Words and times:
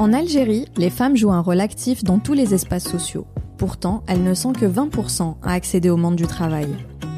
En 0.00 0.14
Algérie, 0.14 0.64
les 0.78 0.88
femmes 0.88 1.14
jouent 1.14 1.30
un 1.30 1.42
rôle 1.42 1.60
actif 1.60 2.02
dans 2.04 2.18
tous 2.18 2.32
les 2.32 2.54
espaces 2.54 2.88
sociaux. 2.88 3.26
Pourtant, 3.58 4.02
elles 4.06 4.22
ne 4.22 4.32
sont 4.32 4.54
que 4.54 4.64
20% 4.64 5.34
à 5.42 5.52
accéder 5.52 5.90
au 5.90 5.98
monde 5.98 6.16
du 6.16 6.26
travail. 6.26 6.68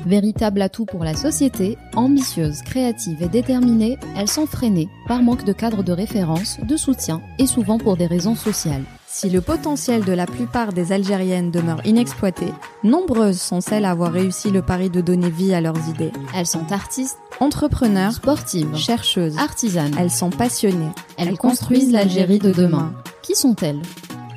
Véritable 0.06 0.62
atout 0.62 0.84
pour 0.84 1.04
la 1.04 1.14
société, 1.14 1.78
ambitieuses, 1.94 2.62
créatives 2.62 3.22
et 3.22 3.28
déterminées, 3.28 3.98
elles 4.16 4.28
sont 4.28 4.46
freinées 4.46 4.88
par 5.06 5.22
manque 5.22 5.44
de 5.44 5.52
cadre 5.52 5.82
de 5.82 5.92
référence, 5.92 6.58
de 6.60 6.76
soutien 6.76 7.20
et 7.38 7.46
souvent 7.46 7.78
pour 7.78 7.96
des 7.96 8.06
raisons 8.06 8.34
sociales. 8.34 8.82
Si 9.06 9.28
le 9.28 9.40
potentiel 9.40 10.04
de 10.04 10.12
la 10.12 10.26
plupart 10.26 10.72
des 10.72 10.92
Algériennes 10.92 11.50
demeure 11.50 11.86
inexploité, 11.86 12.46
nombreuses 12.82 13.40
sont 13.40 13.60
celles 13.60 13.84
à 13.84 13.90
avoir 13.90 14.12
réussi 14.12 14.50
le 14.50 14.62
pari 14.62 14.88
de 14.90 15.00
donner 15.00 15.30
vie 15.30 15.54
à 15.54 15.60
leurs 15.60 15.88
idées. 15.88 16.12
Elles 16.34 16.46
sont 16.46 16.72
artistes, 16.72 17.18
Entrepreneurs, 17.40 18.12
sportives, 18.12 18.76
chercheuses, 18.76 19.36
artisanes. 19.36 19.94
elles 19.98 20.10
sont 20.10 20.30
passionnées. 20.30 20.92
Elles 21.18 21.36
construisent 21.36 21.90
l'Algérie 21.90 22.38
de 22.38 22.52
demain. 22.52 22.92
Qui 23.22 23.34
sont-elles? 23.34 23.82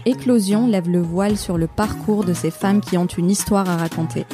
Éclosion 0.05 0.67
lève 0.67 0.89
le 0.89 1.01
voile 1.01 1.37
sur 1.37 1.57
le 1.57 1.67
parcours 1.67 2.23
de 2.23 2.33
ces 2.33 2.51
femmes 2.51 2.81
qui 2.81 2.97
ont 2.97 3.05
une 3.05 3.29
histoire 3.29 3.69
à 3.69 3.77
raconter. 3.77 4.25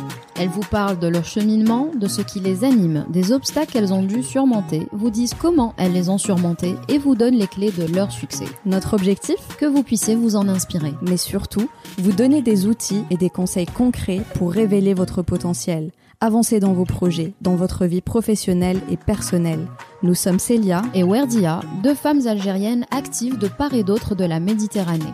Elles 0.42 0.50
vous 0.50 0.62
parlent 0.72 0.98
de 0.98 1.06
leur 1.06 1.24
cheminement, 1.24 1.92
de 1.96 2.08
ce 2.08 2.24
qui 2.24 2.40
les 2.40 2.64
anime, 2.64 3.06
des 3.10 3.32
obstacles 3.32 3.74
qu'elles 3.74 3.94
ont 3.94 4.02
dû 4.02 4.24
surmonter, 4.24 4.88
vous 4.92 5.12
disent 5.12 5.36
comment 5.40 5.76
elles 5.78 5.94
les 5.94 6.10
ont 6.10 6.18
surmontés 6.18 6.74
et 6.88 6.98
vous 6.98 7.14
donnent 7.14 7.38
les 7.38 7.46
clés 7.46 7.70
de 7.70 7.86
leur 7.94 8.12
succès. 8.12 8.46
Notre 8.66 8.96
objectif 8.96 9.36
Que 9.60 9.68
vous 9.68 9.84
puissiez 9.84 10.16
vous 10.16 10.36
en 10.36 10.50
inspirer. 10.50 10.96
mais 11.04 11.18
surtout, 11.18 11.70
vous 12.00 12.12
donner 12.12 12.42
des 12.42 12.66
outils 12.66 13.04
et 13.12 13.18
des 13.18 13.30
conseils 13.30 13.68
concrets 13.68 14.24
pour 14.34 14.52
révéler 14.52 14.96
votre 14.96 15.22
potentiel, 15.22 15.92
avancer 16.20 16.60
dans 16.60 16.74
vos 16.74 16.86
projets, 16.86 17.34
dans 17.42 17.56
votre 17.56 17.86
vie 17.86 18.02
professionnelle 18.02 18.82
et 18.90 18.98
personnelle. 18.98 19.68
Nous 20.02 20.16
sommes 20.16 20.40
Célia. 20.40 20.82
Et 20.96 21.04
Werdia, 21.04 21.60
deux 21.84 21.94
femmes 21.94 22.26
algériennes 22.26 22.88
actives 22.90 23.38
de 23.38 23.48
part 23.48 23.76
et 23.76 23.84
d'autre 23.84 24.16
de 24.16 24.26
la 24.26 24.40
Méditerranée. 24.40 25.14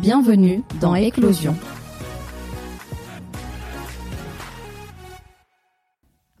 Bienvenue 0.00 0.62
dans 0.80 0.94
Éclosion. 0.94 1.56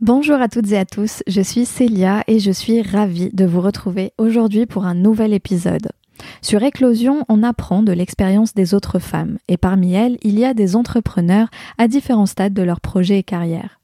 Bonjour 0.00 0.40
à 0.40 0.48
toutes 0.48 0.72
et 0.72 0.76
à 0.76 0.84
tous, 0.84 1.22
je 1.28 1.40
suis 1.40 1.64
Célia 1.64 2.24
et 2.26 2.40
je 2.40 2.50
suis 2.50 2.82
ravie 2.82 3.30
de 3.32 3.44
vous 3.44 3.60
retrouver 3.60 4.12
aujourd'hui 4.18 4.66
pour 4.66 4.86
un 4.86 4.94
nouvel 4.94 5.32
épisode. 5.32 5.92
Sur 6.42 6.64
Éclosion, 6.64 7.24
on 7.28 7.44
apprend 7.44 7.84
de 7.84 7.92
l'expérience 7.92 8.54
des 8.54 8.74
autres 8.74 8.98
femmes 8.98 9.38
et 9.46 9.56
parmi 9.56 9.94
elles, 9.94 10.18
il 10.22 10.36
y 10.36 10.44
a 10.44 10.52
des 10.52 10.74
entrepreneurs 10.74 11.46
à 11.78 11.86
différents 11.86 12.26
stades 12.26 12.54
de 12.54 12.62
leur 12.62 12.80
projet 12.80 13.20
et 13.20 13.22
carrière. 13.22 13.78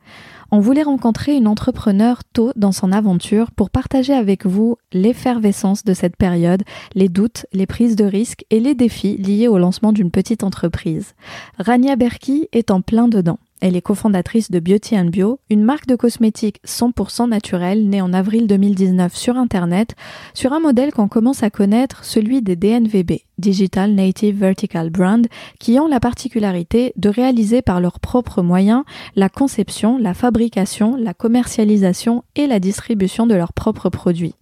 On 0.50 0.58
voulait 0.58 0.82
rencontrer 0.82 1.36
une 1.36 1.46
entrepreneur 1.46 2.24
tôt 2.24 2.50
dans 2.56 2.72
son 2.72 2.90
aventure 2.90 3.52
pour 3.52 3.70
partager 3.70 4.12
avec 4.12 4.46
vous 4.46 4.78
l'effervescence 4.92 5.84
de 5.84 5.94
cette 5.94 6.16
période, 6.16 6.64
les 6.96 7.08
doutes, 7.08 7.46
les 7.52 7.66
prises 7.66 7.94
de 7.94 8.04
risques 8.04 8.44
et 8.50 8.58
les 8.58 8.74
défis 8.74 9.16
liés 9.16 9.46
au 9.46 9.58
lancement 9.58 9.92
d'une 9.92 10.10
petite 10.10 10.42
entreprise. 10.42 11.14
Rania 11.58 11.94
Berki 11.94 12.48
est 12.50 12.72
en 12.72 12.80
plein 12.80 13.06
dedans. 13.06 13.38
Elle 13.60 13.76
est 13.76 13.82
cofondatrice 13.82 14.50
de 14.50 14.58
Beauty 14.58 14.98
and 14.98 15.06
Bio, 15.06 15.38
une 15.50 15.62
marque 15.62 15.86
de 15.86 15.96
cosmétiques 15.96 16.60
100% 16.66 17.28
naturelle 17.28 17.88
née 17.88 18.00
en 18.00 18.12
avril 18.12 18.46
2019 18.46 19.14
sur 19.14 19.36
Internet, 19.36 19.94
sur 20.32 20.52
un 20.52 20.60
modèle 20.60 20.92
qu'on 20.92 21.08
commence 21.08 21.42
à 21.42 21.50
connaître, 21.50 22.04
celui 22.04 22.40
des 22.40 22.56
DNVB, 22.56 23.20
Digital 23.38 23.92
Native 23.92 24.38
Vertical 24.38 24.90
Brand, 24.90 25.26
qui 25.58 25.78
ont 25.78 25.88
la 25.88 26.00
particularité 26.00 26.92
de 26.96 27.10
réaliser 27.10 27.60
par 27.60 27.80
leurs 27.80 28.00
propres 28.00 28.42
moyens 28.42 28.84
la 29.14 29.28
conception, 29.28 29.98
la 29.98 30.14
fabrication, 30.14 30.96
la 30.96 31.14
commercialisation 31.14 32.24
et 32.36 32.46
la 32.46 32.60
distribution 32.60 33.26
de 33.26 33.34
leurs 33.34 33.52
propres 33.52 33.90
produits. 33.90 34.34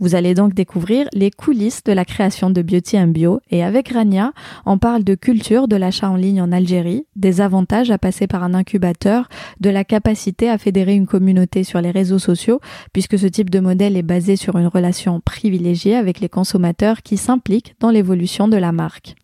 Vous 0.00 0.14
allez 0.14 0.34
donc 0.34 0.54
découvrir 0.54 1.08
les 1.12 1.32
coulisses 1.32 1.82
de 1.82 1.92
la 1.92 2.04
création 2.04 2.50
de 2.50 2.62
Beauty 2.62 2.96
and 2.98 3.08
Bio 3.08 3.40
et 3.50 3.64
avec 3.64 3.88
Rania, 3.88 4.32
on 4.64 4.78
parle 4.78 5.02
de 5.02 5.16
culture 5.16 5.66
de 5.66 5.74
l'achat 5.74 6.08
en 6.08 6.14
ligne 6.14 6.40
en 6.40 6.52
Algérie, 6.52 7.06
des 7.16 7.40
avantages 7.40 7.90
à 7.90 7.98
passer 7.98 8.28
par 8.28 8.44
un 8.44 8.54
incubateur, 8.54 9.28
de 9.58 9.70
la 9.70 9.82
capacité 9.82 10.48
à 10.48 10.56
fédérer 10.56 10.94
une 10.94 11.08
communauté 11.08 11.64
sur 11.64 11.80
les 11.80 11.90
réseaux 11.90 12.20
sociaux 12.20 12.60
puisque 12.92 13.18
ce 13.18 13.26
type 13.26 13.50
de 13.50 13.58
modèle 13.58 13.96
est 13.96 14.02
basé 14.02 14.36
sur 14.36 14.56
une 14.56 14.68
relation 14.68 15.20
privilégiée 15.20 15.96
avec 15.96 16.20
les 16.20 16.28
consommateurs 16.28 17.02
qui 17.02 17.16
s'impliquent 17.16 17.74
dans 17.80 17.90
l'évolution 17.90 18.46
de 18.46 18.56
la 18.56 18.70
marque. 18.70 19.16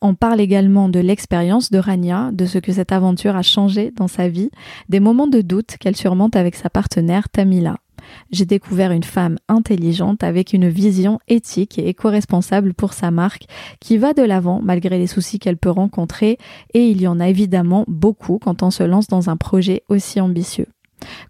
On 0.00 0.14
parle 0.14 0.40
également 0.40 0.88
de 0.88 1.00
l'expérience 1.00 1.70
de 1.70 1.78
Rania, 1.78 2.30
de 2.32 2.46
ce 2.46 2.58
que 2.58 2.72
cette 2.72 2.92
aventure 2.92 3.36
a 3.36 3.42
changé 3.42 3.92
dans 3.94 4.08
sa 4.08 4.28
vie, 4.28 4.50
des 4.88 5.00
moments 5.00 5.28
de 5.28 5.42
doute 5.42 5.76
qu'elle 5.78 5.96
surmonte 5.96 6.34
avec 6.34 6.56
sa 6.56 6.70
partenaire 6.70 7.28
Tamila 7.28 7.76
j'ai 8.30 8.44
découvert 8.44 8.92
une 8.92 9.04
femme 9.04 9.38
intelligente 9.48 10.22
avec 10.22 10.52
une 10.52 10.68
vision 10.68 11.18
éthique 11.28 11.78
et 11.78 11.88
éco-responsable 11.88 12.74
pour 12.74 12.92
sa 12.92 13.10
marque 13.10 13.46
qui 13.80 13.98
va 13.98 14.12
de 14.12 14.22
l'avant 14.22 14.60
malgré 14.62 14.98
les 14.98 15.06
soucis 15.06 15.38
qu'elle 15.38 15.56
peut 15.56 15.70
rencontrer 15.70 16.38
et 16.74 16.86
il 16.86 17.00
y 17.00 17.06
en 17.06 17.20
a 17.20 17.28
évidemment 17.28 17.84
beaucoup 17.88 18.38
quand 18.38 18.62
on 18.62 18.70
se 18.70 18.82
lance 18.82 19.06
dans 19.06 19.30
un 19.30 19.36
projet 19.36 19.82
aussi 19.88 20.20
ambitieux. 20.20 20.66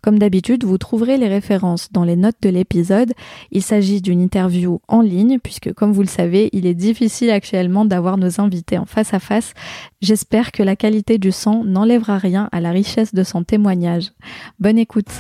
Comme 0.03 0.19
d'habitude, 0.19 0.65
vous 0.65 0.79
trouverez 0.79 1.17
les 1.17 1.29
références 1.29 1.91
dans 1.93 2.05
les 2.05 2.17
notes 2.17 2.37
de 2.43 2.49
l'épisode. 2.49 3.13
Il 3.51 3.63
s'agit 3.63 4.01
d'une 4.01 4.21
interview 4.21 4.81
en 4.89 5.01
ligne 5.01 5.39
puisque, 5.39 5.73
comme 5.73 5.93
vous 5.93 6.03
le 6.03 6.09
savez, 6.09 6.51
il 6.53 6.67
est 6.67 6.75
difficile 6.75 7.31
actuellement 7.31 7.85
d'avoir 7.85 8.17
nos 8.17 8.41
invités 8.41 8.79
en 8.79 8.87
face 8.87 9.15
à 9.15 9.19
face. 9.19 9.55
J'espère 10.01 10.53
que 10.53 10.63
la 10.63 10.77
qualité 10.77 11.19
du 11.19 11.33
son 11.33 11.65
n'enlèvera 11.65 12.19
rien 12.19 12.49
à 12.53 12.61
la 12.61 12.71
richesse 12.71 13.15
de 13.15 13.23
son 13.23 13.45
témoignage. 13.45 14.13
Bonne 14.59 14.79
écoute. 14.79 15.11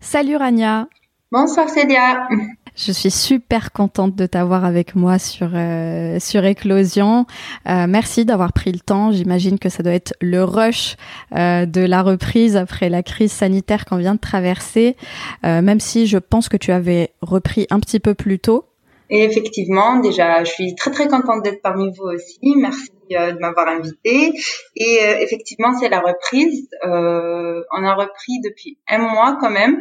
Salut 0.00 0.36
Rania. 0.36 0.88
Bonsoir 1.30 1.68
Célia. 1.68 2.26
Je 2.74 2.90
suis 2.90 3.10
super 3.10 3.70
contente 3.70 4.16
de 4.16 4.24
t'avoir 4.24 4.64
avec 4.64 4.94
moi 4.94 5.18
sur 5.18 5.50
euh, 5.54 6.18
sur 6.18 6.44
Éclosion. 6.44 7.26
Euh, 7.68 7.86
merci 7.86 8.24
d'avoir 8.24 8.54
pris 8.54 8.72
le 8.72 8.78
temps. 8.78 9.12
J'imagine 9.12 9.58
que 9.58 9.68
ça 9.68 9.82
doit 9.82 9.92
être 9.92 10.14
le 10.22 10.42
rush 10.42 10.96
euh, 11.36 11.66
de 11.66 11.82
la 11.82 12.02
reprise 12.02 12.56
après 12.56 12.88
la 12.88 13.02
crise 13.02 13.32
sanitaire 13.32 13.84
qu'on 13.84 13.98
vient 13.98 14.14
de 14.14 14.20
traverser. 14.20 14.96
Euh, 15.44 15.60
même 15.60 15.80
si 15.80 16.06
je 16.06 16.16
pense 16.16 16.48
que 16.48 16.56
tu 16.56 16.72
avais 16.72 17.10
repris 17.20 17.66
un 17.70 17.78
petit 17.78 18.00
peu 18.00 18.14
plus 18.14 18.38
tôt. 18.38 18.64
Et 19.10 19.24
effectivement, 19.24 20.00
déjà, 20.00 20.44
je 20.44 20.50
suis 20.50 20.74
très 20.74 20.90
très 20.90 21.08
contente 21.08 21.42
d'être 21.44 21.60
parmi 21.60 21.92
vous 21.92 22.04
aussi. 22.04 22.38
Merci 22.56 22.90
de 23.18 23.38
m'avoir 23.38 23.68
invitée. 23.68 24.32
Et 24.76 24.98
euh, 25.02 25.18
effectivement, 25.20 25.72
c'est 25.78 25.88
la 25.88 26.00
reprise. 26.00 26.68
Euh, 26.84 27.62
on 27.72 27.84
a 27.84 27.94
repris 27.94 28.40
depuis 28.44 28.78
un 28.88 28.98
mois 28.98 29.36
quand 29.40 29.50
même, 29.50 29.76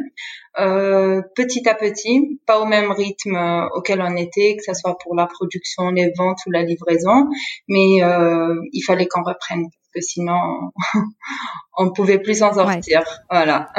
euh, 0.59 1.21
petit 1.35 1.67
à 1.69 1.75
petit, 1.75 2.39
pas 2.45 2.59
au 2.59 2.65
même 2.65 2.91
rythme 2.91 3.35
euh, 3.35 3.67
auquel 3.75 4.01
on 4.01 4.15
était, 4.15 4.57
que 4.57 4.63
ce 4.63 4.73
soit 4.73 4.97
pour 4.97 5.15
la 5.15 5.27
production, 5.27 5.89
les 5.89 6.11
ventes 6.17 6.39
ou 6.47 6.51
la 6.51 6.63
livraison, 6.63 7.27
mais 7.67 8.03
euh, 8.03 8.55
il 8.73 8.81
fallait 8.81 9.07
qu'on 9.07 9.23
reprenne 9.23 9.63
parce 9.63 9.91
que 9.93 10.01
sinon 10.01 10.71
on 11.77 11.91
pouvait 11.91 12.19
plus 12.19 12.39
s'en 12.39 12.53
sortir. 12.53 13.03
Voilà. 13.29 13.69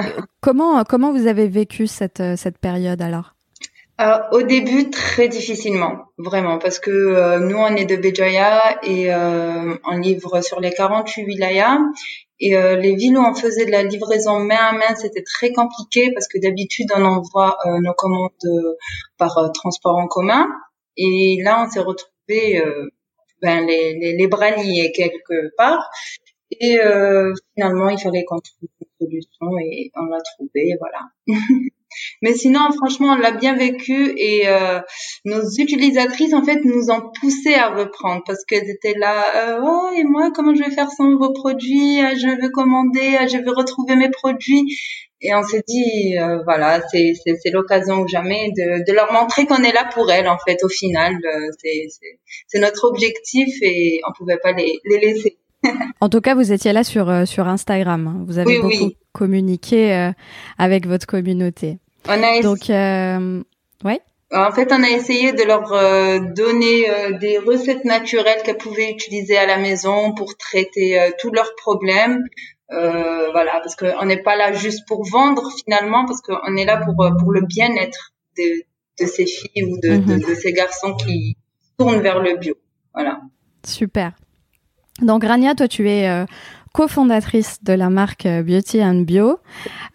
Comment 0.41 0.83
comment 0.85 1.13
vous 1.13 1.27
avez 1.27 1.49
vécu 1.49 1.87
cette 1.87 2.23
cette 2.37 2.59
période 2.59 3.03
alors? 3.03 3.35
Euh, 4.01 4.19
au 4.33 4.43
début, 4.43 4.89
très 4.89 5.29
difficilement, 5.29 6.07
vraiment, 6.17 6.59
parce 6.59 6.79
que 6.79 6.91
euh, 6.91 7.39
nous, 7.39 7.57
on 7.59 7.77
est 7.77 7.85
de 7.85 7.97
Béjaïa 7.97 8.79
et 8.83 9.13
euh, 9.13 9.75
on 9.85 9.99
livre 9.99 10.41
sur 10.41 10.59
les 10.59 10.71
48 10.71 11.25
wilayas. 11.25 11.79
Et 12.41 12.57
euh, 12.57 12.77
les 12.77 12.95
villes 12.95 13.19
où 13.19 13.23
on 13.23 13.35
faisait 13.35 13.67
de 13.67 13.71
la 13.71 13.83
livraison 13.83 14.39
main 14.41 14.57
à 14.57 14.73
main, 14.73 14.95
c'était 14.97 15.23
très 15.23 15.53
compliqué 15.53 16.13
parce 16.15 16.29
que 16.29 16.39
d'habitude, 16.39 16.89
on 16.97 17.05
envoie 17.05 17.59
euh, 17.67 17.79
nos 17.81 17.93
commandes 17.93 18.31
euh, 18.47 18.77
par 19.19 19.51
transport 19.53 19.97
en 19.99 20.07
commun. 20.07 20.49
Et 20.97 21.39
là, 21.43 21.63
on 21.63 21.71
s'est 21.71 21.81
retrouvé 21.81 22.63
ben, 23.43 23.67
les, 23.67 23.95
les, 23.99 24.17
les 24.17 24.27
bras 24.29 24.51
liés 24.51 24.93
quelque 24.95 25.55
part. 25.57 25.91
Et 26.51 26.79
finalement, 27.55 27.89
il 27.91 27.99
fallait 27.99 28.25
qu'on 28.25 28.41
trouve 28.41 28.69
une 28.81 29.07
solution 29.07 29.59
et 29.59 29.91
on 29.95 30.07
l'a 30.07 30.21
trouvé, 30.21 30.77
voilà. 30.79 31.01
Mais 32.23 32.35
sinon, 32.35 32.61
franchement, 32.77 33.13
on 33.13 33.17
l'a 33.17 33.33
bien 33.33 33.55
vécu 33.55 34.15
et 34.17 34.49
euh, 34.49 34.81
nos 35.25 35.43
utilisatrices, 35.59 36.35
en 36.35 36.45
fait, 36.45 36.61
nous 36.65 36.91
ont 36.91 37.03
poussé 37.21 37.55
à 37.55 37.71
reprendre 37.71 38.23
parce 38.27 38.45
qu'elles 38.45 38.69
étaient 38.71 38.99
là, 38.99 39.25
euh, 39.37 39.61
oh, 39.63 39.91
et 39.97 40.05
moi, 40.05 40.31
comment 40.35 40.55
je 40.55 40.63
vais 40.63 40.71
faire 40.71 40.91
sans 40.91 41.17
vos 41.17 41.33
produits? 41.33 42.01
Ah, 42.01 42.15
Je 42.15 42.29
veux 42.41 42.51
commander, 42.51 43.17
ah, 43.19 43.27
je 43.27 43.39
veux 43.39 43.53
retrouver 43.53 43.97
mes 43.97 44.11
produits. 44.11 44.65
Et 45.23 45.35
on 45.35 45.43
s'est 45.43 45.63
dit, 45.69 46.17
euh, 46.19 46.43
voilà, 46.45 46.81
c'est 46.91 47.13
c'est 47.23 47.35
c'est 47.43 47.51
l'occasion 47.51 48.01
ou 48.01 48.09
jamais 48.09 48.51
de, 48.57 48.85
de 48.87 48.93
leur 48.95 49.13
montrer 49.13 49.45
qu'on 49.47 49.63
est 49.63 49.73
là 49.73 49.85
pour 49.93 50.11
elles, 50.11 50.29
en 50.29 50.39
fait, 50.47 50.59
au 50.65 50.69
final. 50.69 51.15
Euh, 51.15 51.51
c'est 51.63 51.89
c'est 51.91 52.19
c'est 52.49 52.59
notre 52.59 52.85
objectif 52.89 53.49
et 53.63 54.01
on 54.09 54.13
pouvait 54.17 54.39
pas 54.39 54.53
les, 54.53 54.79
les 54.87 54.99
laisser. 54.99 55.37
En 56.01 56.09
tout 56.09 56.21
cas, 56.21 56.35
vous 56.35 56.53
étiez 56.53 56.73
là 56.73 56.85
sur 56.85 57.09
euh, 57.11 57.25
sur 57.27 57.47
Instagram. 57.49 58.25
Vous 58.27 58.39
avez 58.39 58.57
Oui, 58.57 58.63
beaucoup 58.63 58.85
oui. 58.87 58.97
communiqué 59.13 59.95
euh, 59.95 60.13
avec 60.59 60.87
votre 60.87 61.07
communauté. 61.07 61.79
On 62.09 62.23
a 62.23 62.41
Donc 62.41 62.71
euh, 62.71 63.43
ouais. 63.85 64.01
En 64.33 64.53
fait, 64.53 64.73
on 64.73 64.83
a 64.83 64.89
essayé 64.89 65.33
de 65.33 65.43
leur 65.43 65.73
euh, 65.73 66.21
donner 66.21 66.85
des 67.21 67.37
recettes 67.39 67.85
naturelles 67.85 68.41
qu'elles 68.45 68.57
pouvaient 68.57 68.91
utiliser 68.91 69.37
à 69.37 69.45
la 69.45 69.59
maison 69.59 70.15
pour 70.15 70.37
traiter 70.37 71.11
tous 71.21 71.33
leurs 71.33 71.55
problèmes. 71.57 72.23
Voilà, 72.71 73.61
parce 73.63 73.75
qu'on 73.75 74.07
n'est 74.07 74.23
pas 74.23 74.37
là 74.37 74.53
juste 74.53 74.87
pour 74.87 75.05
vendre 75.05 75.51
finalement, 75.65 76.07
parce 76.07 76.21
qu'on 76.23 76.57
est 76.57 76.65
là 76.65 76.77
pour 76.79 76.95
pour 77.19 77.33
le 77.33 77.41
bien-être 77.43 78.13
de, 78.39 78.63
de 79.01 79.07
ces 79.09 79.27
filles 79.27 79.65
ou 79.65 79.77
de, 79.83 79.97
de, 79.97 80.29
de 80.31 80.35
ces 80.37 80.53
garçons 80.53 80.95
qui 80.95 81.37
tournent 81.77 82.01
vers 82.01 82.21
le 82.21 82.37
bio. 82.37 82.55
Voilà. 82.95 83.21
Super. 83.67 84.13
Donc 85.03 85.25
Rania, 85.25 85.55
toi 85.55 85.69
tu 85.69 85.89
es 85.89 86.09
euh, 86.09 86.25
cofondatrice 86.73 87.63
de 87.63 87.73
la 87.73 87.91
marque 87.91 88.27
euh, 88.27 88.43
Beauty 88.43 88.83
and 88.83 89.03
Bio, 89.03 89.39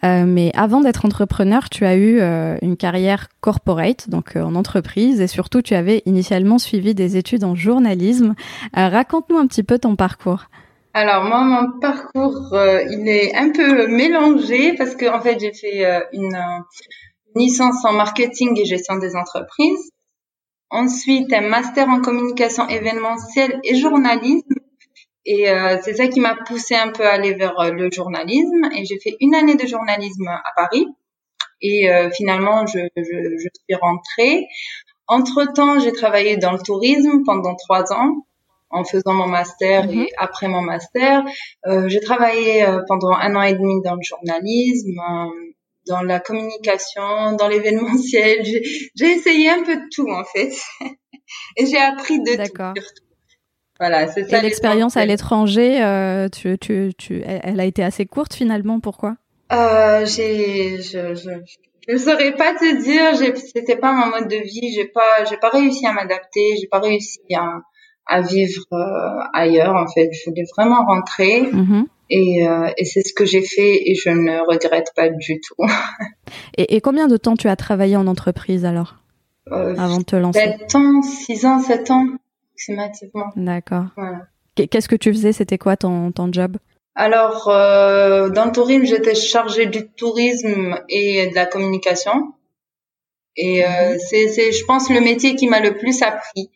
euh, 0.03 0.25
mais 0.25 0.51
avant 0.55 0.81
d'être 0.81 1.05
entrepreneur, 1.05 1.69
tu 1.69 1.85
as 1.85 1.95
eu 1.95 2.19
euh, 2.19 2.57
une 2.61 2.77
carrière 2.77 3.27
corporate, 3.41 4.09
donc 4.09 4.35
euh, 4.35 4.43
en 4.43 4.55
entreprise, 4.55 5.21
et 5.21 5.27
surtout 5.27 5.61
tu 5.61 5.75
avais 5.75 6.01
initialement 6.05 6.57
suivi 6.57 6.93
des 6.93 7.17
études 7.17 7.43
en 7.43 7.55
journalisme. 7.55 8.35
Euh, 8.77 8.89
Raconte-nous 8.89 9.37
un 9.37 9.47
petit 9.47 9.63
peu 9.63 9.79
ton 9.79 9.95
parcours. 9.95 10.45
Alors 10.93 11.25
moi, 11.25 11.43
mon 11.43 11.79
parcours, 11.79 12.53
il 12.53 13.05
est 13.09 13.35
un 13.35 13.51
peu 13.51 13.87
mélangé 13.87 14.73
parce 14.77 14.95
que 14.95 15.13
en 15.13 15.19
fait, 15.19 15.37
j'ai 15.41 15.51
fait 15.51 15.83
une, 16.13 16.35
euh, 16.35 16.63
licence 17.35 17.83
en 17.83 17.91
marketing 17.91 18.57
et 18.57 18.65
gestion 18.65 18.95
des 18.95 19.15
entreprises. 19.15 19.91
Ensuite, 20.69 21.31
un 21.33 21.47
master 21.49 21.89
en 21.89 22.01
communication 22.01 22.67
événementielle 22.69 23.59
et 23.63 23.75
journalisme. 23.75 24.55
Et 25.25 25.49
euh, 25.49 25.77
c'est 25.83 25.95
ça 25.95 26.07
qui 26.07 26.19
m'a 26.19 26.35
poussé 26.35 26.75
un 26.75 26.91
peu 26.91 27.05
à 27.05 27.11
aller 27.13 27.33
vers 27.33 27.59
euh, 27.59 27.71
le 27.71 27.89
journalisme. 27.91 28.69
Et 28.77 28.85
j'ai 28.85 28.99
fait 28.99 29.15
une 29.19 29.33
année 29.35 29.55
de 29.55 29.65
journalisme 29.65 30.27
à 30.27 30.51
Paris. 30.55 30.87
Et 31.61 31.89
euh, 31.91 32.09
finalement, 32.11 32.65
je, 32.67 32.79
je, 32.95 33.01
je 33.03 33.47
suis 33.67 33.75
rentrée. 33.81 34.45
Entre-temps, 35.07 35.79
j'ai 35.79 35.93
travaillé 35.93 36.37
dans 36.37 36.51
le 36.51 36.59
tourisme 36.59 37.23
pendant 37.25 37.55
trois 37.55 37.91
ans 37.93 38.25
en 38.69 38.83
faisant 38.83 39.13
mon 39.13 39.27
master 39.27 39.85
Mhm. 39.85 40.01
et 40.01 40.09
après 40.17 40.47
mon 40.47 40.61
master. 40.61 41.23
Euh, 41.67 41.87
j'ai 41.87 42.01
travaillé 42.01 42.63
euh, 42.63 42.81
pendant 42.87 43.11
un 43.13 43.35
an 43.35 43.41
et 43.43 43.53
demi 43.53 43.81
dans 43.83 43.95
le 43.95 44.01
journalisme, 44.03 44.99
euh, 44.99 45.53
dans 45.87 46.01
la 46.01 46.19
communication, 46.19 47.33
dans 47.33 47.47
l'événementiel. 47.47 48.43
J'ai 48.43 49.11
essayé 49.11 49.49
un 49.49 49.63
peu 49.63 49.75
de 49.77 49.85
tout 49.93 50.09
en 50.09 50.23
fait. 50.25 50.51
et 51.57 51.65
j'ai 51.65 51.77
appris 51.77 52.19
de 52.19 52.31
tout. 52.31 52.37
D'accord. 52.37 52.73
surtout. 52.75 53.03
Voilà, 53.79 54.07
c'est 54.07 54.23
ça. 54.29 54.39
Et 54.39 54.41
l'expérience 54.41 54.95
à 54.97 55.05
l'étranger, 55.05 55.83
euh, 55.83 56.29
tu, 56.29 56.57
tu, 56.57 56.91
tu, 56.97 57.21
elle 57.25 57.59
a 57.59 57.65
été 57.65 57.83
assez 57.83 58.05
courte 58.05 58.33
finalement. 58.33 58.79
Pourquoi? 58.79 59.15
Euh, 59.51 60.05
j'ai, 60.05 60.81
je, 60.81 61.13
je, 61.13 61.29
je 61.87 61.93
ne 61.93 61.97
saurais 61.97 62.33
pas 62.35 62.53
te 62.53 62.83
dire. 62.83 63.35
C'était 63.53 63.75
pas 63.75 63.91
mon 63.91 64.07
mode 64.07 64.29
de 64.29 64.37
vie. 64.37 64.71
J'ai 64.73 64.85
pas, 64.85 65.25
j'ai 65.29 65.37
pas 65.37 65.49
réussi 65.49 65.85
à 65.85 65.93
m'adapter. 65.93 66.55
J'ai 66.59 66.67
pas 66.67 66.79
réussi 66.79 67.19
à, 67.35 67.59
à 68.07 68.21
vivre 68.21 68.63
euh, 68.71 69.23
ailleurs. 69.33 69.75
En 69.75 69.87
fait, 69.87 70.09
je 70.13 70.29
voulais 70.29 70.45
vraiment 70.57 70.85
rentrer 70.85 71.41
Mhm. 71.41 71.85
et, 72.09 72.47
euh, 72.47 72.69
et 72.77 72.85
c'est 72.85 73.01
ce 73.01 73.13
que 73.13 73.25
j'ai 73.25 73.41
fait 73.41 73.89
et 73.89 73.95
je 73.95 74.09
ne 74.09 74.39
regrette 74.49 74.91
pas 74.95 75.09
du 75.09 75.41
tout. 75.41 75.55
et, 76.57 76.75
et 76.77 76.81
combien 76.81 77.07
de 77.07 77.17
temps 77.17 77.35
tu 77.35 77.49
as 77.49 77.55
travaillé 77.55 77.97
en 77.97 78.07
entreprise 78.07 78.63
alors, 78.63 78.95
Euh, 79.51 79.75
avant 79.77 79.97
de 79.97 80.03
te 80.03 80.15
lancer 80.15 80.39
Sept 80.39 80.75
ans, 80.75 81.01
six 81.03 81.45
ans, 81.45 81.59
sept 81.59 81.91
ans, 81.91 82.05
approximativement. 82.59 83.31
D'accord. 83.35 83.85
Voilà. 83.97 84.21
Qu- 84.55 84.67
Qu'est-ce 84.67 84.87
que 84.89 84.95
tu 84.95 85.11
faisais? 85.13 85.33
C'était 85.33 85.57
quoi 85.57 85.75
ton, 85.77 86.11
ton 86.11 86.31
job? 86.31 86.57
Alors, 86.95 87.49
euh, 87.49 88.29
dans 88.29 88.45
le 88.45 88.51
tourisme, 88.51 88.85
j'étais 88.85 89.15
chargée 89.15 89.65
du 89.65 89.89
tourisme 89.91 90.79
et 90.87 91.27
de 91.27 91.35
la 91.35 91.45
communication. 91.45 92.33
Et 93.35 93.65
euh, 93.65 93.97
c'est, 93.99 94.29
c'est, 94.29 94.53
je 94.53 94.63
pense, 94.65 94.89
le 94.89 95.01
métier 95.01 95.35
qui 95.35 95.47
m'a 95.47 95.59
le 95.59 95.75
plus 95.75 96.01
appris 96.03 96.49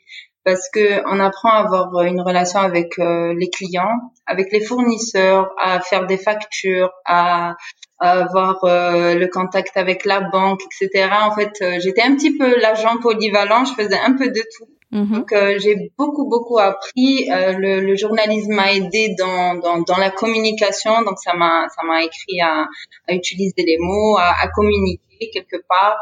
parce 0.45 0.69
que 0.73 1.01
on 1.13 1.19
apprend 1.19 1.49
à 1.49 1.57
avoir 1.65 2.03
une 2.03 2.21
relation 2.21 2.59
avec 2.61 2.97
euh, 2.99 3.33
les 3.37 3.49
clients, 3.49 3.99
avec 4.25 4.47
les 4.53 4.61
fournisseurs, 4.61 5.53
à 5.61 5.81
faire 5.81 6.07
des 6.07 6.17
factures, 6.17 6.89
à, 7.05 7.55
à 7.99 8.11
avoir 8.21 8.63
euh, 8.63 9.15
le 9.15 9.27
contact 9.27 9.75
avec 9.75 10.05
la 10.05 10.21
banque, 10.21 10.61
etc. 10.63 11.09
En 11.21 11.35
fait, 11.35 11.51
euh, 11.61 11.79
j'étais 11.81 12.01
un 12.01 12.15
petit 12.15 12.37
peu 12.37 12.57
l'agent 12.61 12.97
polyvalent, 13.01 13.65
je 13.65 13.73
faisais 13.73 13.99
un 13.99 14.13
peu 14.13 14.29
de 14.29 14.41
tout. 14.57 14.65
Mhm. 14.91 15.13
Donc 15.19 15.31
euh, 15.33 15.59
j'ai 15.59 15.91
beaucoup 15.97 16.27
beaucoup 16.27 16.57
appris. 16.57 17.29
Euh, 17.31 17.53
le, 17.53 17.79
le 17.81 17.95
journalisme 17.95 18.53
m'a 18.53 18.73
aidé 18.73 19.13
dans, 19.19 19.53
dans 19.55 19.81
dans 19.81 19.97
la 19.97 20.09
communication, 20.09 21.03
donc 21.03 21.19
ça 21.19 21.33
m'a 21.35 21.67
ça 21.75 21.83
m'a 21.85 22.03
écrit 22.03 22.41
à, 22.41 22.65
à 23.07 23.13
utiliser 23.13 23.53
les 23.57 23.77
mots, 23.79 24.17
à, 24.17 24.29
à 24.41 24.47
communiquer 24.47 25.29
quelque 25.31 25.57
part. 25.69 25.95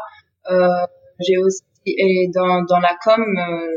Euh, 0.50 0.68
j'ai 1.20 1.36
aussi 1.36 1.60
et 1.86 2.28
dans 2.34 2.62
dans 2.64 2.78
la 2.80 2.96
com, 3.04 3.20
euh, 3.20 3.76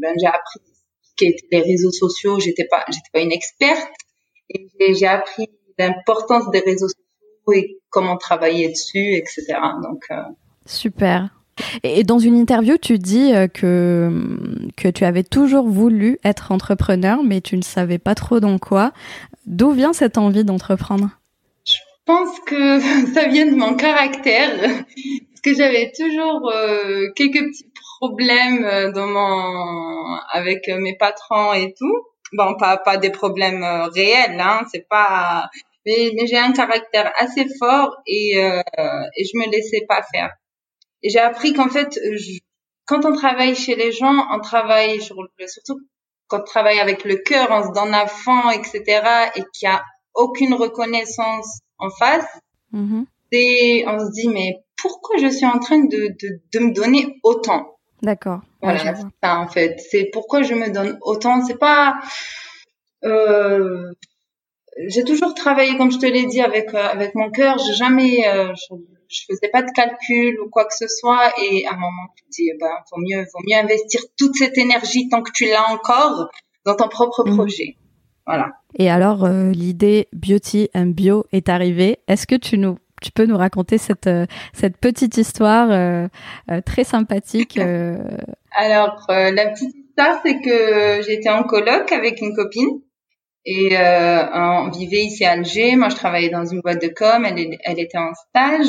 ben, 0.00 0.14
j'ai 0.20 0.26
appris 0.28 0.60
ce 1.02 1.12
qu'étaient 1.16 1.46
les 1.50 1.60
réseaux 1.62 1.90
sociaux. 1.90 2.38
J'étais 2.38 2.66
pas 2.70 2.84
j'étais 2.88 3.10
pas 3.12 3.20
une 3.20 3.32
experte 3.32 3.90
et 4.48 4.68
j'ai- 4.78 4.94
j'ai 4.94 5.06
appris 5.08 5.48
l'importance 5.78 6.50
des 6.50 6.60
réseaux 6.60 6.86
sociaux 6.88 7.52
et 7.52 7.78
comment 7.90 8.16
travailler 8.16 8.68
dessus, 8.68 9.14
etc. 9.16 9.42
Donc 9.82 10.04
euh, 10.12 10.22
Super. 10.66 11.30
Et 11.82 12.02
dans 12.04 12.18
une 12.18 12.36
interview, 12.36 12.76
tu 12.78 12.98
dis 12.98 13.32
euh, 13.32 13.46
que, 13.46 14.10
que 14.76 14.88
tu 14.88 15.04
avais 15.04 15.22
toujours 15.22 15.68
voulu 15.68 16.18
être 16.24 16.52
entrepreneur, 16.52 17.22
mais 17.22 17.40
tu 17.40 17.56
ne 17.56 17.62
savais 17.62 17.98
pas 17.98 18.14
trop 18.14 18.40
dans 18.40 18.58
quoi. 18.58 18.92
D'où 19.46 19.72
vient 19.72 19.92
cette 19.92 20.18
envie 20.18 20.44
d'entreprendre? 20.44 21.10
Je 21.64 21.78
pense 22.06 22.40
que 22.40 22.80
ça 23.14 23.26
vient 23.28 23.46
de 23.46 23.56
mon 23.56 23.74
caractère, 23.74 24.58
parce 24.60 25.40
que 25.44 25.54
j'avais 25.54 25.92
toujours 25.96 26.50
euh, 26.50 27.08
quelques 27.16 27.44
petits 27.44 27.70
problèmes 28.00 28.64
euh, 28.64 28.92
dans 28.92 29.06
mon 29.06 30.16
avec 30.32 30.68
mes 30.68 30.96
patrons 30.96 31.52
et 31.52 31.74
tout. 31.78 32.06
Bon, 32.32 32.54
pas 32.58 32.78
pas 32.78 32.96
des 32.96 33.10
problèmes 33.10 33.64
réels, 33.94 34.40
hein, 34.40 34.62
c'est 34.72 34.88
pas. 34.88 35.50
Mais, 35.84 36.12
mais 36.14 36.26
j'ai 36.26 36.38
un 36.38 36.52
caractère 36.52 37.12
assez 37.18 37.44
fort 37.58 37.96
et 38.06 38.38
euh, 38.38 38.62
et 39.16 39.24
je 39.24 39.38
me 39.38 39.50
laissais 39.50 39.84
pas 39.86 40.00
faire. 40.14 40.30
Et 41.02 41.10
j'ai 41.10 41.18
appris 41.18 41.52
qu'en 41.52 41.68
fait, 41.68 41.98
je- 42.16 42.38
quand 42.86 43.04
on 43.04 43.12
travaille 43.12 43.54
chez 43.54 43.74
les 43.76 43.92
gens, 43.92 44.26
on 44.32 44.40
travaille 44.40 45.00
sur 45.00 45.16
le, 45.22 45.28
surtout 45.46 45.80
quand 46.28 46.40
on 46.40 46.44
travaille 46.44 46.78
avec 46.80 47.04
le 47.04 47.16
cœur, 47.16 47.48
on 47.50 47.62
se 47.62 47.72
donne 47.72 47.94
à 47.94 48.06
fond, 48.06 48.50
etc. 48.50 49.02
Et 49.36 49.42
qu'il 49.52 49.68
y 49.68 49.72
a 49.72 49.82
aucune 50.14 50.54
reconnaissance 50.54 51.60
en 51.78 51.90
face, 51.90 52.26
Mhm. 52.72 53.06
c'est, 53.32 53.84
on 53.86 53.98
se 53.98 54.10
dit, 54.12 54.28
mais 54.28 54.56
pourquoi 54.80 55.16
je 55.18 55.28
suis 55.28 55.46
en 55.46 55.58
train 55.58 55.78
de, 55.84 56.14
de, 56.20 56.40
de 56.52 56.58
me 56.58 56.72
donner 56.72 57.16
autant? 57.22 57.76
D'accord. 58.02 58.40
Voilà, 58.62 58.94
c'est 58.96 59.02
ça, 59.22 59.38
en 59.38 59.48
fait. 59.48 59.78
C'est 59.90 60.10
pourquoi 60.12 60.42
je 60.42 60.54
me 60.54 60.70
donne 60.70 60.98
autant. 61.02 61.44
C'est 61.44 61.58
pas, 61.58 61.94
euh, 63.04 63.92
j'ai 64.88 65.04
toujours 65.04 65.34
travaillé, 65.34 65.76
comme 65.76 65.90
je 65.92 65.98
te 65.98 66.06
l'ai 66.06 66.26
dit, 66.26 66.40
avec, 66.40 66.72
euh, 66.74 66.78
avec 66.82 67.14
mon 67.14 67.30
cœur. 67.30 67.58
J'ai 67.58 67.74
jamais, 67.74 68.26
euh, 68.28 68.52
je, 69.12 69.22
faisais 69.28 69.50
pas 69.52 69.62
de 69.62 69.70
calcul 69.74 70.40
ou 70.40 70.48
quoi 70.50 70.64
que 70.64 70.74
ce 70.76 70.86
soit. 70.88 71.32
Et 71.42 71.66
à 71.66 71.72
un 71.72 71.76
moment, 71.76 72.08
tu 72.16 72.24
te 72.24 72.30
dis, 72.30 72.50
eh 72.52 72.58
ben, 72.58 72.70
vaut 72.90 73.00
mieux, 73.00 73.20
vaut 73.32 73.40
mieux 73.48 73.56
investir 73.56 74.00
toute 74.18 74.34
cette 74.36 74.58
énergie 74.58 75.08
tant 75.08 75.22
que 75.22 75.30
tu 75.32 75.46
l'as 75.46 75.70
encore 75.70 76.28
dans 76.64 76.74
ton 76.76 76.88
propre 76.88 77.24
Mhm. 77.26 77.36
projet. 77.36 77.76
Voilà. 78.26 78.52
Et 78.78 78.88
alors, 78.90 79.24
euh, 79.24 79.50
l'idée 79.50 80.08
Beauty 80.12 80.68
and 80.74 80.86
Bio 80.94 81.26
est 81.32 81.48
arrivée. 81.48 81.98
Est-ce 82.08 82.26
que 82.26 82.36
tu 82.36 82.58
nous 82.58 82.78
tu 83.02 83.10
peux 83.10 83.26
nous 83.26 83.36
raconter 83.36 83.78
cette, 83.78 84.06
euh, 84.06 84.26
cette 84.52 84.76
petite 84.76 85.16
histoire 85.16 85.68
euh, 85.72 86.06
euh, 86.52 86.60
très 86.60 86.84
sympathique 86.84 87.58
Alors, 88.56 89.04
euh, 89.10 89.32
la 89.32 89.48
petite 89.48 89.74
histoire, 89.74 90.20
c'est 90.24 90.40
que 90.40 91.02
j'étais 91.04 91.28
en 91.30 91.42
coloc 91.42 91.90
avec 91.90 92.20
une 92.20 92.32
copine 92.32 92.80
et 93.44 93.76
euh, 93.76 94.22
on 94.34 94.70
vivait 94.70 95.02
ici 95.02 95.24
à 95.24 95.32
Alger. 95.32 95.74
Moi, 95.74 95.88
je 95.88 95.96
travaillais 95.96 96.28
dans 96.30 96.44
une 96.46 96.60
boîte 96.60 96.80
de 96.80 96.92
com. 96.94 97.24
Elle, 97.24 97.58
elle 97.64 97.80
était 97.80 97.98
en 97.98 98.12
stage. 98.14 98.68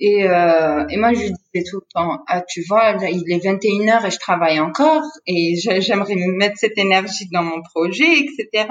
Et, 0.00 0.24
euh, 0.28 0.86
et 0.88 0.96
moi, 0.96 1.12
je 1.12 1.22
lui 1.22 1.32
disais 1.32 1.64
tout 1.68 1.80
le 1.80 1.86
temps, 1.92 2.22
ah, 2.28 2.42
tu 2.48 2.62
vois, 2.68 2.96
il 3.02 3.24
est 3.32 3.44
21 3.44 3.88
heures 3.88 4.06
et 4.06 4.10
je 4.10 4.18
travaille 4.18 4.60
encore 4.60 5.02
et 5.26 5.56
j'aimerais 5.56 6.14
me 6.14 6.36
mettre 6.36 6.56
cette 6.56 6.78
énergie 6.78 7.28
dans 7.32 7.42
mon 7.42 7.60
projet, 7.74 8.20
etc. 8.20 8.68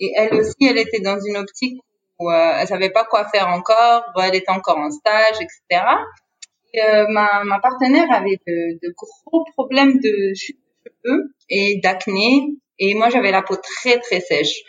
Et 0.00 0.10
elle 0.16 0.34
aussi, 0.34 0.56
elle 0.68 0.78
était 0.78 1.00
dans 1.00 1.18
une 1.20 1.36
optique 1.36 1.80
où 2.18 2.30
euh, 2.30 2.52
elle 2.58 2.66
savait 2.66 2.90
pas 2.90 3.04
quoi 3.04 3.28
faire 3.28 3.48
encore, 3.48 4.02
elle 4.20 4.34
était 4.34 4.50
encore 4.50 4.78
en 4.78 4.90
stage, 4.90 5.36
etc. 5.40 5.84
Et, 6.74 6.82
euh, 6.82 7.06
ma, 7.10 7.44
ma 7.44 7.60
partenaire 7.60 8.10
avait 8.10 8.40
de, 8.46 8.94
gros 8.96 9.44
problèmes 9.52 9.98
de 10.00 10.32
cheveux 10.34 11.34
et 11.48 11.80
d'acné. 11.82 12.56
Et 12.78 12.94
moi, 12.94 13.08
j'avais 13.08 13.30
la 13.30 13.42
peau 13.42 13.56
très, 13.56 13.98
très 14.00 14.20
sèche. 14.20 14.62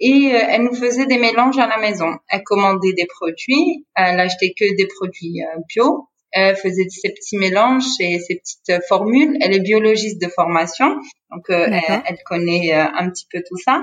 Et 0.00 0.32
euh, 0.32 0.38
elle 0.48 0.62
nous 0.62 0.74
faisait 0.74 1.06
des 1.06 1.18
mélanges 1.18 1.58
à 1.58 1.66
la 1.66 1.78
maison. 1.78 2.10
Elle 2.28 2.42
commandait 2.42 2.92
des 2.92 3.06
produits. 3.06 3.86
Elle 3.94 4.20
achetait 4.20 4.54
que 4.58 4.76
des 4.76 4.86
produits 4.86 5.42
euh, 5.42 5.60
bio. 5.68 6.08
Elle 6.32 6.56
faisait 6.56 6.86
ses 6.88 7.10
petits 7.10 7.38
mélanges 7.38 7.84
et 8.00 8.18
ses 8.18 8.36
petites 8.36 8.70
euh, 8.70 8.80
formules. 8.88 9.36
Elle 9.40 9.54
est 9.54 9.60
biologiste 9.60 10.20
de 10.20 10.28
formation. 10.28 10.96
Donc, 11.30 11.48
euh, 11.50 11.66
elle, 11.70 12.02
elle 12.06 12.18
connaît 12.26 12.72
un 12.72 13.10
petit 13.10 13.26
peu 13.30 13.42
tout 13.46 13.56
ça. 13.56 13.82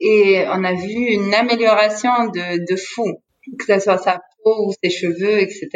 Et 0.00 0.44
on 0.48 0.64
a 0.64 0.74
vu 0.74 0.92
une 0.92 1.34
amélioration 1.34 2.26
de, 2.28 2.64
de 2.70 2.76
fou, 2.76 3.22
que 3.58 3.66
ce 3.66 3.78
soit 3.78 3.98
sa 3.98 4.20
peau 4.42 4.66
ou 4.66 4.72
ses 4.82 4.90
cheveux, 4.90 5.40
etc. 5.40 5.68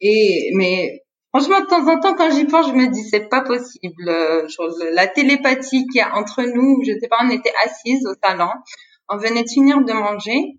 Et 0.00 0.50
mais 0.54 1.02
franchement, 1.34 1.60
de 1.60 1.66
temps 1.66 1.86
en 1.88 1.98
temps, 2.00 2.14
quand 2.14 2.30
j'y 2.30 2.44
pense, 2.44 2.68
je 2.68 2.72
me 2.74 2.86
dis 2.88 3.02
c'est 3.10 3.28
pas 3.28 3.42
possible. 3.42 4.08
Euh, 4.08 4.48
genre, 4.48 4.68
le- 4.80 4.94
la 4.94 5.06
télépathie 5.06 5.86
qu'il 5.86 5.96
y 5.96 6.00
a 6.00 6.14
entre 6.16 6.42
nous, 6.42 6.82
je 6.86 6.92
sais 7.00 7.08
pas, 7.08 7.18
on 7.22 7.30
était 7.30 7.52
assises 7.64 8.06
au 8.06 8.14
salon, 8.22 8.50
on 9.08 9.16
venait 9.18 9.42
de 9.44 9.48
finir 9.50 9.80
de 9.84 9.92
manger 9.92 10.56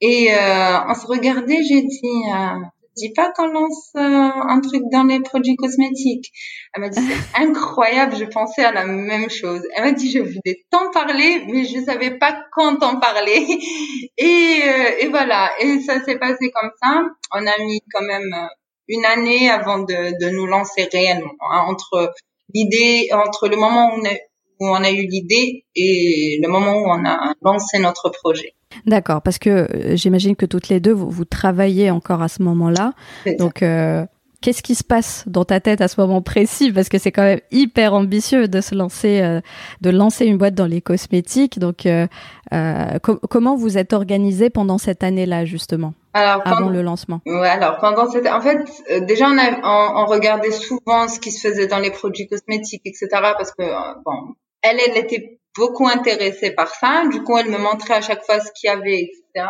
et 0.00 0.32
euh, 0.34 0.78
on 0.88 0.94
se 0.94 1.06
regardait. 1.06 1.62
J'ai 1.62 1.82
dit, 1.82 2.22
euh, 2.34 2.58
dis 2.96 3.12
pas 3.14 3.30
qu'on 3.32 3.46
lance 3.46 3.90
euh, 3.96 4.00
un 4.00 4.60
truc 4.60 4.82
dans 4.92 5.04
les 5.04 5.20
produits 5.20 5.56
cosmétiques. 5.56 6.30
Elle 6.74 6.82
m'a 6.82 6.88
dit, 6.88 7.00
c'est 7.00 7.40
incroyable, 7.42 8.16
je 8.16 8.24
pensais 8.24 8.64
à 8.64 8.72
la 8.72 8.84
même 8.86 9.30
chose. 9.30 9.62
Elle 9.74 9.84
m'a 9.84 9.92
dit, 9.92 10.10
je 10.10 10.18
voulais 10.18 10.64
t'en 10.70 10.90
parler, 10.90 11.44
mais 11.48 11.64
je 11.64 11.80
savais 11.84 12.18
pas 12.18 12.36
quand 12.52 12.82
en 12.82 12.98
parler. 12.98 13.46
Et, 14.18 14.60
euh, 14.64 14.90
et 15.00 15.08
voilà, 15.08 15.50
et 15.60 15.80
ça 15.80 16.02
s'est 16.04 16.18
passé 16.18 16.50
comme 16.54 16.70
ça. 16.82 17.02
On 17.32 17.46
a 17.46 17.58
mis 17.64 17.80
quand 17.92 18.04
même 18.04 18.48
une 18.88 19.04
année 19.04 19.50
avant 19.50 19.78
de, 19.78 20.18
de 20.24 20.30
nous 20.30 20.46
lancer 20.46 20.88
réellement, 20.92 21.32
hein, 21.50 21.64
entre 21.68 22.12
l'idée, 22.54 23.08
entre 23.12 23.48
le 23.48 23.56
moment 23.56 23.90
où 23.92 24.00
on 24.00 24.04
a, 24.04 24.12
où 24.60 24.68
on 24.68 24.84
a 24.84 24.90
eu 24.90 25.06
l'idée 25.06 25.64
et 25.74 26.38
le 26.42 26.48
moment 26.48 26.72
où 26.72 26.86
on 26.86 27.04
a 27.04 27.34
lancé 27.42 27.78
notre 27.78 28.10
projet. 28.10 28.54
D'accord, 28.86 29.22
parce 29.22 29.38
que 29.38 29.50
euh, 29.50 29.96
j'imagine 29.96 30.34
que 30.34 30.46
toutes 30.46 30.68
les 30.68 30.80
deux, 30.80 30.92
vous, 30.92 31.10
vous, 31.10 31.24
travaillez 31.24 31.90
encore 31.90 32.22
à 32.22 32.28
ce 32.28 32.42
moment-là. 32.42 32.94
Donc, 33.38 33.62
euh, 33.62 34.04
qu'est-ce 34.42 34.62
qui 34.62 34.74
se 34.74 34.84
passe 34.84 35.24
dans 35.26 35.46
ta 35.46 35.60
tête 35.60 35.80
à 35.80 35.88
ce 35.88 35.98
moment 35.98 36.20
précis? 36.20 36.70
Parce 36.72 36.90
que 36.90 36.98
c'est 36.98 37.12
quand 37.12 37.22
même 37.22 37.40
hyper 37.50 37.94
ambitieux 37.94 38.48
de 38.48 38.60
se 38.60 38.74
lancer, 38.74 39.22
euh, 39.22 39.40
de 39.80 39.90
lancer 39.90 40.26
une 40.26 40.36
boîte 40.36 40.54
dans 40.54 40.66
les 40.66 40.82
cosmétiques. 40.82 41.58
Donc, 41.58 41.86
euh, 41.86 42.06
euh, 42.52 42.98
comment 43.00 43.56
vous 43.56 43.78
êtes 43.78 43.94
organisé 43.94 44.50
pendant 44.50 44.76
cette 44.76 45.02
année-là, 45.02 45.46
justement? 45.46 45.94
Alors, 46.14 46.42
avant 46.44 46.68
le 46.68 46.82
lancement. 46.82 47.20
Ouais, 47.26 47.48
alors 47.48 47.78
pendant 47.78 48.10
cette, 48.10 48.26
en 48.26 48.40
fait, 48.40 48.58
euh, 48.90 49.00
déjà 49.00 49.28
on, 49.28 49.38
a, 49.38 49.60
on, 49.62 50.02
on, 50.02 50.06
regardait 50.06 50.50
souvent 50.50 51.08
ce 51.08 51.18
qui 51.18 51.32
se 51.32 51.48
faisait 51.48 51.66
dans 51.66 51.78
les 51.78 51.90
produits 51.90 52.28
cosmétiques, 52.28 52.82
etc. 52.84 53.08
Parce 53.12 53.52
que 53.52 53.62
bon, 54.04 54.34
elle, 54.62 54.78
elle 54.86 54.96
était 54.96 55.40
beaucoup 55.56 55.86
intéressée 55.86 56.50
par 56.50 56.68
ça. 56.68 57.04
Du 57.10 57.22
coup, 57.22 57.36
elle 57.38 57.50
me 57.50 57.58
montrait 57.58 57.94
à 57.94 58.00
chaque 58.00 58.24
fois 58.24 58.40
ce 58.40 58.50
qu'il 58.52 58.68
y 58.68 58.70
avait, 58.70 59.00
etc. 59.00 59.46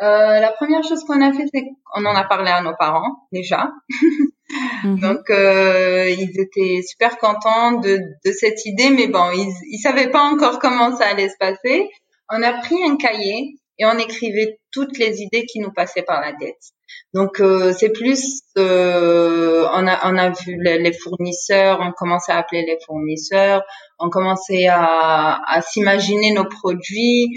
Euh, 0.00 0.38
la 0.40 0.52
première 0.52 0.84
chose 0.84 1.02
qu'on 1.04 1.20
a 1.20 1.32
fait, 1.32 1.46
c'est 1.52 1.64
qu'on 1.84 2.04
en 2.04 2.14
a 2.14 2.24
parlé 2.24 2.50
à 2.50 2.62
nos 2.62 2.74
parents 2.76 3.26
déjà. 3.32 3.72
Mhm. 4.84 5.00
Donc, 5.00 5.30
euh, 5.30 6.08
ils 6.08 6.40
étaient 6.40 6.82
super 6.86 7.18
contents 7.18 7.72
de, 7.72 7.98
de, 8.24 8.32
cette 8.32 8.64
idée, 8.64 8.90
mais 8.90 9.08
bon, 9.08 9.30
ils, 9.34 9.52
ils 9.70 9.78
savaient 9.78 10.10
pas 10.10 10.22
encore 10.22 10.60
comment 10.60 10.96
ça 10.96 11.06
allait 11.06 11.28
se 11.28 11.36
passer. 11.38 11.90
On 12.30 12.42
a 12.42 12.52
pris 12.52 12.76
un 12.84 12.96
cahier 12.96 13.57
et 13.78 13.86
on 13.86 13.98
écrivait 13.98 14.58
toutes 14.72 14.98
les 14.98 15.22
idées 15.22 15.46
qui 15.46 15.60
nous 15.60 15.72
passaient 15.72 16.02
par 16.02 16.20
la 16.20 16.32
tête. 16.32 16.58
Donc 17.14 17.40
euh, 17.40 17.72
c'est 17.72 17.90
plus, 17.90 18.40
euh, 18.56 19.66
on 19.72 19.86
a 19.86 20.10
on 20.10 20.16
a 20.16 20.30
vu 20.30 20.58
les, 20.62 20.92
fournisseurs, 20.92 21.78
on 21.80 21.92
commençait 21.92 22.32
à 22.32 22.38
appeler 22.38 22.64
les 22.66 22.78
fournisseurs, 22.84 23.62
on 23.98 24.08
commençait 24.10 24.66
à, 24.66 25.40
à 25.46 25.60
s'imaginer 25.62 26.32
nos 26.32 26.44
produits. 26.44 27.34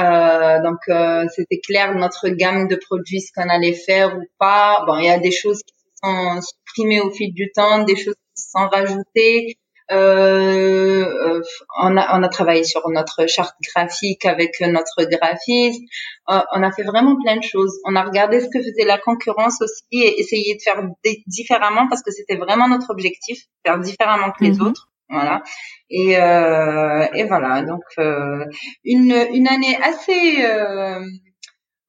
Euh, 0.00 0.62
donc 0.62 0.78
euh, 0.88 1.26
c'était 1.34 1.60
clair 1.60 1.94
notre 1.94 2.28
gamme 2.30 2.66
de 2.68 2.76
produits, 2.76 3.20
ce 3.20 3.32
qu'on 3.34 3.48
allait 3.48 3.74
faire 3.74 4.16
ou 4.16 4.22
pas. 4.38 4.84
Bon, 4.86 4.96
il 4.98 5.04
y 5.04 5.10
a 5.10 5.18
des 5.18 5.32
choses 5.32 5.60
qui 5.62 5.74
sont 6.02 6.40
supprimées 6.40 7.00
au 7.00 7.10
fil 7.10 7.32
du 7.34 7.50
temps, 7.52 7.84
des 7.84 7.96
choses 7.96 8.14
qui 8.34 8.42
sont 8.42 8.68
rajoutées. 8.68 9.56
Euh, 9.90 11.04
euh, 11.04 11.42
on, 11.82 11.96
a, 11.96 12.18
on 12.18 12.22
a 12.22 12.28
travaillé 12.28 12.64
sur 12.64 12.88
notre 12.88 13.26
charte 13.28 13.54
graphique 13.74 14.24
avec 14.24 14.60
notre 14.60 15.04
graphiste. 15.10 15.82
Euh, 16.30 16.40
on 16.52 16.62
a 16.62 16.72
fait 16.72 16.84
vraiment 16.84 17.16
plein 17.22 17.36
de 17.36 17.42
choses. 17.42 17.78
On 17.84 17.96
a 17.96 18.02
regardé 18.02 18.40
ce 18.40 18.46
que 18.46 18.58
faisait 18.60 18.84
la 18.84 18.98
concurrence 18.98 19.60
aussi 19.60 19.84
et 19.92 20.20
essayé 20.20 20.54
de 20.54 20.60
faire 20.62 20.82
différemment 21.26 21.88
parce 21.88 22.02
que 22.02 22.10
c'était 22.10 22.36
vraiment 22.36 22.68
notre 22.68 22.90
objectif, 22.90 23.40
faire 23.64 23.78
différemment 23.78 24.30
que 24.30 24.44
les 24.44 24.52
mhm. 24.52 24.62
autres. 24.62 24.88
Voilà. 25.08 25.42
Et, 25.90 26.16
euh, 26.16 27.06
et 27.14 27.24
voilà. 27.24 27.62
Donc 27.62 27.82
euh, 27.98 28.44
une, 28.84 29.14
une 29.32 29.48
année 29.48 29.76
assez 29.82 30.44
euh, 30.44 31.04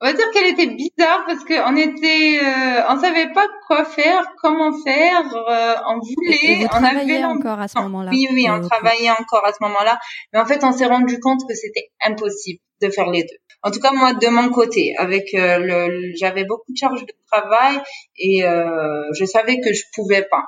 on 0.03 0.07
va 0.07 0.13
dire 0.13 0.29
qu'elle 0.31 0.51
était 0.51 0.67
bizarre 0.67 1.23
parce 1.25 1.45
qu'on 1.45 1.77
était, 1.77 2.37
euh, 2.43 2.81
on 2.89 2.99
savait 2.99 3.31
pas 3.31 3.47
quoi 3.65 3.85
faire, 3.85 4.25
comment 4.41 4.73
faire, 4.83 5.33
euh, 5.33 5.75
on 5.87 5.99
voulait, 5.99 6.67
on 6.73 6.83
avait 6.83 7.23
encore 7.23 7.61
à 7.61 7.69
ce 7.69 7.79
moment-là. 7.79 8.11
Oui, 8.11 8.27
oui, 8.33 8.47
on 8.49 8.59
travaillait 8.59 9.11
encore 9.11 9.45
à 9.45 9.53
ce 9.53 9.59
moment-là, 9.61 9.97
mais 10.33 10.39
en 10.41 10.45
fait, 10.45 10.61
on 10.65 10.73
s'est 10.73 10.87
rendu 10.87 11.21
compte 11.21 11.47
que 11.47 11.55
c'était 11.55 11.89
impossible 12.05 12.59
de 12.81 12.89
faire 12.89 13.09
les 13.11 13.21
deux. 13.21 13.37
En 13.61 13.71
tout 13.71 13.79
cas, 13.79 13.93
moi, 13.93 14.13
de 14.13 14.27
mon 14.27 14.49
côté, 14.49 14.93
avec 14.97 15.33
euh, 15.35 15.57
le, 15.59 16.11
j'avais 16.19 16.43
beaucoup 16.43 16.73
de 16.73 16.77
charges 16.77 17.05
de 17.05 17.13
travail 17.31 17.79
et 18.17 18.43
euh, 18.43 19.03
je 19.17 19.23
savais 19.23 19.61
que 19.61 19.71
je 19.71 19.83
pouvais 19.95 20.23
pas. 20.23 20.43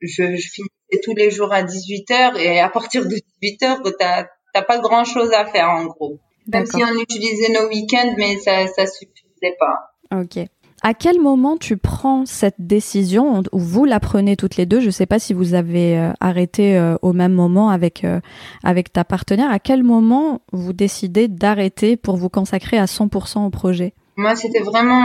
Je, 0.00 0.36
je 0.36 0.48
finissais 0.48 1.02
tous 1.02 1.16
les 1.16 1.32
jours 1.32 1.52
à 1.52 1.64
18 1.64 2.10
heures 2.12 2.36
et 2.36 2.60
à 2.60 2.68
partir 2.68 3.06
de 3.06 3.16
18 3.42 3.62
heures, 3.64 3.82
t'as 3.98 4.26
t'as 4.52 4.62
pas 4.62 4.78
grand 4.78 5.04
chose 5.04 5.32
à 5.32 5.46
faire 5.46 5.68
en 5.68 5.86
gros. 5.86 6.18
Même 6.52 6.66
si 6.66 6.82
on 6.82 7.00
utilisait 7.00 7.52
nos 7.52 7.68
week-ends, 7.68 8.14
mais 8.16 8.38
ça 8.38 8.66
ça 8.66 8.86
suffisait 8.86 9.56
pas. 9.58 10.20
Ok. 10.20 10.46
À 10.82 10.94
quel 10.94 11.20
moment 11.20 11.58
tu 11.58 11.76
prends 11.76 12.24
cette 12.24 12.54
décision 12.58 13.42
ou 13.52 13.58
vous 13.58 13.84
la 13.84 14.00
prenez 14.00 14.36
toutes 14.36 14.56
les 14.56 14.64
deux 14.64 14.80
Je 14.80 14.86
ne 14.86 14.90
sais 14.90 15.04
pas 15.04 15.18
si 15.18 15.34
vous 15.34 15.52
avez 15.52 15.98
euh, 15.98 16.12
arrêté 16.20 16.78
euh, 16.78 16.96
au 17.02 17.12
même 17.12 17.34
moment 17.34 17.68
avec 17.68 18.02
euh, 18.02 18.20
avec 18.64 18.90
ta 18.90 19.04
partenaire. 19.04 19.50
À 19.50 19.58
quel 19.58 19.82
moment 19.82 20.40
vous 20.52 20.72
décidez 20.72 21.28
d'arrêter 21.28 21.98
pour 21.98 22.16
vous 22.16 22.30
consacrer 22.30 22.78
à 22.78 22.86
100% 22.86 23.46
au 23.46 23.50
projet? 23.50 23.92
Moi, 24.16 24.36
c'était 24.36 24.60
vraiment 24.60 25.04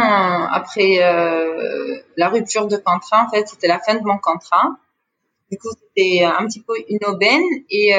après 0.51 0.97
la 2.17 2.29
rupture 2.29 2.67
de 2.67 2.75
contrat. 2.75 3.25
En 3.25 3.29
fait, 3.29 3.47
c'était 3.47 3.67
la 3.67 3.79
fin 3.79 3.95
de 3.95 4.03
mon 4.03 4.17
contrat. 4.17 4.71
Du 5.49 5.57
coup, 5.57 5.69
c'était 5.69 6.23
un 6.23 6.45
petit 6.47 6.61
peu 6.61 6.73
une 6.89 7.05
aubaine 7.05 7.43
et 7.69 7.93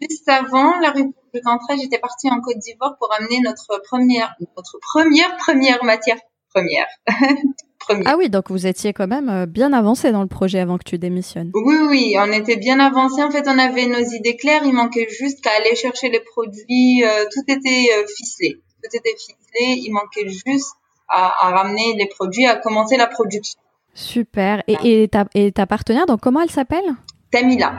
juste 0.00 0.28
avant 0.28 0.78
la 0.80 0.90
rupture 0.90 1.14
contrat, 1.44 1.76
j'étais 1.76 1.98
partie 1.98 2.30
en 2.30 2.40
Côte 2.40 2.58
d'Ivoire 2.58 2.96
pour 2.98 3.12
amener 3.18 3.40
notre 3.40 3.80
première, 3.88 4.34
notre 4.56 4.78
première, 4.80 5.36
première 5.36 5.84
matière 5.84 6.16
première. 6.56 6.86
première. 7.78 8.04
Ah 8.06 8.16
oui, 8.16 8.30
donc 8.30 8.50
vous 8.50 8.66
étiez 8.66 8.92
quand 8.92 9.06
même 9.06 9.28
euh, 9.28 9.46
bien 9.46 9.72
avancé 9.72 10.12
dans 10.12 10.22
le 10.22 10.28
projet 10.28 10.60
avant 10.60 10.78
que 10.78 10.84
tu 10.84 10.98
démissionnes. 10.98 11.50
Oui, 11.54 11.76
oui, 11.88 12.16
on 12.18 12.32
était 12.32 12.56
bien 12.56 12.80
avancé. 12.80 13.22
En 13.22 13.30
fait, 13.30 13.46
on 13.46 13.58
avait 13.58 13.86
nos 13.86 14.04
idées 14.04 14.36
claires. 14.36 14.62
Il 14.64 14.72
manquait 14.72 15.08
juste 15.08 15.42
qu'à 15.42 15.50
aller 15.58 15.74
chercher 15.76 16.08
les 16.08 16.20
produits. 16.20 17.04
Euh, 17.04 17.24
tout 17.32 17.42
était 17.48 17.88
euh, 17.96 18.06
ficelé. 18.16 18.62
Tout 18.82 18.96
était 18.96 19.16
ficelé. 19.16 19.80
Il 19.82 19.92
manquait 19.92 20.28
juste 20.28 20.74
à, 21.08 21.46
à, 21.46 21.50
ramener 21.50 21.94
les 21.96 22.06
produits, 22.06 22.46
à 22.46 22.56
commencer 22.56 22.96
la 22.96 23.06
production. 23.06 23.60
Super. 23.94 24.62
Et, 24.66 25.02
et, 25.02 25.08
ta, 25.08 25.26
et 25.34 25.52
ta 25.52 25.66
partenaire, 25.66 26.06
donc 26.06 26.20
comment 26.20 26.40
elle 26.42 26.50
s'appelle? 26.50 26.84
Tamila. 27.30 27.74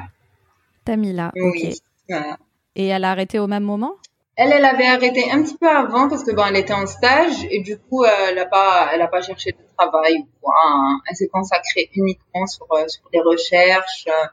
Tamila. 0.86 1.31
Oui. 1.36 1.75
Voilà. 2.10 2.38
Et 2.76 2.88
elle 2.88 3.04
a 3.04 3.12
arrêté 3.12 3.40
au 3.40 3.48
même 3.48 3.64
moment? 3.64 3.96
Elle, 4.36 4.52
elle 4.52 4.66
avait 4.66 4.86
arrêté 4.86 5.32
un 5.32 5.42
petit 5.42 5.58
peu 5.58 5.68
avant 5.68 6.10
parce 6.10 6.24
que 6.24 6.32
bon, 6.32 6.44
elle 6.48 6.58
était 6.58 6.74
en 6.74 6.86
stage 6.86 7.44
et 7.50 7.62
du 7.62 7.78
coup, 7.78 8.06
elle 8.06 8.36
n'a 8.36 8.46
pas, 8.46 8.90
elle 8.94 9.02
a 9.02 9.08
pas 9.08 9.22
cherché 9.22 9.52
de 9.52 9.58
travail 9.76 10.18
ou 10.20 10.28
quoi. 10.42 10.54
Hein. 10.64 11.00
Elle 11.10 11.16
s'est 11.16 11.28
consacrée 11.28 11.90
uniquement 11.96 12.46
sur, 12.46 12.68
euh, 12.74 12.88
sur 12.88 13.04
les 13.12 13.20
recherches. 13.20 14.06
Euh, 14.08 14.28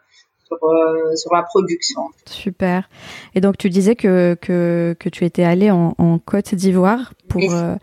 sur, 0.47 0.59
euh, 0.63 1.17
sur, 1.17 1.33
la 1.33 1.43
production. 1.43 2.03
Super. 2.27 2.91
Et 3.35 3.41
donc 3.41 3.57
tu 3.57 3.71
disais 3.71 3.97
que, 3.97 4.37
que, 4.43 4.95
que 5.01 5.09
tu 5.09 5.25
étais 5.25 5.43
allée 5.43 5.71
en, 5.71 5.95
en 5.97 6.19
Côte 6.19 6.55
d'Ivoire 6.55 7.15
pour, 7.31 7.41
euh, 7.51 7.77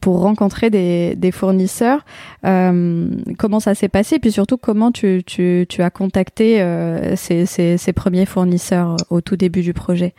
pour 0.00 0.20
rencontrer 0.20 0.70
des, 0.70 1.14
des 1.16 1.32
fournisseurs. 1.32 2.04
Euh, 2.44 3.08
comment 3.38 3.60
ça 3.60 3.74
s'est 3.74 3.88
passé? 3.88 4.16
Et 4.16 4.18
puis 4.18 4.32
surtout, 4.32 4.56
comment 4.56 4.92
tu, 4.92 5.22
tu, 5.24 5.66
tu 5.68 5.82
as 5.82 5.90
contacté 5.90 6.60
euh, 6.60 7.16
ces, 7.16 7.46
ces, 7.46 7.78
ces, 7.78 7.92
premiers 7.92 8.26
fournisseurs 8.26 8.96
au 9.10 9.20
tout 9.20 9.36
début 9.36 9.62
du 9.62 9.74
projet? 9.74 10.14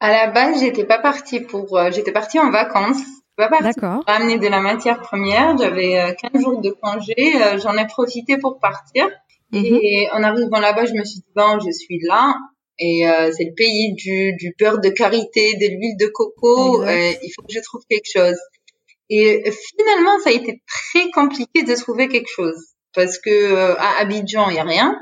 À 0.00 0.10
la 0.10 0.30
base, 0.30 0.60
j'étais 0.60 0.84
pas 0.84 0.98
partie 0.98 1.40
pour. 1.40 1.76
Euh, 1.76 1.90
j'étais 1.92 2.12
partie 2.12 2.38
en 2.38 2.50
vacances. 2.50 3.02
Pas 3.36 3.48
partie 3.48 3.80
pour 3.80 4.04
ramener 4.06 4.38
de 4.38 4.46
la 4.46 4.60
matière 4.60 5.00
première. 5.00 5.58
J'avais 5.58 6.14
15 6.32 6.40
jours 6.40 6.60
de 6.60 6.70
congé. 6.70 7.32
J'en 7.60 7.76
ai 7.76 7.86
profité 7.86 8.38
pour 8.38 8.60
partir. 8.60 9.08
Mhm. 9.50 9.64
Et 9.64 10.08
en 10.12 10.22
arrivant 10.22 10.60
là-bas, 10.60 10.84
je 10.84 10.92
me 10.92 11.04
suis 11.04 11.18
dit, 11.18 11.32
bon, 11.34 11.58
je 11.64 11.70
suis 11.72 11.98
là. 12.06 12.36
Et 12.78 13.08
euh, 13.08 13.30
c'est 13.36 13.44
le 13.44 13.54
pays 13.54 13.94
du, 13.94 14.34
du 14.36 14.54
beurre 14.58 14.80
de 14.80 14.88
karité, 14.88 15.54
de 15.54 15.66
l'huile 15.66 15.96
de 15.98 16.06
coco. 16.06 16.84
il 16.84 17.32
faut 17.34 17.42
que 17.42 17.52
je 17.52 17.60
trouve 17.60 17.82
quelque 17.88 18.10
chose. 18.12 18.38
Et 19.10 19.50
finalement, 19.50 20.18
ça 20.20 20.30
a 20.30 20.32
été 20.32 20.62
très 20.66 21.10
compliqué 21.10 21.62
de 21.62 21.74
trouver 21.74 22.08
quelque 22.08 22.30
chose 22.30 22.74
parce 22.94 23.18
que 23.18 23.30
euh, 23.30 23.76
à 23.78 24.00
Abidjan, 24.00 24.48
il 24.50 24.56
y 24.56 24.58
a 24.58 24.64
rien, 24.64 24.98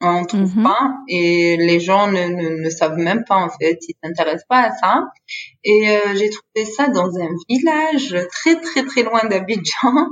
on 0.00 0.24
trouve 0.24 0.56
mhm. 0.56 0.64
pas 0.64 0.90
et 1.08 1.56
les 1.56 1.78
gens 1.78 2.08
ne, 2.08 2.26
ne, 2.26 2.62
ne, 2.62 2.70
savent 2.70 2.96
même 2.96 3.24
pas 3.24 3.36
en 3.36 3.48
fait, 3.48 3.78
ils 3.88 3.94
s'intéressent 4.02 4.46
pas 4.48 4.62
à 4.62 4.72
ça. 4.72 5.04
Et 5.64 5.88
euh, 5.90 6.14
j'ai 6.16 6.30
trouvé 6.30 6.64
ça 6.70 6.88
dans 6.88 7.08
un 7.16 7.28
village 7.48 8.16
très 8.30 8.60
très 8.60 8.84
très 8.84 9.04
loin 9.04 9.24
d'Abidjan 9.24 10.08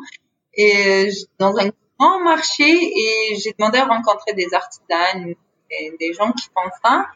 et 0.55 1.09
dans 1.39 1.57
un 1.57 1.71
grand 1.99 2.21
marché 2.21 2.65
et 2.65 3.37
j'ai 3.37 3.53
demandé 3.59 3.79
à 3.79 3.87
rencontrer 3.87 4.33
des 4.33 4.55
artisans 4.55 5.35
et 5.71 5.93
des 5.99 6.13
gens 6.13 6.33
qui 6.33 6.47
font 6.47 6.71
ça 6.83 7.07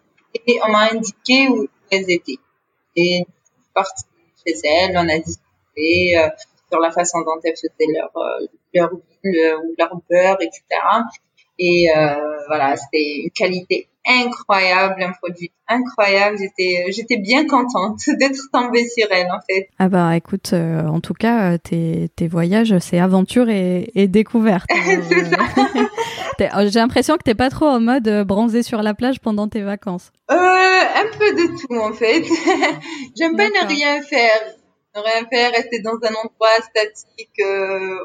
et 0.46 0.58
on 0.66 0.70
m'a 0.70 0.92
indiqué 0.92 1.48
où 1.48 1.68
elles 1.90 2.10
étaient. 2.10 2.38
Et 2.96 3.24
je 3.26 3.62
suis 3.62 3.72
partie 3.72 4.04
chez 4.44 4.54
elles, 4.64 4.96
on 4.96 5.08
a 5.08 5.18
dit 5.18 5.38
euh, 5.78 6.28
sur 6.70 6.80
la 6.80 6.90
façon 6.90 7.20
dont 7.20 7.40
elles 7.44 7.56
faisaient 7.56 7.92
leur, 7.92 8.10
euh, 8.16 8.46
leur 8.72 8.90
huile 8.92 9.54
ou 9.64 9.74
leur 9.78 9.96
beurre, 10.08 10.38
etc. 10.40 10.62
Et 11.58 11.88
euh, 11.96 12.14
voilà, 12.48 12.76
c'était 12.76 13.22
une 13.22 13.30
qualité 13.30 13.88
incroyable, 14.06 15.02
un 15.02 15.12
produit 15.12 15.50
incroyable. 15.68 16.36
J'étais, 16.38 16.84
j'étais 16.90 17.16
bien 17.16 17.46
contente 17.46 18.00
d'être 18.18 18.40
tombée 18.52 18.86
sur 18.88 19.06
elle 19.10 19.28
en 19.28 19.40
fait. 19.48 19.68
Ah 19.78 19.88
bah 19.88 20.16
écoute, 20.16 20.50
euh, 20.52 20.86
en 20.86 21.00
tout 21.00 21.14
cas, 21.14 21.56
tes, 21.58 22.10
tes 22.16 22.28
voyages, 22.28 22.76
c'est 22.80 22.98
aventure 22.98 23.48
et, 23.48 23.90
et 23.94 24.08
découverte. 24.08 24.68
J'ai 26.38 26.78
l'impression 26.80 27.16
que 27.16 27.22
t'es 27.22 27.34
pas 27.34 27.50
trop 27.50 27.66
en 27.66 27.80
mode 27.80 28.24
bronzer 28.26 28.62
sur 28.62 28.82
la 28.82 28.94
plage 28.94 29.20
pendant 29.20 29.48
tes 29.48 29.62
vacances. 29.62 30.10
Euh, 30.30 30.34
un 30.34 31.18
peu 31.18 31.32
de 31.34 31.60
tout 31.60 31.76
en 31.76 31.92
fait. 31.92 32.24
J'aime 33.16 33.36
pas 33.36 33.48
ne 33.48 33.68
rien 33.68 34.02
faire. 34.02 34.40
Ne 34.94 35.00
rien 35.00 35.26
faire, 35.30 35.52
rester 35.52 35.80
dans 35.80 35.94
un 36.02 36.14
endroit 36.14 36.60
statique, 36.62 37.42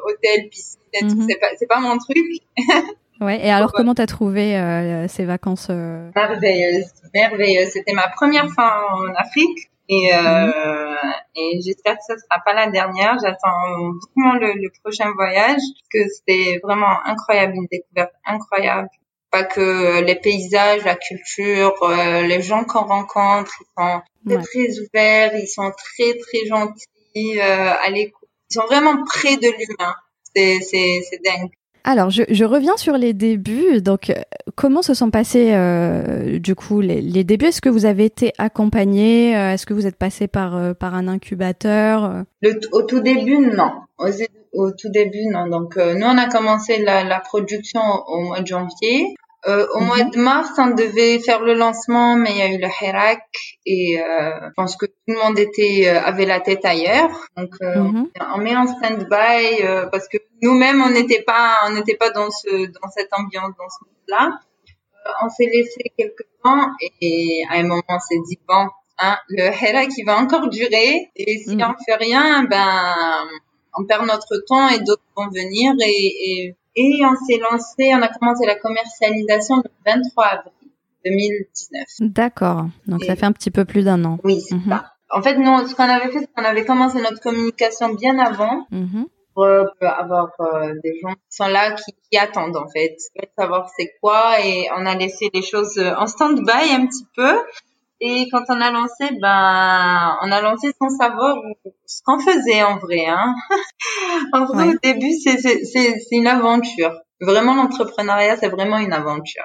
hôtel, 0.05 0.49
piscine. 0.49 0.79
Mhm. 1.01 1.27
C'est 1.29 1.39
pas, 1.39 1.47
c'est 1.57 1.67
pas 1.67 1.79
mon 1.79 1.97
truc. 1.97 2.17
Ouais. 3.21 3.45
Et 3.45 3.51
alors, 3.51 3.73
comment 3.73 3.93
t'as 3.93 4.05
trouvé 4.05 4.57
euh, 4.57 5.07
ces 5.09 5.25
vacances 5.25 5.67
euh... 5.69 6.09
Merveilleuses, 6.15 6.85
merveilleuses. 7.13 7.71
C'était 7.71 7.91
ma 7.91 8.07
première 8.07 8.47
fois 8.49 8.87
en 8.93 9.13
Afrique 9.15 9.69
et, 9.89 10.13
euh, 10.13 10.45
mhm. 10.45 10.95
et 11.35 11.59
j'espère 11.61 11.95
que 11.95 12.03
ce 12.07 12.17
sera 12.17 12.41
pas 12.45 12.53
la 12.53 12.67
dernière. 12.67 13.17
J'attends 13.21 13.91
vraiment 14.15 14.35
le, 14.35 14.53
le, 14.53 14.69
prochain 14.81 15.11
voyage 15.15 15.57
parce 15.57 15.89
que 15.91 16.07
c'était 16.07 16.59
vraiment 16.63 17.03
incroyable, 17.05 17.55
une 17.55 17.67
découverte 17.69 18.13
incroyable. 18.25 18.87
Pas 19.31 19.43
que 19.43 20.01
les 20.01 20.15
paysages, 20.15 20.83
la 20.85 20.95
culture, 20.95 21.73
euh, 21.83 22.23
les 22.23 22.41
gens 22.41 22.63
qu'on 22.63 22.85
rencontre, 22.85 23.51
ils 23.61 23.65
sont 23.77 24.01
très, 24.25 24.41
très 24.43 24.79
ouverts, 24.79 25.35
ils 25.35 25.47
sont 25.47 25.71
très 25.71 26.17
très 26.17 26.45
gentils, 26.47 27.39
euh, 27.39 27.73
à 27.73 27.89
l'écoute. 27.91 28.27
Ils 28.49 28.55
sont 28.55 28.65
vraiment 28.65 29.03
près 29.05 29.37
de 29.37 29.49
l'humain. 29.49 29.95
C'est 30.35 30.59
c'est 30.61 31.01
c'est 31.09 31.21
dingue. 31.23 31.49
Alors, 31.89 32.11
je, 32.11 32.21
je, 32.29 32.45
reviens 32.45 32.77
sur 32.77 32.99
les 32.99 33.13
débuts. 33.13 33.81
Donc, 33.81 34.11
euh, 34.11 34.21
comment 34.53 34.83
se 34.83 34.93
sont 34.93 35.09
passés 35.09 35.53
euh, 35.53 36.37
du 36.37 36.53
coup 36.53 36.81
les, 36.81 37.01
les 37.01 37.23
débuts? 37.23 37.47
Est-ce 37.47 37.61
que 37.61 37.69
vous 37.69 37.85
avez 37.85 38.05
été 38.05 38.31
accompagné? 38.37 39.35
Euh, 39.35 39.53
Est-ce 39.53 39.65
que 39.65 39.73
vous 39.73 39.87
êtes 39.87 39.95
passé 39.95 40.27
par 40.27 40.75
par 40.75 40.93
un 40.93 41.07
incubateur? 41.07 42.25
Le, 42.43 42.59
Au 42.73 42.83
tout 42.83 42.99
début, 42.99 43.39
non. 43.39 43.71
Au, 43.97 44.69
tout 44.69 44.89
début, 44.89 45.25
non. 45.31 45.47
Donc, 45.47 45.77
nous, 45.77 46.05
on 46.05 46.17
a 46.19 46.27
commencé 46.27 46.77
la, 46.77 47.03
la 47.03 47.19
production 47.21 47.81
au 47.81 48.19
mois 48.19 48.41
de 48.41 48.45
janvier. 48.45 49.15
Euh, 49.47 49.65
au 49.73 49.79
mois 49.79 50.03
mhm. 50.03 50.11
de 50.11 50.17
mars, 50.19 50.49
on 50.57 50.71
devait 50.71 51.19
faire 51.19 51.39
le 51.41 51.53
lancement, 51.53 52.17
mais 52.17 52.31
il 52.31 52.37
y 52.37 52.41
a 52.41 52.51
eu 52.51 52.57
le 52.57 52.67
Hirak 52.67 53.23
et 53.65 54.01
euh, 54.01 54.31
je 54.47 54.53
pense 54.53 54.75
que 54.75 54.85
tout 54.85 54.93
le 55.07 55.15
monde 55.15 55.39
était 55.39 55.87
euh, 55.87 56.01
avait 56.01 56.25
la 56.25 56.41
tête 56.41 56.65
ailleurs. 56.65 57.09
Donc 57.37 57.55
euh, 57.61 57.75
mhm. 57.79 58.09
on 58.35 58.37
met 58.39 58.55
en 58.57 58.67
stand-by 58.67 59.63
euh, 59.63 59.85
parce 59.85 60.09
que 60.09 60.17
nous-mêmes 60.41 60.81
on 60.81 60.89
n'était 60.89 61.21
pas 61.21 61.55
on 61.67 61.71
n'était 61.71 61.95
pas 61.95 62.09
dans 62.09 62.29
ce 62.29 62.65
dans 62.65 62.89
cette 62.89 63.13
ambiance 63.13 63.53
dans 63.57 63.69
ce 63.69 63.85
monde-là. 63.85 64.39
on 65.23 65.29
s'est 65.29 65.45
laissé 65.45 65.83
quelques 65.97 66.27
temps 66.43 66.67
et, 66.99 67.43
à 67.49 67.55
un 67.55 67.63
moment 67.63 67.83
on 67.87 67.99
s'est 67.99 68.19
dit 68.27 68.39
bon 68.45 68.67
hein, 68.97 69.17
le 69.29 69.43
Hirak 69.43 69.89
il 69.97 70.03
va 70.03 70.17
encore 70.17 70.49
durer 70.49 71.11
et 71.15 71.37
si 71.37 71.55
mhm. 71.55 71.63
on 71.63 71.83
fait 71.85 71.95
rien 71.95 72.43
ben 72.43 72.93
on 73.77 73.85
perd 73.85 74.05
notre 74.05 74.43
temps 74.45 74.67
et 74.67 74.79
d'autres 74.79 75.03
vont 75.15 75.29
venir 75.29 75.73
et, 75.79 76.41
et 76.41 76.55
et 76.79 77.05
on 77.05 77.15
s'est 77.25 77.39
lancé, 77.39 77.91
on 77.93 78.01
a 78.01 78.07
commencé 78.07 78.45
la 78.45 78.55
commercialisation 78.55 79.57
le 79.57 79.69
23 79.85 80.25
avril 80.25 80.53
2019. 81.05 81.83
D'accord. 82.01 82.65
Donc 82.87 83.03
ça 83.03 83.15
fait 83.15 83.25
un 83.25 83.31
petit 83.31 83.51
peu 83.51 83.65
plus 83.65 83.85
d'un 83.85 84.03
an. 84.05 84.19
Oui, 84.23 84.41
c'est 84.41 84.55
mhm. 84.55 84.69
ça. 84.69 84.93
En 85.11 85.21
fait, 85.21 85.37
nous, 85.37 85.67
ce 85.67 85.75
qu'on 85.75 85.83
avait 85.83 86.11
fait, 86.11 86.19
c'est 86.19 86.33
qu'on 86.35 86.43
avait 86.43 86.65
commencé 86.65 87.01
notre 87.01 87.19
communication 87.19 87.93
bien 87.93 88.19
avant. 88.19 88.67
Mhm. 88.71 89.05
pour 89.33 89.45
avoir 89.81 90.31
euh, 90.41 90.73
des 90.83 90.99
gens 91.01 91.13
qui 91.13 91.29
sont 91.29 91.47
là, 91.47 91.73
qui, 91.73 91.93
qui 92.11 92.17
attendent 92.17 92.57
en 92.57 92.67
fait, 92.67 92.97
savoir 93.37 93.69
c'est 93.77 93.93
quoi, 94.01 94.35
et 94.43 94.67
on 94.75 94.85
a 94.85 94.95
laissé 94.95 95.29
les 95.33 95.41
choses 95.41 95.79
en 95.79 96.07
stand-by 96.07 96.73
un 96.73 96.85
petit 96.87 97.05
peu. 97.15 97.39
Et 98.01 98.29
quand 98.31 98.43
on 98.49 98.61
a 98.61 98.71
lancé, 98.71 99.09
ben, 99.21 100.17
on 100.21 100.31
a 100.31 100.41
lancé 100.41 100.71
sans 100.79 100.89
savoir 100.89 101.35
ce 101.85 102.01
qu'on 102.03 102.19
faisait 102.19 102.63
en 102.63 102.77
vrai. 102.77 103.05
Hein. 103.07 103.35
en 104.33 104.45
vrai, 104.45 104.69
au 104.69 104.77
début, 104.81 105.11
c'est 105.11 105.37
une 106.11 106.27
aventure. 106.27 106.93
Vraiment, 107.21 107.55
l'entrepreneuriat, 107.55 108.37
c'est 108.37 108.47
vraiment 108.47 108.77
une 108.77 108.93
aventure 108.93 109.43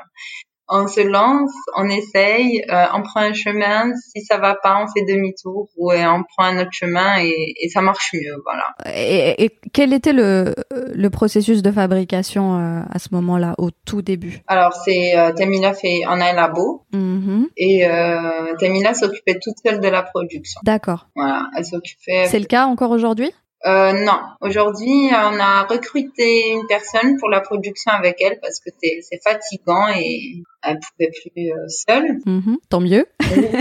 on 0.69 0.87
se 0.87 1.01
lance, 1.01 1.53
on 1.77 1.89
essaye, 1.89 2.63
euh, 2.71 2.85
on 2.95 3.03
prend 3.03 3.21
un 3.21 3.35
chemin. 3.35 3.93
Si 3.97 4.23
ça 4.25 4.39
va 4.39 4.55
pas, 4.55 4.83
on 4.83 4.87
fait 4.87 5.05
demi-tour 5.07 5.69
ou 5.77 5.93
on 5.93 6.23
prend 6.23 6.47
un 6.47 6.61
autre 6.61 6.73
chemin 6.73 7.19
et, 7.21 7.55
et 7.61 7.69
ça 7.69 7.81
marche 7.81 8.13
mieux, 8.15 8.37
voilà. 8.45 8.65
Et, 8.97 9.45
et, 9.45 9.51
quel 9.73 9.93
était 9.93 10.13
le, 10.13 10.55
le 10.71 11.11
processus 11.11 11.63
de 11.63 11.71
fabrication 11.71 12.59
euh, 12.59 12.81
à 12.91 12.99
ce 12.99 13.09
moment-là, 13.13 13.55
au 13.59 13.71
tout 13.71 14.03
début? 14.03 14.41
Alors 14.47 14.73
c'est 14.73 15.17
euh, 15.17 15.33
Tamila 15.33 15.75
fait, 15.75 16.01
on 16.07 16.21
a 16.21 16.31
un 16.31 16.35
labo 16.35 16.85
mm-hmm. 16.93 17.47
et 17.57 17.87
euh, 17.87 18.55
Tamila 18.59 18.95
s'occupait 18.95 19.39
toute 19.41 19.57
seule 19.65 19.81
de 19.81 19.89
la 19.89 20.03
production. 20.03 20.61
D'accord. 20.65 21.09
Voilà, 21.15 21.49
elle 21.57 21.65
s'occupait. 21.65 22.27
C'est 22.27 22.39
le 22.39 22.47
cas 22.47 22.67
encore 22.67 22.91
aujourd'hui? 22.91 23.33
Euh, 23.67 23.93
non, 23.93 24.21
aujourd'hui 24.41 25.09
on 25.11 25.41
a 25.41 25.65
recruté 25.65 26.51
une 26.51 26.67
personne 26.67 27.17
pour 27.19 27.31
la 27.31 27.41
production 27.41 27.93
avec 27.93 28.21
elle 28.21 28.39
parce 28.41 28.61
que 28.61 28.71
c'est 28.81 29.23
fatigant 29.23 29.89
et 29.89 30.43
elle 30.63 30.79
pouvait 30.81 31.11
plus 31.11 31.51
euh, 31.51 31.67
seule. 31.69 32.19
Mm-hmm. 32.27 32.57
tant 32.69 32.81
mieux. 32.81 33.07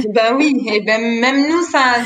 ben 0.09 0.35
oui, 0.35 0.61
et 0.71 0.81
ben 0.81 1.01
même 1.19 1.49
nous 1.49 1.61
ça 1.63 2.03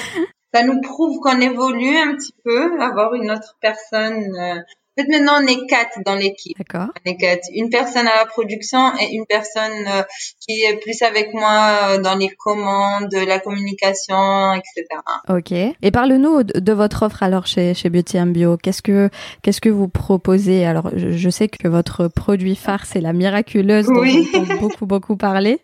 ça 0.54 0.64
nous 0.64 0.80
prouve 0.82 1.20
qu'on 1.20 1.40
évolue 1.40 1.98
un 1.98 2.16
petit 2.16 2.34
peu, 2.44 2.82
avoir 2.82 3.14
une 3.14 3.32
autre 3.32 3.56
personne 3.62 4.34
euh, 4.40 4.60
en 4.98 5.04
fait, 5.04 5.10
maintenant, 5.10 5.44
on 5.44 5.48
est 5.48 5.68
quatre 5.68 6.00
dans 6.06 6.16
l'équipe. 6.16 6.58
D'accord. 6.58 6.88
On 7.06 7.10
est 7.10 7.18
quatre. 7.18 7.48
Une 7.54 7.70
personne 7.70 8.08
à 8.08 8.16
la 8.16 8.26
production 8.26 8.80
et 9.00 9.14
une 9.14 9.26
personne 9.26 9.88
euh, 9.88 10.02
qui 10.40 10.62
est 10.64 10.78
plus 10.78 11.02
avec 11.04 11.34
moi 11.34 11.90
euh, 11.90 12.02
dans 12.02 12.16
les 12.16 12.30
commandes, 12.30 13.14
la 13.14 13.40
communication, 13.40 14.54
etc. 14.54 14.86
Ok. 15.30 15.52
Et 15.52 15.92
parle-nous 15.92 16.44
de 16.44 16.74
votre 16.74 17.04
offre 17.04 17.22
alors 17.22 17.46
chez, 17.46 17.74
chez 17.74 17.90
Beauty 17.90 18.18
Bio. 18.28 18.58
Qu'est-ce 18.58 18.82
que, 18.82 19.10
qu'est-ce 19.44 19.62
que 19.62 19.70
vous 19.70 19.88
proposez? 19.88 20.66
Alors, 20.66 20.90
je, 20.96 21.30
sais 21.30 21.48
que 21.48 21.68
votre 21.68 22.08
produit 22.08 22.56
phare, 22.56 22.86
c'est 22.86 23.02
la 23.02 23.14
miraculeuse 23.14 23.88
dont 23.88 24.00
oui. 24.00 24.28
on 24.34 24.40
entend 24.40 24.56
beaucoup, 24.56 24.86
beaucoup 24.86 25.18
parler. 25.18 25.62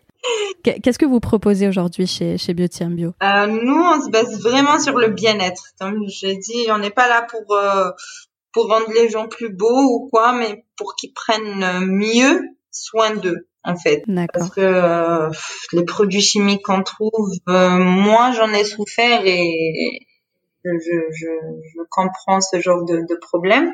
Qu'est-ce 0.62 0.98
que 0.98 1.04
vous 1.04 1.20
proposez 1.20 1.68
aujourd'hui 1.68 2.06
chez, 2.06 2.38
chez 2.38 2.54
Beauty 2.54 2.84
Bio? 2.84 3.12
Euh, 3.22 3.46
Nous, 3.46 3.82
on 3.82 4.00
se 4.00 4.10
base 4.10 4.40
vraiment 4.40 4.78
sur 4.78 4.96
le 4.96 5.08
bien-être. 5.08 5.62
Comme 5.78 6.08
je 6.08 6.38
dis, 6.38 6.70
on 6.70 6.78
n'est 6.78 6.90
pas 6.90 7.08
là 7.08 7.26
pour 7.28 7.54
euh, 7.54 7.90
pour 8.54 8.68
rendre 8.68 8.90
les 8.94 9.10
gens 9.10 9.28
plus 9.28 9.50
beaux 9.50 9.82
ou 9.82 10.08
quoi, 10.10 10.32
mais 10.32 10.64
pour 10.76 10.94
qu'ils 10.94 11.12
prennent 11.12 11.84
mieux 11.86 12.40
soin 12.70 13.14
d'eux 13.16 13.48
en 13.64 13.76
fait. 13.76 14.04
Parce 14.32 14.50
que 14.50 14.60
euh, 14.60 15.30
les 15.72 15.84
produits 15.84 16.20
chimiques 16.20 16.64
qu'on 16.64 16.82
trouve, 16.82 17.30
euh, 17.48 17.70
moi 17.78 18.32
j'en 18.32 18.52
ai 18.52 18.64
souffert 18.64 19.22
et 19.24 20.06
je, 20.64 20.70
je, 20.70 21.26
je, 21.26 21.82
comprends 21.90 22.40
ce 22.40 22.60
genre 22.60 22.84
de, 22.84 22.98
de 23.08 23.14
problème. 23.16 23.72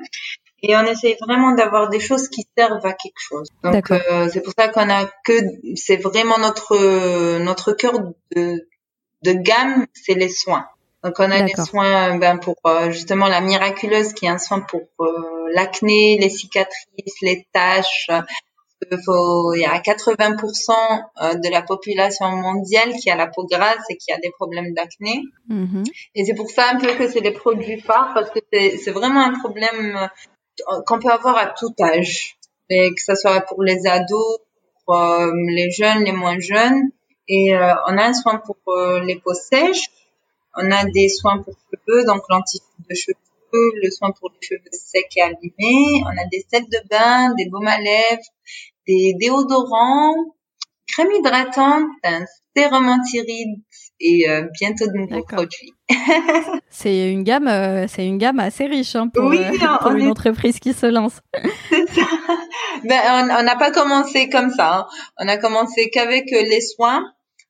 Et 0.63 0.77
on 0.77 0.83
essaye 0.83 1.17
vraiment 1.21 1.55
d'avoir 1.55 1.89
des 1.89 2.01
choses 2.01 2.29
qui 2.29 2.47
servent 2.57 2.85
à 2.85 2.93
quelque 2.93 3.19
chose. 3.19 3.49
Donc 3.65 3.91
euh, 3.91 4.29
c'est 4.31 4.43
pour 4.43 4.53
ça 4.57 4.69
qu'on 4.69 4.91
a 4.91 5.07
que 5.25 5.33
c'est 5.75 5.97
vraiment 5.97 6.39
notre 6.39 7.39
notre 7.39 7.73
cœur 7.73 7.95
de 8.35 8.67
de 9.23 9.33
gamme, 9.33 9.87
c'est 9.93 10.15
les 10.15 10.31
soins. 10.31 10.67
Donc 11.03 11.15
on 11.19 11.31
a 11.31 11.43
des 11.43 11.55
soins 11.55 12.19
ben, 12.19 12.39
pour 12.39 12.57
euh, 12.67 12.91
justement 12.91 13.27
la 13.27 13.41
miraculeuse 13.41 14.13
qui 14.13 14.27
est 14.27 14.29
un 14.29 14.39
soin 14.39 14.61
pour 14.61 14.83
euh, 15.01 15.49
l'acné, 15.55 16.19
les 16.21 16.29
cicatrices, 16.29 17.21
les 17.23 17.47
taches. 17.53 18.11
Faut, 19.05 19.53
il 19.55 19.61
y 19.61 19.67
a 19.67 19.79
80% 19.79 20.71
euh, 21.23 21.35
de 21.35 21.51
la 21.51 21.63
population 21.63 22.29
mondiale 22.31 22.95
qui 22.95 23.11
a 23.11 23.17
la 23.17 23.27
peau 23.27 23.47
grasse 23.47 23.85
et 23.91 23.97
qui 23.97 24.11
a 24.11 24.19
des 24.19 24.31
problèmes 24.31 24.73
d'acné. 24.75 25.23
Mm-hmm. 25.51 25.87
Et 26.15 26.25
c'est 26.25 26.35
pour 26.35 26.51
ça 26.51 26.71
un 26.73 26.79
peu 26.79 26.95
que 26.95 27.09
c'est 27.09 27.21
des 27.21 27.31
produits 27.33 27.81
phares 27.81 28.13
parce 28.15 28.31
que 28.31 28.41
c'est 28.51 28.91
vraiment 28.91 29.21
un 29.21 29.39
problème 29.39 30.09
qu'on 30.87 30.99
peut 30.99 31.11
avoir 31.11 31.37
à 31.37 31.47
tout 31.47 31.75
âge. 31.81 32.37
Et 32.71 32.91
que 32.95 33.03
ce 33.03 33.15
soit 33.17 33.41
pour 33.43 33.63
les 33.63 33.87
ados, 33.87 34.39
pour 34.87 34.97
les 34.97 35.71
jeunes, 35.71 36.05
les 36.05 36.13
moins 36.13 36.39
jeunes. 36.39 36.91
Et 37.29 37.55
on 37.55 37.99
a 37.99 38.05
un 38.05 38.15
soin 38.15 38.39
pour 38.39 38.57
les 39.03 39.17
peaux 39.17 39.35
sèches 39.35 39.91
on 40.57 40.71
a 40.71 40.85
des 40.85 41.09
soins 41.09 41.43
pour 41.43 41.55
cheveux, 41.71 42.05
donc 42.05 42.23
l'antifouille 42.29 42.85
de 42.89 42.95
cheveux, 42.95 43.73
le 43.83 43.91
soin 43.91 44.13
pour 44.13 44.31
les 44.31 44.47
cheveux 44.47 44.71
secs 44.73 45.17
et 45.17 45.23
abîmés. 45.23 46.03
On 46.05 46.21
a 46.21 46.27
des 46.31 46.45
sels 46.51 46.69
de 46.69 46.89
bain, 46.89 47.35
des 47.35 47.49
baumes 47.49 47.69
à 47.69 47.81
lèvres, 47.81 48.23
des 48.87 49.15
déodorants, 49.19 50.15
crème 50.87 51.13
hydratante, 51.13 51.89
un 52.05 52.25
sérum 52.57 52.89
anti-rides 52.89 53.61
et 54.01 54.29
euh, 54.29 54.49
bientôt 54.59 54.87
de 54.87 54.93
nouveaux 54.93 55.23
produits. 55.23 55.75
c'est 56.71 57.13
une 57.13 57.23
gamme, 57.23 57.49
euh, 57.49 57.87
c'est 57.87 58.07
une 58.07 58.19
gamme 58.19 58.41
assez 58.41 58.67
riche 58.67 58.97
hein, 58.97 59.09
pour, 59.09 59.31
euh, 59.31 59.53
pour 59.81 59.93
une 59.93 60.09
entreprise 60.09 60.59
qui 60.59 60.73
se 60.73 60.87
lance. 60.87 61.21
c'est 61.69 61.87
ça. 61.91 62.07
Ben, 62.85 63.29
on 63.39 63.43
n'a 63.43 63.57
pas 63.57 63.71
commencé 63.71 64.29
comme 64.31 64.51
ça. 64.51 64.79
Hein. 64.79 64.87
On 65.19 65.29
a 65.29 65.37
commencé 65.37 65.91
qu'avec 65.91 66.31
les 66.31 66.61
soins, 66.61 67.05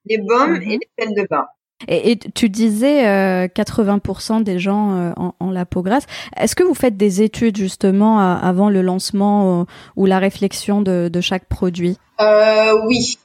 les 0.06 0.18
baumes 0.18 0.56
et 0.56 0.76
mhm. 0.76 0.80
les 0.80 0.90
sels 0.98 1.14
de 1.14 1.26
bain. 1.28 1.46
Et, 1.88 2.18
tu 2.34 2.48
disais 2.48 3.46
80% 3.46 4.42
des 4.42 4.58
gens 4.58 5.12
en, 5.16 5.50
la 5.50 5.64
peau 5.64 5.82
grasse. 5.82 6.04
Est-ce 6.36 6.54
que 6.54 6.62
vous 6.62 6.74
faites 6.74 6.96
des 6.96 7.22
études 7.22 7.56
justement 7.56 8.18
avant 8.18 8.68
le 8.68 8.82
lancement 8.82 9.66
ou 9.96 10.06
la 10.06 10.18
réflexion 10.18 10.82
de, 10.82 11.08
de 11.12 11.20
chaque 11.20 11.46
produit? 11.46 11.96
Oui, 12.18 13.16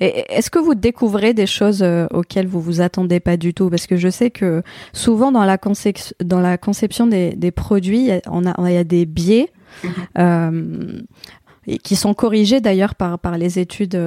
est-ce 0.00 0.50
que 0.50 0.58
vous 0.58 0.74
découvrez 0.74 1.34
des 1.34 1.46
choses 1.46 1.82
euh, 1.82 2.06
auxquelles 2.10 2.46
vous 2.46 2.60
vous 2.60 2.80
attendez 2.80 3.20
pas 3.20 3.36
du 3.36 3.54
tout? 3.54 3.70
Parce 3.70 3.86
que 3.86 3.96
je 3.96 4.08
sais 4.08 4.30
que 4.30 4.62
souvent 4.92 5.30
dans 5.30 5.44
la, 5.44 5.58
dans 6.20 6.40
la 6.40 6.58
conception 6.58 7.06
des, 7.06 7.50
produits, 7.52 8.10
on 8.26 8.46
a, 8.46 8.54
il 8.68 8.74
y 8.74 8.78
a 8.78 8.84
des 8.84 9.06
biais. 9.06 9.50
Euh, 10.18 11.00
et 11.66 11.78
qui 11.78 11.96
sont 11.96 12.12
corrigés 12.12 12.60
d'ailleurs 12.60 12.94
par, 12.94 13.18
par 13.18 13.38
les 13.38 13.58
études 13.58 13.98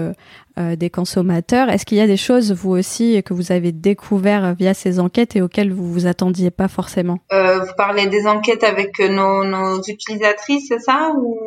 euh, 0.58 0.67
euh, 0.67 0.76
des 0.76 0.89
consommateurs. 0.89 1.70
Est-ce 1.70 1.86
qu'il 1.86 1.98
y 1.98 2.02
a 2.02 2.08
des 2.08 2.17
choses, 2.17 2.52
vous 2.52 2.72
aussi, 2.72 3.22
que 3.24 3.34
vous 3.34 3.52
avez 3.52 3.72
découvert 3.72 4.56
via 4.56 4.74
ces 4.74 5.00
enquêtes 5.00 5.36
et 5.36 5.41
auxquelles 5.41 5.72
vous 5.72 5.91
vous 5.91 6.08
attendiez 6.08 6.52
pas 6.52 6.67
forcément? 6.67 7.20
Euh, 7.32 7.60
Vous 7.60 7.74
parlez 7.78 8.08
des 8.08 8.28
enquêtes 8.28 8.63
avec 8.63 9.00
nos, 9.00 9.43
nos 9.43 9.82
utilisatrices, 9.82 10.67
c'est 10.70 10.80
ça? 10.80 11.12
Ou 11.17 11.38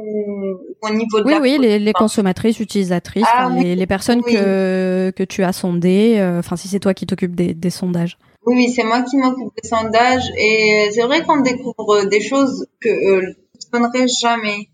au 0.82 0.90
niveau 0.90 1.20
de 1.20 1.24
Oui, 1.24 1.34
oui, 1.40 1.58
les, 1.60 1.78
les, 1.78 1.92
consommatrices, 1.92 2.60
utilisatrices, 2.60 3.26
ah 3.32 3.50
les, 3.56 3.76
les, 3.76 3.86
personnes 3.86 4.22
que, 4.22 5.10
que 5.10 5.22
tu 5.24 5.42
as 5.42 5.52
sondées, 5.52 6.18
euh, 6.18 6.38
enfin 6.38 6.56
si 6.56 6.68
c'est 6.68 6.80
toi 6.80 6.94
qui 6.94 7.06
t'occupes 7.06 7.34
des, 7.34 7.54
des 7.54 7.70
sondages. 7.70 8.18
Oui, 8.46 8.54
oui 8.56 8.72
c'est 8.74 8.84
moi 8.84 9.02
qui 9.02 9.16
m'occupe 9.16 9.52
des 9.62 9.68
sondages 9.68 10.30
et 10.38 10.88
c'est 10.92 11.02
vrai 11.02 11.22
qu'on 11.22 11.40
découvre 11.42 12.04
des 12.08 12.20
choses 12.20 12.66
que 12.80 12.88
euh, 12.88 13.34
je 13.72 13.78
ne 13.78 14.06
jamais 14.22 14.68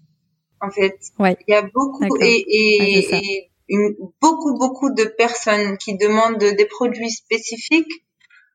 en 0.60 0.70
fait. 0.70 0.96
Ouais. 1.18 1.36
Il 1.48 1.52
y 1.52 1.54
a 1.54 1.62
beaucoup 1.62 2.16
et, 2.20 2.44
et, 2.48 3.14
et 3.14 3.50
une, 3.68 3.94
beaucoup 4.20 4.56
beaucoup 4.58 4.92
de 4.92 5.04
personnes 5.04 5.76
qui 5.78 5.96
demandent 5.96 6.38
des 6.38 6.66
produits 6.66 7.10
spécifiques. 7.10 8.04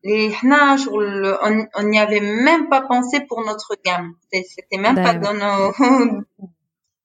Et 0.04 0.32
on 0.43 1.84
n'y 1.84 2.00
avait 2.00 2.21
même 2.21 2.69
pas 2.69 2.82
pensé 2.82 3.19
pour 3.28 3.45
notre 3.45 3.76
gamme. 3.86 4.15
C'était 4.32 4.78
même 4.78 4.95
pas 4.95 5.13
dans 5.13 5.34
nos 5.34 6.24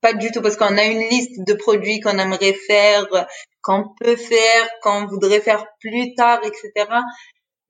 pas 0.00 0.12
du 0.12 0.30
tout 0.30 0.40
parce 0.40 0.56
qu'on 0.56 0.78
a 0.78 0.84
une 0.84 1.08
liste 1.08 1.46
de 1.46 1.54
produits 1.54 2.00
qu'on 2.00 2.18
aimerait 2.18 2.52
faire, 2.52 3.06
qu'on 3.62 3.84
peut 4.00 4.16
faire, 4.16 4.68
qu'on 4.82 5.06
voudrait 5.06 5.40
faire 5.40 5.66
plus 5.80 6.14
tard, 6.14 6.40
etc. 6.44 6.86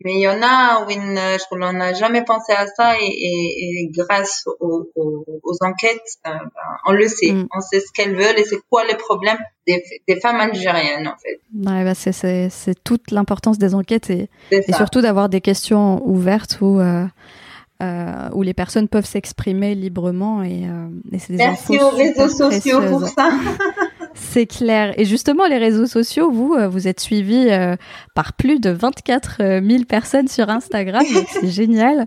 Mais 0.05 0.15
il 0.15 0.21
y 0.21 0.29
en 0.29 0.43
a 0.43 0.83
où 0.83 0.93
on 1.53 1.73
n'a 1.73 1.95
jamais 1.95 2.23
pensé 2.23 2.53
à 2.53 2.67
ça 2.67 3.01
et, 3.01 3.07
et, 3.07 3.85
et 3.85 3.91
grâce 3.91 4.45
aux, 4.61 4.91
aux, 4.95 5.25
aux 5.43 5.57
enquêtes, 5.65 6.03
euh, 6.27 6.33
ben, 6.33 6.77
on 6.87 6.93
le 6.93 7.09
sait. 7.09 7.33
Mm. 7.33 7.49
On 7.55 7.61
sait 7.61 7.81
ce 7.81 7.91
qu'elles 7.95 8.15
veulent 8.15 8.39
et 8.39 8.45
c'est 8.45 8.61
quoi 8.69 8.85
les 8.85 8.97
problèmes 8.97 9.39
des, 9.67 9.83
des, 10.07 10.21
femmes 10.21 10.37
algériennes 10.41 11.09
en 11.09 11.17
fait. 11.17 11.41
Ouais, 11.55 11.83
bah 11.83 11.95
c'est 11.95 12.85
toute 12.85 13.11
l'importance 13.11 13.57
des 13.59 13.75
enquêtes 13.75 14.11
et, 14.11 14.29
et 14.51 14.73
surtout 14.75 15.01
d'avoir 15.01 15.31
des 15.31 15.41
questions 15.41 16.07
ouvertes 16.07 16.59
où, 16.61 16.79
euh, 16.79 17.07
euh, 17.83 18.29
où 18.33 18.43
les 18.43 18.55
personnes 18.55 18.89
peuvent 18.89 19.07
s'exprimer 19.07 19.75
librement 19.75 20.43
et, 20.43 20.69
et 21.11 21.19
des 21.29 21.37
Merci 21.37 21.79
aux 21.79 21.91
réseaux 21.91 22.29
sociaux 22.29 22.83
pour 22.83 23.09
ça. 23.09 23.31
C'est 24.16 24.46
clair. 24.46 24.98
Et 24.98 25.05
justement, 25.05 25.46
les 25.46 25.59
réseaux 25.59 25.87
sociaux, 25.87 26.31
vous, 26.31 26.55
euh, 26.55 26.68
vous 26.68 26.88
êtes 26.88 27.00
suivis 27.00 27.50
euh, 27.50 27.76
par 28.14 28.33
plus 28.33 28.59
de 28.61 28.70
24 28.70 29.62
000 29.62 29.85
personnes 29.85 30.29
sur 30.29 30.48
Instagram, 30.48 31.05
donc 31.14 31.26
c'est 31.29 31.46
génial. 31.50 32.07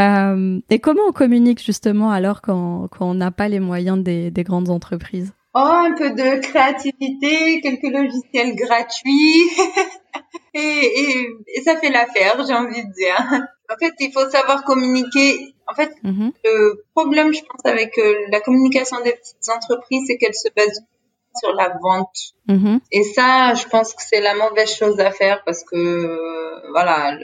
Euh, 0.00 0.58
et 0.68 0.80
comment 0.80 1.02
on 1.08 1.12
communique 1.12 1.64
justement 1.64 2.10
alors 2.10 2.42
quand, 2.42 2.88
quand 2.90 3.08
on 3.08 3.14
n'a 3.14 3.30
pas 3.30 3.48
les 3.48 3.60
moyens 3.60 4.02
des, 4.02 4.30
des 4.30 4.42
grandes 4.42 4.68
entreprises? 4.68 5.32
Oh, 5.54 5.58
un 5.58 5.92
peu 5.92 6.10
de 6.10 6.40
créativité, 6.40 7.60
quelques 7.60 7.92
logiciels 7.92 8.56
gratuits. 8.56 9.42
et, 10.54 10.58
et, 10.58 11.28
et, 11.54 11.62
ça 11.62 11.76
fait 11.76 11.90
l'affaire, 11.90 12.42
j'ai 12.46 12.54
envie 12.54 12.82
de 12.82 12.92
dire. 12.92 13.16
En 13.70 13.76
fait, 13.78 13.92
il 14.00 14.12
faut 14.12 14.28
savoir 14.30 14.64
communiquer. 14.64 15.54
En 15.68 15.74
fait, 15.74 15.92
mm-hmm. 16.04 16.32
le 16.44 16.84
problème, 16.94 17.32
je 17.34 17.40
pense, 17.40 17.64
avec 17.64 18.00
la 18.30 18.40
communication 18.40 18.96
des 19.04 19.12
petites 19.12 19.48
entreprises, 19.54 20.04
c'est 20.06 20.16
qu'elles 20.16 20.34
se 20.34 20.48
basent 20.56 20.82
sur 21.40 21.52
la 21.54 21.76
vente. 21.82 22.16
Mm-hmm. 22.48 22.80
Et 22.92 23.04
ça, 23.04 23.54
je 23.54 23.66
pense 23.68 23.94
que 23.94 24.02
c'est 24.02 24.20
la 24.20 24.34
mauvaise 24.34 24.74
chose 24.74 24.98
à 25.00 25.10
faire 25.10 25.42
parce 25.44 25.64
que, 25.64 26.70
voilà, 26.72 27.16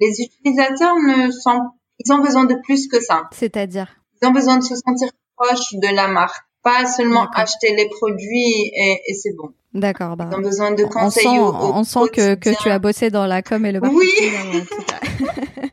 les 0.00 0.20
utilisateurs 0.22 0.96
ne 0.96 1.30
sont, 1.30 1.70
ils 1.98 2.12
ont 2.12 2.18
besoin 2.18 2.44
de 2.44 2.54
plus 2.64 2.88
que 2.88 3.00
ça. 3.00 3.24
C'est-à-dire? 3.32 3.88
Ils 4.20 4.28
ont 4.28 4.32
besoin 4.32 4.58
de 4.58 4.64
se 4.64 4.74
sentir 4.74 5.10
proche 5.36 5.72
de 5.74 5.94
la 5.94 6.08
marque. 6.08 6.44
Pas 6.62 6.84
seulement 6.86 7.26
acheter 7.30 7.74
les 7.74 7.88
produits 7.88 8.70
et, 8.74 9.00
et 9.06 9.14
c'est 9.14 9.34
bon. 9.34 9.54
D'accord. 9.72 10.16
Bah, 10.16 10.28
ils 10.30 10.36
ont 10.36 10.42
besoin 10.42 10.72
de 10.72 10.84
conseils. 10.84 11.26
On 11.26 11.84
sent, 11.84 12.08
que, 12.12 12.34
que 12.34 12.50
tu 12.62 12.68
as 12.68 12.78
bossé 12.78 13.10
dans 13.10 13.26
la 13.26 13.40
com 13.40 13.64
et 13.64 13.72
le 13.72 13.80
marketing. 13.80 14.00
Oui. 14.00 14.62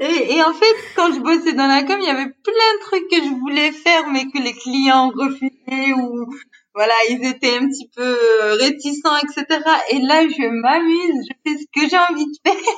et, 0.00 0.34
et, 0.34 0.42
en 0.42 0.52
fait, 0.52 0.76
quand 0.94 1.12
je 1.12 1.18
bossais 1.18 1.54
dans 1.54 1.66
la 1.66 1.82
com, 1.82 1.96
il 2.00 2.06
y 2.06 2.10
avait 2.10 2.26
plein 2.26 2.72
de 2.74 2.80
trucs 2.82 3.08
que 3.10 3.16
je 3.16 3.40
voulais 3.40 3.72
faire, 3.72 4.06
mais 4.12 4.26
que 4.26 4.38
les 4.38 4.52
clients 4.52 5.10
refusaient 5.10 5.92
ou 5.94 6.26
voilà, 6.74 6.94
ils 7.10 7.24
étaient 7.26 7.56
un 7.56 7.68
petit 7.68 7.88
peu 7.94 8.02
euh, 8.02 8.54
réticents, 8.54 9.16
etc. 9.18 9.60
Et 9.90 10.00
là, 10.00 10.26
je 10.28 10.48
m'amuse, 10.48 11.26
je 11.28 11.34
fais 11.44 11.58
ce 11.58 11.66
que 11.74 11.88
j'ai 11.88 11.98
envie 11.98 12.26
de 12.26 12.38
faire. 12.44 12.74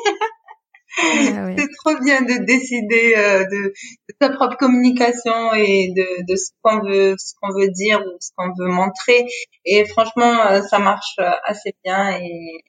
Ah 0.96 1.48
c'est 1.58 1.68
trop 1.84 2.00
bien 2.02 2.22
de 2.22 2.44
décider 2.44 3.14
euh, 3.16 3.44
de, 3.44 3.68
de, 3.68 4.14
sa 4.20 4.30
propre 4.30 4.56
communication 4.56 5.52
et 5.54 5.92
de, 5.96 6.24
de 6.28 6.36
ce 6.36 6.50
qu'on 6.62 6.80
veut, 6.80 7.14
ce 7.18 7.34
qu'on 7.40 7.52
veut 7.52 7.68
dire 7.68 8.00
ou 8.00 8.16
ce 8.20 8.30
qu'on 8.36 8.52
veut 8.58 8.70
montrer. 8.70 9.26
Et 9.64 9.84
franchement, 9.86 10.46
euh, 10.46 10.62
ça 10.62 10.78
marche 10.78 11.18
assez 11.44 11.74
bien 11.84 12.18
et, 12.20 12.60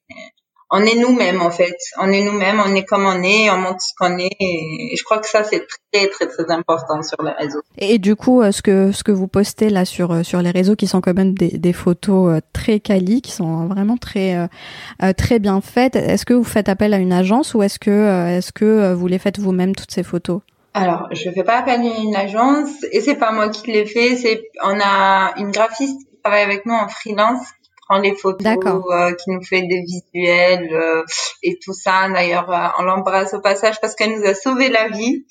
on 0.71 0.81
est 0.83 0.95
nous-mêmes 0.95 1.41
en 1.41 1.51
fait. 1.51 1.75
On 1.99 2.11
est 2.11 2.23
nous-mêmes, 2.23 2.61
on 2.65 2.73
est 2.73 2.83
comme 2.83 3.05
on 3.05 3.21
est, 3.21 3.49
on 3.51 3.57
montre 3.57 3.81
ce 3.81 3.93
qu'on 3.97 4.17
est. 4.17 4.35
Et 4.39 4.95
je 4.97 5.03
crois 5.03 5.19
que 5.19 5.27
ça 5.27 5.43
c'est 5.43 5.65
très 5.91 6.07
très 6.07 6.27
très 6.27 6.51
important 6.51 7.01
sur 7.03 7.21
les 7.23 7.31
réseaux. 7.31 7.61
Et 7.77 7.99
du 7.99 8.15
coup, 8.15 8.41
euh, 8.41 8.51
ce 8.51 8.61
que 8.61 8.91
ce 8.91 9.03
que 9.03 9.11
vous 9.11 9.27
postez 9.27 9.69
là 9.69 9.85
sur 9.85 10.11
euh, 10.11 10.23
sur 10.23 10.41
les 10.41 10.51
réseaux, 10.51 10.75
qui 10.75 10.87
sont 10.87 11.01
quand 11.01 11.13
même 11.13 11.33
des, 11.33 11.57
des 11.57 11.73
photos 11.73 12.33
euh, 12.33 12.39
très 12.53 12.79
quali, 12.79 13.21
qui 13.21 13.31
sont 13.31 13.67
vraiment 13.67 13.97
très 13.97 14.49
très 15.17 15.39
bien 15.39 15.61
faites. 15.61 15.95
Est-ce 15.95 16.25
que 16.25 16.33
vous 16.33 16.43
faites 16.43 16.69
appel 16.69 16.93
à 16.93 16.97
une 16.97 17.13
agence 17.13 17.53
ou 17.53 17.61
est-ce 17.61 17.79
que 17.79 18.35
est-ce 18.37 18.51
que 18.51 18.93
vous 18.93 19.07
les 19.07 19.19
faites 19.19 19.39
vous-même 19.39 19.75
toutes 19.75 19.91
ces 19.91 20.03
photos? 20.03 20.41
Alors, 20.73 21.07
je 21.11 21.29
fais 21.29 21.43
pas 21.43 21.59
appel 21.59 21.81
à 21.81 22.01
une 22.01 22.15
agence 22.15 22.69
et 22.91 22.99
c'est 23.01 23.15
pas 23.15 23.31
moi 23.31 23.49
qui 23.49 23.71
les 23.71 23.85
fais. 23.85 24.15
C'est 24.15 24.43
on 24.63 24.77
a 24.79 25.33
une 25.37 25.51
graphiste 25.51 25.99
qui 25.99 26.21
travaille 26.21 26.43
avec 26.43 26.65
nous 26.65 26.73
en 26.73 26.87
freelance 26.89 27.45
prend 27.87 27.99
les 27.99 28.15
photos, 28.15 28.57
euh, 28.91 29.13
qui 29.13 29.31
nous 29.31 29.43
fait 29.43 29.61
des 29.61 29.81
visuels 29.81 30.73
euh, 30.73 31.03
et 31.43 31.57
tout 31.63 31.73
ça. 31.73 32.09
D'ailleurs, 32.09 32.51
euh, 32.51 32.67
on 32.79 32.83
l'embrasse 32.83 33.33
au 33.33 33.41
passage 33.41 33.79
parce 33.81 33.95
qu'elle 33.95 34.17
nous 34.17 34.25
a 34.25 34.33
sauvé 34.33 34.69
la 34.69 34.89
vie. 34.89 35.25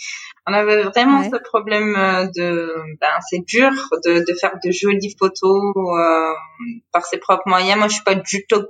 On 0.46 0.52
avait 0.52 0.82
vraiment 0.82 1.22
ce 1.24 1.36
problème 1.36 1.94
de, 2.36 2.74
ben 3.00 3.18
c'est 3.30 3.42
dur 3.46 3.70
de, 4.04 4.24
de 4.28 4.38
faire 4.38 4.58
de 4.62 4.70
jolies 4.70 5.16
photos 5.18 5.72
par 6.92 7.06
ses 7.06 7.16
propres 7.16 7.44
moyens. 7.46 7.78
Moi, 7.78 7.88
je 7.88 7.94
suis 7.94 8.04
pas 8.04 8.14
du 8.14 8.44
tout 8.46 8.66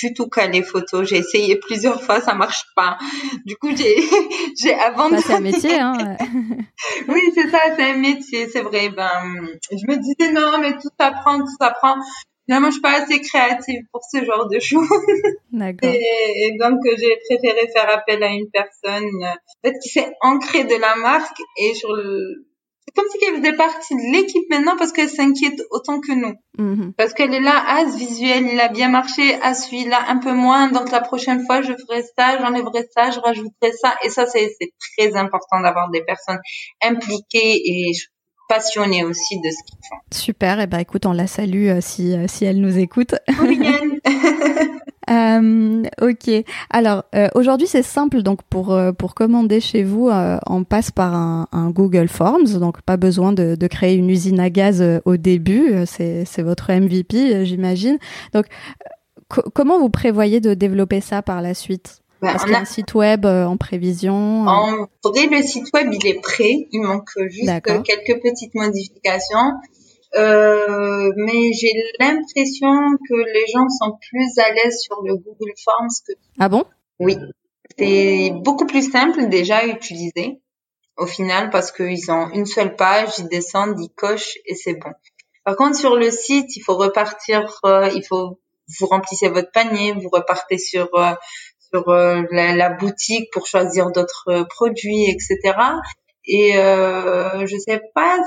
du 0.00 0.14
tout 0.14 0.28
calé 0.28 0.62
photo. 0.62 1.04
J'ai 1.04 1.18
essayé 1.18 1.56
plusieurs 1.56 2.02
fois, 2.02 2.20
ça 2.20 2.34
marche 2.34 2.64
pas. 2.74 2.98
Du 3.44 3.56
coup, 3.56 3.70
j'ai 3.76 3.96
j'ai 4.60 4.74
abandonné. 4.74 5.16
Bah, 5.16 5.22
c'est 5.26 5.34
un 5.34 5.40
métier, 5.40 5.78
hein. 5.78 6.16
oui, 7.08 7.20
c'est 7.34 7.50
ça, 7.50 7.60
c'est 7.76 7.90
un 7.90 7.98
métier, 7.98 8.48
c'est 8.48 8.62
vrai. 8.62 8.88
Ben, 8.88 9.46
je 9.70 9.86
me 9.86 9.96
disais 9.96 10.32
non, 10.32 10.58
mais 10.58 10.72
tout 10.72 10.90
s'apprend, 10.98 11.38
tout 11.38 11.56
s'apprend. 11.60 11.96
Finalement, 12.46 12.68
je 12.68 12.72
suis 12.72 12.82
pas 12.82 13.00
assez 13.00 13.20
créative 13.20 13.82
pour 13.92 14.02
ce 14.10 14.24
genre 14.24 14.48
de 14.48 14.58
choses. 14.58 14.88
D'accord. 15.52 15.90
Et, 15.90 16.56
donc, 16.58 16.80
j'ai 16.84 17.16
préféré 17.28 17.68
faire 17.72 17.88
appel 17.90 18.22
à 18.22 18.28
une 18.28 18.50
personne 18.52 19.24
en 19.24 19.68
fait, 19.68 19.78
qui 19.78 19.88
s'est 19.90 20.12
ancrée 20.20 20.64
de 20.64 20.74
la 20.74 20.96
marque 20.96 21.38
et 21.56 21.74
sur 21.74 21.92
le... 21.92 22.46
C'est 22.84 23.00
comme 23.00 23.08
si 23.10 23.24
elle 23.24 23.36
faisait 23.36 23.56
partie 23.56 23.94
de 23.94 24.12
l'équipe 24.12 24.42
maintenant 24.50 24.76
parce 24.76 24.90
qu'elle 24.90 25.08
s'inquiète 25.08 25.62
autant 25.70 26.00
que 26.00 26.12
nous. 26.12 26.34
Mm-hmm. 26.58 26.94
Parce 26.94 27.14
qu'elle 27.14 27.32
est 27.32 27.40
là, 27.40 27.62
ah, 27.64 27.84
ce 27.88 27.96
visuel, 27.96 28.48
il 28.52 28.58
a 28.58 28.68
bien 28.68 28.88
marché, 28.88 29.38
ah, 29.40 29.54
celui-là, 29.54 30.04
un 30.08 30.18
peu 30.18 30.32
moins. 30.32 30.68
Donc, 30.68 30.90
la 30.90 31.00
prochaine 31.00 31.46
fois, 31.46 31.62
je 31.62 31.72
ferai 31.72 32.02
ça, 32.18 32.38
j'enlèverai 32.40 32.88
ça, 32.92 33.12
je 33.12 33.20
rajouterai 33.20 33.72
ça. 33.80 33.94
Et 34.04 34.10
ça, 34.10 34.26
c'est 34.26 34.50
très 34.98 35.16
important 35.16 35.60
d'avoir 35.60 35.90
des 35.90 36.02
personnes 36.02 36.40
impliquées 36.82 37.62
et 37.64 37.92
passionnés 38.48 39.04
aussi 39.04 39.40
de 39.40 39.50
ce 39.50 39.62
qu'ils 39.64 39.78
font. 39.88 39.96
Super, 40.12 40.60
et 40.60 40.64
eh 40.64 40.66
ben 40.66 40.78
écoute, 40.78 41.06
on 41.06 41.12
la 41.12 41.26
salue 41.26 41.68
euh, 41.68 41.78
si, 41.80 42.14
euh, 42.14 42.26
si 42.28 42.44
elle 42.44 42.60
nous 42.60 42.78
écoute. 42.78 43.14
euh, 45.10 45.82
ok. 46.00 46.30
Alors 46.70 47.04
aujourd'hui 47.34 47.66
c'est 47.66 47.82
simple. 47.82 48.22
Donc 48.22 48.42
pour 48.44 48.78
pour 48.98 49.14
commander 49.14 49.60
chez 49.60 49.82
vous 49.82 50.10
on 50.46 50.64
passe 50.64 50.90
par 50.90 51.14
un, 51.14 51.48
un, 51.52 51.70
Google 51.70 52.08
Forms. 52.08 52.58
Donc 52.58 52.82
pas 52.82 52.96
besoin 52.96 53.32
de, 53.32 53.54
de 53.54 53.66
créer 53.66 53.94
une 53.94 54.10
usine 54.10 54.40
à 54.40 54.50
gaz 54.50 54.84
au 55.04 55.16
début. 55.16 55.72
C'est 55.86 56.24
c'est 56.24 56.42
votre 56.42 56.72
MVP 56.72 57.44
j'imagine. 57.44 57.98
Donc 58.32 58.46
comment 59.54 59.78
vous 59.78 59.90
prévoyez 59.90 60.40
de 60.40 60.54
développer 60.54 61.00
ça 61.00 61.22
par 61.22 61.42
la 61.42 61.54
suite? 61.54 62.01
Bah, 62.22 62.36
y 62.48 62.54
a 62.54 62.58
un 62.60 62.64
site 62.64 62.94
web 62.94 63.26
euh, 63.26 63.44
en 63.44 63.56
prévision 63.56 64.44
euh 64.44 64.50
En 64.50 64.88
vrai, 65.04 65.26
le 65.26 65.42
site 65.42 65.72
web, 65.74 65.88
il 65.92 66.06
est 66.06 66.20
prêt. 66.20 66.68
Il 66.70 66.80
manque 66.80 67.10
juste 67.28 67.50
quelques 67.62 68.22
petites 68.22 68.54
modifications. 68.54 69.50
Euh, 70.14 71.10
mais 71.16 71.52
j'ai 71.52 71.72
l'impression 71.98 72.96
que 73.08 73.14
les 73.14 73.46
gens 73.52 73.66
sont 73.68 73.96
plus 74.10 74.38
à 74.38 74.52
l'aise 74.52 74.78
sur 74.78 75.02
le 75.02 75.16
Google 75.16 75.52
Forms 75.64 75.88
que 76.06 76.12
ah 76.38 76.50
bon? 76.50 76.64
Oui, 77.00 77.16
c'est 77.78 78.30
beaucoup 78.44 78.66
plus 78.66 78.90
simple 78.90 79.28
déjà 79.28 79.58
à 79.58 79.66
utiliser 79.66 80.42
au 80.98 81.06
final 81.06 81.48
parce 81.48 81.72
qu'ils 81.72 82.10
ont 82.10 82.28
une 82.30 82.44
seule 82.44 82.76
page, 82.76 83.18
ils 83.18 83.28
descendent, 83.28 83.80
ils 83.80 83.88
cochent 83.88 84.36
et 84.44 84.54
c'est 84.54 84.74
bon. 84.74 84.90
Par 85.44 85.56
contre, 85.56 85.76
sur 85.76 85.96
le 85.96 86.10
site, 86.10 86.56
il 86.56 86.60
faut 86.60 86.76
repartir, 86.76 87.58
euh, 87.64 87.90
il 87.94 88.04
faut 88.04 88.38
vous 88.78 88.86
remplissez 88.86 89.28
votre 89.28 89.50
panier, 89.50 89.92
vous 89.92 90.08
repartez 90.10 90.58
sur 90.58 90.88
euh, 90.94 91.12
sur 91.72 91.88
euh, 91.88 92.22
la, 92.30 92.54
la, 92.54 92.70
boutique 92.70 93.30
pour 93.32 93.46
choisir 93.46 93.90
d'autres 93.90 94.46
produits, 94.48 95.10
etc. 95.10 95.56
Et 96.24 96.52
je 96.52 97.56
sais 97.58 97.80
pas 97.94 98.18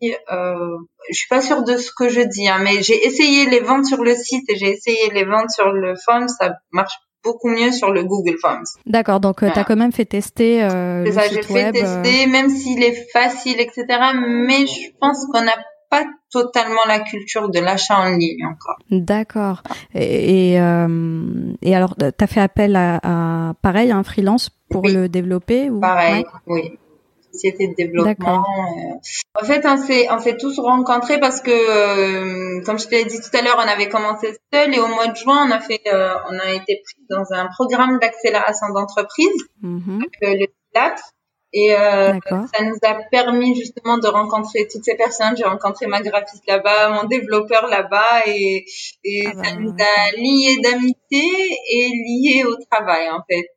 si, 0.00 0.14
je 0.30 1.14
suis 1.14 1.28
pas 1.28 1.42
sûre 1.42 1.62
de 1.62 1.76
ce 1.76 1.90
que 1.96 2.08
je 2.08 2.20
dis, 2.20 2.48
hein, 2.48 2.60
mais 2.62 2.82
j'ai 2.82 3.06
essayé 3.06 3.46
les 3.46 3.60
ventes 3.60 3.86
sur 3.86 4.02
le 4.02 4.14
site 4.14 4.48
et 4.48 4.56
j'ai 4.56 4.70
essayé 4.70 5.10
les 5.12 5.24
ventes 5.24 5.50
sur 5.50 5.70
le 5.70 5.94
phone, 5.96 6.28
ça 6.28 6.54
marche 6.72 6.94
beaucoup 7.22 7.48
mieux 7.48 7.72
sur 7.72 7.90
le 7.90 8.04
Google 8.04 8.36
Forms. 8.40 8.64
D'accord, 8.86 9.20
donc 9.20 9.42
euh, 9.42 9.50
tu 9.52 9.58
as 9.58 9.64
quand 9.64 9.76
même 9.76 9.92
fait 9.92 10.04
tester 10.04 10.62
euh, 10.62 11.04
le 11.04 11.12
ça, 11.12 11.28
j'ai 11.28 11.42
fait 11.42 11.66
euh. 11.66 11.72
tester, 11.72 12.26
même 12.26 12.48
s'il 12.48 12.82
est 12.82 13.06
facile, 13.12 13.60
etc. 13.60 13.84
Mais 14.14 14.66
je 14.66 14.90
pense 15.00 15.26
qu'on 15.32 15.42
n'a 15.42 15.56
pas 15.90 16.04
totalement 16.30 16.80
la 16.86 17.00
culture 17.00 17.48
de 17.48 17.60
l'achat 17.60 17.98
en 17.98 18.16
ligne 18.16 18.46
encore. 18.46 18.78
D'accord. 18.90 19.62
Et, 19.94 20.52
et, 20.52 20.60
euh, 20.60 21.52
et 21.62 21.74
alors, 21.74 21.96
tu 21.96 22.04
as 22.04 22.26
fait 22.26 22.40
appel 22.40 22.76
à, 22.76 23.00
à, 23.02 23.54
pareil, 23.62 23.90
un 23.90 24.02
freelance 24.02 24.50
pour 24.70 24.86
le 24.86 25.08
développer 25.08 25.70
ou... 25.70 25.80
Pareil, 25.80 26.24
oui 26.46 26.78
société 27.32 27.68
de 27.68 27.74
développement. 27.74 28.44
Euh. 28.44 29.40
En 29.40 29.44
fait, 29.44 29.64
on 29.66 29.76
s'est 29.76 30.08
on 30.10 30.18
s'est 30.18 30.36
tous 30.36 30.58
rencontrés 30.58 31.18
parce 31.20 31.40
que, 31.40 31.50
euh, 31.50 32.62
comme 32.64 32.78
je 32.78 32.86
te 32.86 32.90
l'ai 32.90 33.04
dit 33.04 33.18
tout 33.20 33.36
à 33.36 33.42
l'heure, 33.42 33.56
on 33.58 33.68
avait 33.68 33.88
commencé 33.88 34.36
seul 34.52 34.74
et 34.74 34.78
au 34.78 34.88
mois 34.88 35.08
de 35.08 35.16
juin, 35.16 35.46
on 35.46 35.50
a 35.50 35.60
fait, 35.60 35.80
euh, 35.86 36.14
on 36.28 36.38
a 36.38 36.52
été 36.52 36.82
pris 36.84 37.04
dans 37.08 37.24
un 37.32 37.46
programme 37.46 37.98
d'accélération 37.98 38.68
d'entreprise, 38.74 39.44
mm 39.62 40.02
le 40.22 40.46
PILAT. 40.72 40.96
Et 41.52 41.70
ça 41.70 42.62
nous 42.62 42.78
a 42.82 42.94
permis 43.10 43.56
justement 43.56 43.98
de 43.98 44.06
rencontrer 44.06 44.68
toutes 44.70 44.84
ces 44.84 44.94
personnes. 44.96 45.36
J'ai 45.36 45.44
rencontré 45.44 45.86
ma 45.86 46.00
graphiste 46.00 46.46
là-bas, 46.46 46.90
mon 46.90 47.08
développeur 47.08 47.66
là-bas, 47.66 48.26
et, 48.26 48.64
et 49.04 49.26
ah 49.26 49.32
ça 49.32 49.50
bah 49.54 49.56
nous 49.58 49.70
a 49.70 50.16
liés 50.16 50.58
d'amitié 50.62 51.28
et 51.72 51.88
liés 51.88 52.44
au 52.44 52.54
travail 52.70 53.10
en 53.10 53.22
fait. 53.28 53.48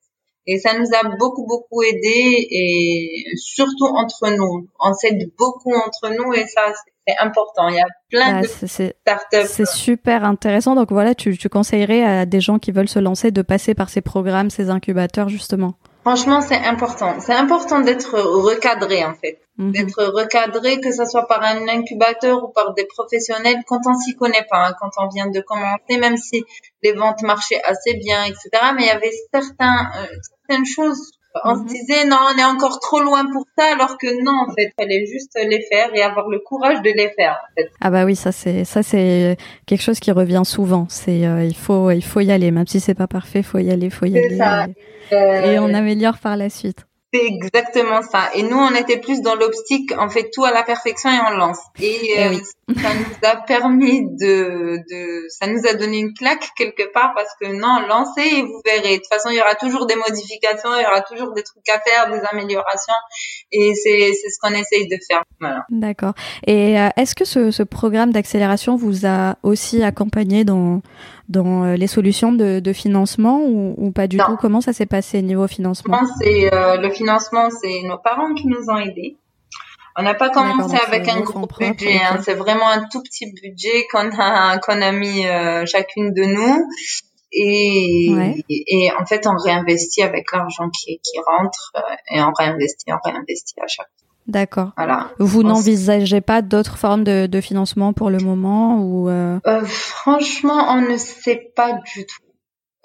Et 0.45 0.59
ça 0.59 0.77
nous 0.77 0.87
a 0.93 1.15
beaucoup, 1.17 1.45
beaucoup 1.45 1.83
aidé 1.83 2.47
et 2.51 3.23
surtout 3.37 3.85
entre 3.85 4.29
nous. 4.35 4.67
On 4.79 4.93
s'aide 4.93 5.31
beaucoup 5.37 5.73
entre 5.73 6.09
nous 6.09 6.33
et 6.33 6.45
ça, 6.47 6.73
c'est 7.07 7.15
important. 7.17 7.69
Il 7.69 7.75
y 7.75 7.79
a 7.79 7.85
plein 8.09 8.39
ah, 8.39 8.41
de 8.41 8.47
startups. 8.47 9.47
C'est 9.47 9.67
super 9.67 10.25
intéressant. 10.25 10.75
Donc 10.75 10.91
voilà, 10.91 11.15
tu, 11.15 11.37
tu 11.37 11.47
conseillerais 11.47 12.03
à 12.03 12.25
des 12.25 12.41
gens 12.41 12.59
qui 12.59 12.71
veulent 12.71 12.89
se 12.89 12.99
lancer 12.99 13.31
de 13.31 13.41
passer 13.41 13.73
par 13.73 13.89
ces 13.89 14.01
programmes, 14.01 14.49
ces 14.49 14.69
incubateurs, 14.69 15.29
justement. 15.29 15.75
Franchement, 16.03 16.41
c'est 16.41 16.57
important. 16.57 17.19
C'est 17.21 17.33
important 17.33 17.79
d'être 17.79 18.19
recadré, 18.19 19.05
en 19.05 19.13
fait. 19.15 19.39
Mhm. 19.57 19.71
D'être 19.71 20.03
recadré, 20.03 20.81
que 20.81 20.91
ce 20.91 21.05
soit 21.05 21.27
par 21.27 21.41
un 21.41 21.67
incubateur 21.69 22.43
ou 22.43 22.49
par 22.49 22.73
des 22.73 22.85
professionnels, 22.85 23.63
quand 23.67 23.79
on 23.85 23.93
s'y 23.93 24.13
connaît 24.15 24.45
pas, 24.49 24.67
hein, 24.67 24.75
quand 24.79 24.89
on 24.97 25.07
vient 25.07 25.29
de 25.29 25.39
commencer, 25.39 25.97
même 25.99 26.17
si 26.17 26.43
les 26.81 26.91
ventes 26.91 27.21
marchaient 27.21 27.61
assez 27.63 27.93
bien, 27.93 28.25
etc. 28.25 28.49
Mais 28.75 28.83
il 28.83 28.87
y 28.87 28.89
avait 28.89 29.11
certains, 29.33 29.91
euh, 29.97 30.07
certaines 30.47 30.65
choses 30.65 31.11
on 31.43 31.55
se 31.55 31.61
mhm. 31.61 31.67
disait 31.67 32.05
non, 32.05 32.17
on 32.33 32.37
est 32.37 32.43
encore 32.43 32.79
trop 32.79 33.01
loin 33.01 33.25
pour 33.31 33.45
ça, 33.57 33.65
alors 33.73 33.97
que 33.97 34.23
non, 34.23 34.45
en 34.47 34.53
fait, 34.53 34.71
il 34.77 34.81
fallait 34.81 35.05
juste 35.05 35.37
les 35.47 35.61
faire 35.61 35.89
et 35.93 36.01
avoir 36.01 36.29
le 36.29 36.39
courage 36.39 36.81
de 36.81 36.89
les 36.89 37.09
faire. 37.09 37.39
En 37.43 37.53
fait. 37.55 37.71
Ah 37.81 37.89
bah 37.89 38.05
oui, 38.05 38.15
ça 38.15 38.31
c'est 38.31 38.65
ça 38.65 38.83
c'est 38.83 39.37
quelque 39.65 39.81
chose 39.81 39.99
qui 39.99 40.11
revient 40.11 40.43
souvent. 40.45 40.85
C'est 40.89 41.25
euh, 41.25 41.43
il 41.43 41.55
faut 41.55 41.91
il 41.91 42.03
faut 42.03 42.19
y 42.19 42.31
aller, 42.31 42.51
même 42.51 42.67
si 42.67 42.79
c'est 42.79 42.93
pas 42.93 43.07
parfait, 43.07 43.43
faut 43.43 43.59
y 43.59 43.71
aller, 43.71 43.89
faut 43.89 44.05
y 44.05 44.17
aller. 44.17 44.37
Ça. 44.37 44.67
Et 45.11 45.59
on 45.59 45.69
euh, 45.69 45.73
améliore 45.73 46.17
par 46.19 46.37
la 46.37 46.49
suite. 46.49 46.85
C'est 47.13 47.25
exactement 47.25 48.01
ça. 48.01 48.29
Et 48.33 48.41
nous, 48.41 48.57
on 48.57 48.73
était 48.73 48.97
plus 48.97 49.21
dans 49.21 49.35
l'optique, 49.35 49.93
on 49.99 50.09
fait 50.09 50.31
tout 50.33 50.45
à 50.45 50.51
la 50.51 50.63
perfection 50.63 51.11
et 51.11 51.19
on 51.27 51.37
lance. 51.37 51.59
Et, 51.79 51.99
eh 52.15 52.25
euh, 52.25 52.37
ça 52.81 52.89
nous 52.95 53.29
a 53.29 53.35
permis 53.35 54.01
de, 54.03 54.77
de, 54.89 55.25
ça 55.29 55.45
nous 55.45 55.59
a 55.69 55.75
donné 55.75 55.99
une 55.99 56.13
claque 56.13 56.49
quelque 56.55 56.91
part 56.91 57.13
parce 57.15 57.29
que 57.39 57.53
non, 57.53 57.85
lancez 57.87 58.37
et 58.37 58.41
vous 58.41 58.61
verrez. 58.65 58.95
De 58.95 58.95
toute 58.95 59.09
façon, 59.09 59.29
il 59.29 59.37
y 59.37 59.41
aura 59.41 59.53
toujours 59.53 59.85
des 59.85 59.95
modifications, 59.95 60.69
il 60.75 60.81
y 60.81 60.85
aura 60.85 61.01
toujours 61.01 61.33
des 61.33 61.43
trucs 61.43 61.69
à 61.69 61.79
faire, 61.81 62.09
des 62.09 62.21
améliorations. 62.31 62.93
Et 63.51 63.73
c'est, 63.75 64.11
c'est 64.13 64.29
ce 64.29 64.39
qu'on 64.41 64.53
essaye 64.55 64.87
de 64.87 64.97
faire. 65.07 65.23
Voilà. 65.39 65.65
D'accord. 65.69 66.13
Et 66.47 66.79
euh, 66.79 66.89
est-ce 66.97 67.13
que 67.13 67.25
ce, 67.25 67.51
ce 67.51 67.61
programme 67.61 68.11
d'accélération 68.11 68.75
vous 68.75 69.05
a 69.05 69.35
aussi 69.43 69.83
accompagné 69.83 70.45
dans, 70.45 70.81
dans 71.29 71.63
euh, 71.63 71.75
les 71.75 71.87
solutions 71.87 72.31
de, 72.33 72.59
de 72.59 72.73
financement 72.73 73.39
ou, 73.41 73.75
ou, 73.77 73.91
pas 73.91 74.07
du 74.07 74.17
tout? 74.17 74.37
Comment 74.39 74.61
ça 74.61 74.73
s'est 74.73 74.85
passé 74.85 75.21
niveau 75.21 75.47
financement? 75.47 75.99
C'est 76.19 76.53
euh, 76.53 76.77
le 76.77 76.89
financement, 76.89 77.49
c'est 77.49 77.81
nos 77.83 77.97
parents 77.97 78.33
qui 78.33 78.47
nous 78.47 78.69
ont 78.69 78.77
aidés. 78.77 79.17
On 79.95 80.01
n'a 80.01 80.15
pas 80.15 80.31
commencé 80.31 80.75
avec 80.87 81.07
un 81.07 81.21
gros 81.21 81.45
budget, 81.45 82.01
hein. 82.01 82.19
c'est 82.23 82.33
vraiment 82.33 82.67
un 82.67 82.87
tout 82.89 83.01
petit 83.03 83.31
budget 83.31 83.85
qu'on 83.91 84.09
a 84.17 84.57
qu'on 84.57 84.81
a 84.81 84.91
mis 84.91 85.25
euh, 85.27 85.65
chacune 85.67 86.13
de 86.13 86.23
nous. 86.23 86.67
Et, 87.31 88.11
et, 88.49 88.91
en 88.99 89.05
fait, 89.05 89.25
on 89.25 89.35
réinvestit 89.35 90.03
avec 90.03 90.31
l'argent 90.31 90.69
qui, 90.69 90.99
qui 90.99 91.17
rentre 91.25 91.73
et 92.11 92.21
on 92.21 92.31
réinvestit, 92.31 92.85
on 92.91 92.99
réinvestit 93.03 93.55
à 93.59 93.67
chaque 93.67 93.87
fois. 93.87 94.02
D'accord. 94.27 94.71
Voilà. 94.77 95.09
Vous 95.19 95.43
n'envisagez 95.43 96.21
pas 96.21 96.41
d'autres 96.41 96.77
formes 96.77 97.03
de, 97.03 97.25
de, 97.25 97.41
financement 97.41 97.93
pour 97.93 98.09
le 98.09 98.19
moment 98.19 98.79
ou 98.79 99.09
euh... 99.09 99.39
Euh, 99.45 99.61
Franchement, 99.65 100.67
on 100.69 100.81
ne 100.81 100.97
sait 100.97 101.51
pas 101.55 101.73
du 101.93 102.05
tout. 102.05 102.15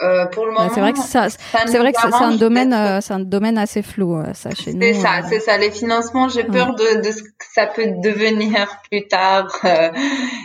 Euh, 0.00 0.26
pour 0.26 0.46
le 0.46 0.52
moment, 0.52 0.70
c'est 0.72 0.80
vrai 0.80 0.92
que 0.92 1.00
ça, 1.00 1.28
c'est 1.28 1.78
vrai 1.78 1.92
que 1.92 2.00
c'est 2.00 2.14
un 2.14 2.36
domaine, 2.36 3.00
c'est 3.00 3.14
un 3.14 3.18
domaine 3.18 3.58
assez 3.58 3.82
flou, 3.82 4.22
ça 4.32 4.50
chez 4.54 4.72
nous. 4.72 4.80
C'est 4.80 4.94
ça, 4.94 5.22
c'est 5.28 5.40
ça. 5.40 5.58
Les 5.58 5.72
financements, 5.72 6.28
j'ai 6.28 6.44
peur 6.44 6.76
de, 6.76 7.00
de 7.00 7.10
ce 7.10 7.20
que 7.20 7.46
ça 7.52 7.66
peut 7.66 7.86
devenir 8.00 8.68
plus 8.88 9.08
tard. 9.08 9.48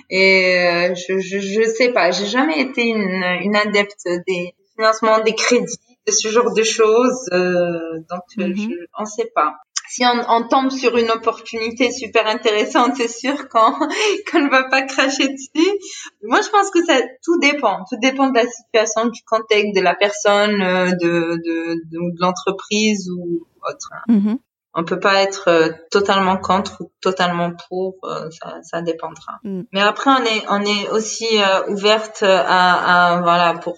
et 0.09 0.89
je, 0.95 1.19
je, 1.19 1.37
je 1.37 1.63
sais 1.69 1.89
pas. 1.89 2.09
J'ai 2.09 2.25
jamais 2.25 2.61
été 2.61 2.87
une, 2.87 3.23
une 3.43 3.55
adepte 3.55 4.07
des 4.27 4.55
financements, 4.75 5.19
des 5.19 5.35
crédits, 5.35 5.77
de 6.07 6.11
ce 6.11 6.29
genre 6.29 6.51
de 6.51 6.63
choses. 6.63 7.29
donc, 7.31 8.23
mm 8.37 8.55
je, 8.55 8.69
on 8.97 9.05
sait 9.05 9.31
pas 9.35 9.53
si 9.93 10.03
on, 10.05 10.21
on, 10.27 10.47
tombe 10.47 10.71
sur 10.71 10.97
une 10.97 11.11
opportunité 11.11 11.91
super 11.91 12.25
intéressante, 12.25 12.93
c'est 12.97 13.07
sûr 13.07 13.47
qu'on 13.47 13.71
qu'on 14.31 14.39
ne 14.39 14.49
va 14.49 14.63
pas 14.63 14.81
cracher 14.81 15.27
dessus. 15.27 15.71
Moi, 16.23 16.41
je 16.41 16.49
pense 16.49 16.71
que 16.71 16.83
ça 16.83 16.99
tout 17.23 17.37
dépend. 17.39 17.83
Tout 17.87 17.97
dépend 18.01 18.31
de 18.31 18.35
la 18.35 18.47
situation, 18.47 19.05
du 19.09 19.21
contexte, 19.23 19.75
de 19.75 19.81
la 19.81 19.93
personne, 19.93 20.61
euh, 20.63 20.91
de 20.93 21.37
de, 21.45 21.75
de, 21.91 22.19
l'entreprise 22.19 23.07
ou 23.11 23.45
autre. 23.61 23.89
Mm-hmm 24.09 24.37
on 24.75 24.83
peut 24.83 24.99
pas 24.99 25.21
être 25.21 25.49
euh, 25.49 25.69
totalement 25.91 26.37
contre 26.37 26.81
ou 26.81 26.91
totalement 26.99 27.51
pour, 27.69 27.95
euh, 28.03 28.29
ça, 28.31 28.55
ça, 28.63 28.81
dépendra. 28.81 29.39
Mm. 29.43 29.61
Mais 29.71 29.81
après, 29.81 30.09
on 30.09 30.23
est, 30.23 30.43
on 30.49 30.61
est 30.61 30.89
aussi 30.89 31.27
euh, 31.37 31.71
ouverte 31.71 32.23
à, 32.23 33.13
à, 33.13 33.21
voilà, 33.21 33.53
pour 33.55 33.77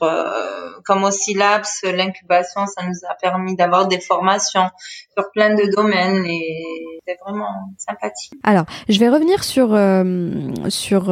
comme 0.86 1.04
aussi 1.04 1.34
Labs, 1.34 1.66
l'incubation, 1.84 2.68
ça 2.68 2.86
nous 2.86 2.94
a 3.10 3.16
permis 3.16 3.56
d'avoir 3.56 3.88
des 3.88 4.00
formations 4.00 4.70
sur 5.18 5.32
plein 5.32 5.56
de 5.56 5.76
domaines 5.76 6.24
et 6.26 7.02
c'est 7.08 7.18
vraiment 7.26 7.50
sympathique. 7.78 8.34
Alors, 8.44 8.66
je 8.88 9.00
vais 9.00 9.10
revenir 9.10 9.44
sur 9.44 9.70
sur 10.70 11.04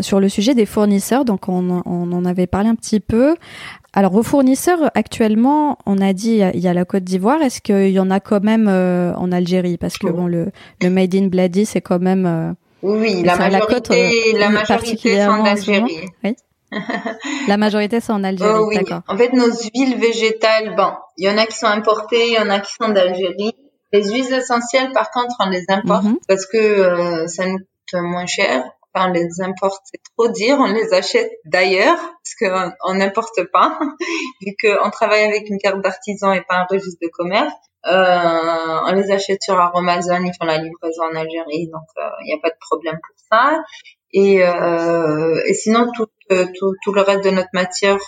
sur 0.00 0.20
le 0.20 0.28
sujet 0.28 0.54
des 0.54 0.66
fournisseurs. 0.66 1.24
Donc, 1.24 1.48
on, 1.48 1.82
on 1.84 2.12
en 2.12 2.24
avait 2.24 2.46
parlé 2.46 2.68
un 2.68 2.76
petit 2.76 3.00
peu. 3.00 3.34
Alors, 3.96 4.10
vos 4.10 4.24
fournisseurs, 4.24 4.90
actuellement, 4.94 5.78
on 5.86 6.00
a 6.00 6.12
dit, 6.12 6.40
il 6.52 6.60
y 6.60 6.66
a 6.66 6.74
la 6.74 6.84
Côte 6.84 7.04
d'Ivoire. 7.04 7.40
Est-ce 7.42 7.60
qu'il 7.60 7.90
y 7.90 8.00
en 8.00 8.10
a 8.10 8.18
quand 8.18 8.42
même 8.42 8.66
euh, 8.68 9.14
en 9.14 9.30
Algérie? 9.30 9.78
Parce 9.78 9.98
que, 9.98 10.08
bon, 10.08 10.26
le, 10.26 10.50
le 10.82 10.90
Made 10.90 11.14
in 11.14 11.28
Bloody, 11.28 11.64
c'est 11.64 11.80
quand 11.80 12.00
même... 12.00 12.26
Euh, 12.26 12.52
oui, 12.82 13.22
la 13.22 13.36
majorité, 13.36 13.52
la, 13.52 13.66
côte, 13.66 13.88
la 14.38 14.48
majorité, 14.50 14.96
c'est 14.96 15.26
en 15.26 15.44
Algérie. 15.44 16.00
Oui. 16.24 16.36
la 17.48 17.56
majorité, 17.56 18.00
c'est 18.00 18.12
en 18.12 18.24
Algérie, 18.24 18.50
oh, 18.52 18.66
oui. 18.68 18.76
d'accord. 18.76 19.02
En 19.06 19.16
fait, 19.16 19.32
nos 19.32 19.46
huiles 19.46 19.96
végétales, 19.98 20.74
bon, 20.76 20.90
il 21.16 21.26
y 21.26 21.30
en 21.30 21.38
a 21.38 21.46
qui 21.46 21.56
sont 21.56 21.66
importées, 21.66 22.26
il 22.26 22.34
y 22.34 22.38
en 22.38 22.50
a 22.50 22.58
qui 22.58 22.72
sont 22.74 22.88
d'Algérie. 22.88 23.54
Les 23.92 24.10
huiles 24.10 24.34
essentielles, 24.34 24.90
par 24.92 25.12
contre, 25.12 25.36
on 25.38 25.48
les 25.48 25.64
importe 25.68 26.04
mhm. 26.04 26.18
parce 26.26 26.46
que 26.46 26.58
euh, 26.58 27.26
ça 27.28 27.46
nous 27.46 27.58
coûte 27.58 28.00
moins 28.02 28.26
cher 28.26 28.64
on 28.96 29.12
les 29.12 29.40
importe, 29.40 29.82
c'est 29.84 30.00
trop 30.16 30.28
dire, 30.28 30.56
on 30.58 30.72
les 30.72 30.92
achète 30.92 31.30
d'ailleurs, 31.44 31.96
parce 31.96 32.34
qu'on 32.38 32.72
on 32.84 32.94
n'importe 32.94 33.44
pas, 33.52 33.78
vu 34.40 34.54
qu'on 34.60 34.90
travaille 34.90 35.24
avec 35.24 35.48
une 35.48 35.58
carte 35.58 35.80
d'artisan 35.80 36.32
et 36.32 36.42
pas 36.42 36.56
un 36.56 36.66
registre 36.70 36.98
de 37.02 37.08
commerce. 37.08 37.52
Euh, 37.86 38.80
on 38.86 38.92
les 38.94 39.10
achète 39.10 39.42
sur 39.42 39.60
Amazon, 39.60 40.22
ils 40.24 40.32
font 40.38 40.46
la 40.46 40.56
livraison 40.56 41.02
en 41.02 41.14
Algérie, 41.14 41.68
donc 41.68 41.82
il 41.96 42.02
euh, 42.02 42.24
n'y 42.24 42.32
a 42.32 42.38
pas 42.40 42.48
de 42.48 42.56
problème 42.58 42.98
pour 43.06 43.16
ça. 43.30 43.62
Et, 44.12 44.42
euh, 44.42 45.42
et 45.46 45.54
sinon, 45.54 45.90
toutes 46.28 46.52
tout, 46.54 46.72
tout, 46.82 46.92
le 46.92 47.02
reste 47.02 47.24
de 47.24 47.30
notre 47.30 47.48
matière 47.52 47.98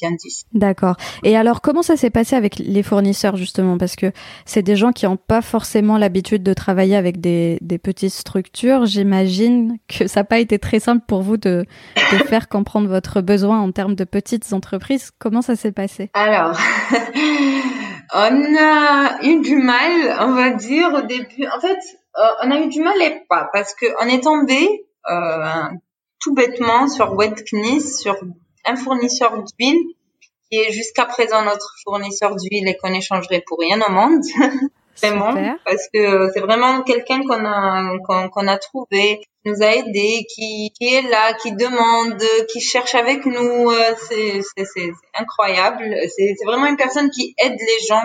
vient 0.00 0.10
d'ici. 0.12 0.44
D'accord. 0.52 0.96
Et 1.22 1.36
alors, 1.36 1.60
comment 1.60 1.82
ça 1.82 1.96
s'est 1.96 2.10
passé 2.10 2.36
avec 2.36 2.58
les 2.58 2.82
fournisseurs 2.82 3.36
justement? 3.36 3.78
Parce 3.78 3.96
que 3.96 4.12
c'est 4.44 4.62
des 4.62 4.76
gens 4.76 4.92
qui 4.92 5.06
n'ont 5.06 5.16
pas 5.16 5.42
forcément 5.42 5.98
l'habitude 5.98 6.42
de 6.42 6.54
travailler 6.54 6.96
avec 6.96 7.20
des, 7.20 7.58
des 7.60 7.78
petites 7.78 8.12
structures. 8.12 8.86
J'imagine 8.86 9.78
que 9.88 10.06
ça 10.06 10.20
n'a 10.20 10.24
pas 10.24 10.38
été 10.38 10.58
très 10.58 10.80
simple 10.80 11.04
pour 11.06 11.22
vous 11.22 11.36
de, 11.36 11.64
de 11.96 12.16
faire 12.26 12.48
comprendre 12.48 12.88
votre 12.88 13.20
besoin 13.20 13.60
en 13.60 13.70
termes 13.72 13.94
de 13.94 14.04
petites 14.04 14.52
entreprises. 14.52 15.10
Comment 15.18 15.42
ça 15.42 15.56
s'est 15.56 15.72
passé? 15.72 16.10
Alors. 16.14 16.58
On 18.12 18.56
a 18.58 19.22
eu 19.22 19.40
du 19.40 19.56
mal, 19.56 20.16
on 20.20 20.32
va 20.32 20.50
dire, 20.50 20.92
au 20.94 21.02
début. 21.02 21.46
En 21.46 21.60
fait, 21.60 21.78
euh, 22.18 22.22
on 22.42 22.50
a 22.50 22.58
eu 22.58 22.68
du 22.68 22.80
mal 22.80 23.00
et 23.00 23.22
pas, 23.28 23.48
parce 23.52 23.74
qu'on 23.74 24.06
est 24.08 24.22
tombé 24.22 24.84
euh, 25.08 25.68
tout 26.20 26.34
bêtement 26.34 26.88
sur 26.88 27.14
Webknis, 27.14 27.82
sur 27.82 28.16
un 28.64 28.76
fournisseur 28.76 29.42
d'huile 29.42 29.94
qui 30.50 30.58
est 30.58 30.72
jusqu'à 30.72 31.04
présent 31.04 31.44
notre 31.44 31.74
fournisseur 31.84 32.34
d'huile 32.36 32.68
et 32.68 32.76
qu'on 32.76 32.92
échangerait 32.92 33.42
pour 33.46 33.58
rien 33.58 33.80
au 33.80 33.90
monde. 33.90 34.22
vraiment, 35.02 35.56
parce 35.64 35.88
que 35.92 36.28
c'est 36.34 36.40
vraiment 36.40 36.82
quelqu'un 36.82 37.22
qu'on 37.22 37.44
a 37.44 37.92
qu'on 38.04 38.48
a 38.48 38.58
trouvé, 38.58 39.20
qui 39.20 39.50
nous 39.50 39.62
a 39.62 39.76
aidé, 39.76 40.26
qui, 40.34 40.72
qui 40.76 40.94
est 40.94 41.08
là, 41.08 41.34
qui 41.34 41.52
demande, 41.52 42.22
qui 42.52 42.60
cherche 42.60 42.94
avec 42.94 43.24
nous. 43.24 43.70
Euh, 43.70 43.94
c'est 44.08 44.40
c'est 44.56 44.90
incroyable. 45.14 45.96
C'est 46.16 46.34
vraiment 46.44 46.66
une 46.66 46.76
personne 46.76 47.10
qui 47.10 47.34
aide 47.38 47.56
les 47.58 47.86
gens. 47.86 48.02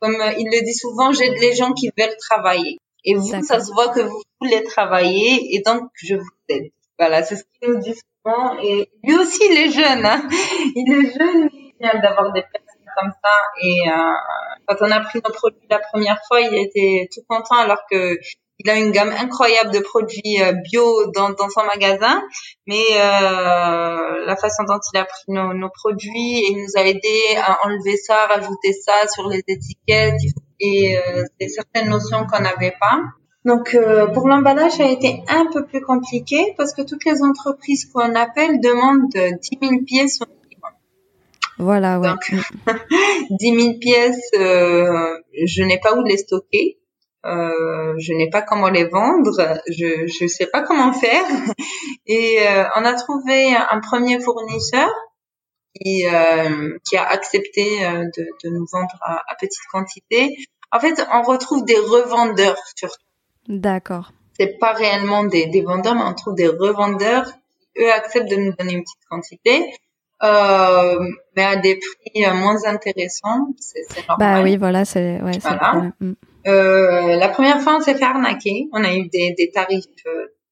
Comme 0.00 0.16
il 0.38 0.46
le 0.46 0.64
dit 0.64 0.74
souvent, 0.74 1.12
j'aide 1.12 1.38
les 1.38 1.54
gens 1.54 1.72
qui 1.72 1.90
veulent 1.96 2.16
travailler. 2.18 2.78
Et 3.04 3.14
vous, 3.14 3.42
ça 3.42 3.60
se 3.60 3.72
voit 3.72 3.88
que 3.88 4.00
vous 4.00 4.22
voulez 4.40 4.62
travailler 4.64 5.54
et 5.54 5.62
donc 5.64 5.82
je 5.94 6.16
vous 6.16 6.30
aide. 6.48 6.70
Voilà, 7.02 7.24
c'est 7.24 7.34
ce 7.34 7.42
qu'il 7.42 7.72
nous 7.72 7.80
dit 7.80 7.94
souvent. 7.94 8.56
Et 8.62 8.88
lui 9.02 9.16
aussi, 9.16 9.40
il 9.50 9.58
est 9.58 9.72
jeune. 9.72 10.06
Hein. 10.06 10.22
Il 10.76 10.86
est 10.88 11.18
jeune, 11.18 11.48
il 11.52 11.72
vient 11.80 12.00
d'avoir 12.00 12.32
des 12.32 12.42
personnes 12.42 12.86
comme 12.96 13.10
ça. 13.24 13.30
Et 13.60 13.88
euh, 13.88 14.12
quand 14.68 14.76
on 14.86 14.90
a 14.92 15.00
pris 15.00 15.18
nos 15.24 15.32
produits 15.32 15.66
la 15.68 15.80
première 15.80 16.20
fois, 16.28 16.40
il 16.40 16.54
était 16.54 17.08
tout 17.12 17.22
content 17.28 17.56
alors 17.56 17.80
que 17.90 18.16
il 18.60 18.70
a 18.70 18.76
une 18.76 18.92
gamme 18.92 19.10
incroyable 19.10 19.72
de 19.72 19.80
produits 19.80 20.40
euh, 20.40 20.52
bio 20.52 21.10
dans, 21.12 21.30
dans 21.30 21.48
son 21.48 21.64
magasin, 21.64 22.22
mais 22.68 22.84
euh, 22.94 24.24
la 24.24 24.36
façon 24.36 24.62
dont 24.62 24.78
il 24.92 24.98
a 24.98 25.04
pris 25.04 25.24
nos, 25.26 25.52
nos 25.54 25.70
produits 25.70 26.38
et 26.38 26.52
il 26.52 26.62
nous 26.62 26.76
a 26.76 26.86
aidé 26.86 27.36
à 27.44 27.66
enlever 27.66 27.96
ça, 27.96 28.26
rajouter 28.26 28.72
ça 28.72 29.08
sur 29.08 29.28
les 29.28 29.42
étiquettes 29.48 30.20
et 30.60 30.96
euh, 30.96 31.24
certaines 31.48 31.88
notions 31.88 32.24
qu'on 32.30 32.42
n'avait 32.42 32.76
pas. 32.80 33.00
Donc 33.44 33.74
euh, 33.74 34.06
pour 34.08 34.28
l'emballage, 34.28 34.72
ça 34.72 34.84
a 34.84 34.88
été 34.88 35.22
un 35.28 35.46
peu 35.52 35.64
plus 35.66 35.80
compliqué 35.80 36.54
parce 36.56 36.72
que 36.74 36.82
toutes 36.82 37.04
les 37.04 37.22
entreprises 37.22 37.86
qu'on 37.92 38.14
appelle 38.14 38.60
demandent 38.60 39.10
10 39.10 39.58
000 39.60 39.82
pièces 39.84 40.20
voilà, 41.62 42.00
ouais. 42.00 42.08
Donc, 42.08 42.34
10 43.30 43.60
000 43.60 43.78
pièces, 43.78 44.30
euh, 44.36 45.16
je 45.44 45.62
n'ai 45.62 45.78
pas 45.78 45.94
où 45.94 46.02
les 46.02 46.16
stocker. 46.16 46.78
Euh, 47.24 47.94
je 47.98 48.12
n'ai 48.14 48.28
pas 48.30 48.42
comment 48.42 48.68
les 48.68 48.84
vendre, 48.84 49.30
je 49.68 50.08
je 50.08 50.26
sais 50.26 50.46
pas 50.46 50.62
comment 50.62 50.92
faire. 50.92 51.24
Et 52.06 52.38
euh, 52.40 52.64
on 52.74 52.84
a 52.84 52.94
trouvé 52.94 53.54
un 53.54 53.78
premier 53.78 54.18
fournisseur 54.18 54.90
qui 55.76 56.04
euh, 56.04 56.76
qui 56.88 56.96
a 56.96 57.04
accepté 57.06 57.86
euh, 57.86 58.06
de, 58.16 58.26
de 58.42 58.50
nous 58.50 58.66
vendre 58.72 58.98
à, 59.02 59.22
à, 59.28 59.36
petite 59.36 59.62
quantité. 59.70 60.36
En 60.72 60.80
fait, 60.80 61.00
on 61.12 61.22
retrouve 61.22 61.64
des 61.64 61.78
revendeurs 61.78 62.58
surtout. 62.74 63.11
D'accord. 63.48 64.12
C'est 64.38 64.58
pas 64.58 64.72
réellement 64.72 65.24
des, 65.24 65.46
des 65.46 65.62
vendeurs, 65.62 65.94
mais 65.94 66.04
on 66.04 66.14
trouve 66.14 66.34
des 66.34 66.48
revendeurs. 66.48 67.30
Eux 67.78 67.92
acceptent 67.92 68.30
de 68.30 68.36
nous 68.36 68.52
donner 68.52 68.74
une 68.74 68.82
petite 68.82 69.04
quantité 69.08 69.72
euh, 70.22 70.98
mais 71.36 71.44
à 71.44 71.56
des 71.56 71.76
prix 71.76 72.24
euh, 72.24 72.34
moins 72.34 72.64
intéressants. 72.64 73.48
C'est 73.58 74.06
normal. 74.08 74.16
Bah 74.18 74.42
oui, 74.42 74.56
voilà, 74.56 74.84
c'est 74.84 75.20
ouais, 75.20 75.38
voilà. 75.40 75.92
Mm. 76.00 76.12
Euh, 76.46 77.16
la 77.16 77.28
première 77.28 77.60
fois, 77.60 77.76
on 77.76 77.80
s'est 77.80 77.94
fait 77.94 78.04
arnaquer. 78.04 78.68
On 78.72 78.84
a 78.84 78.94
eu 78.94 79.08
des, 79.08 79.34
des 79.36 79.50
tarifs 79.50 79.84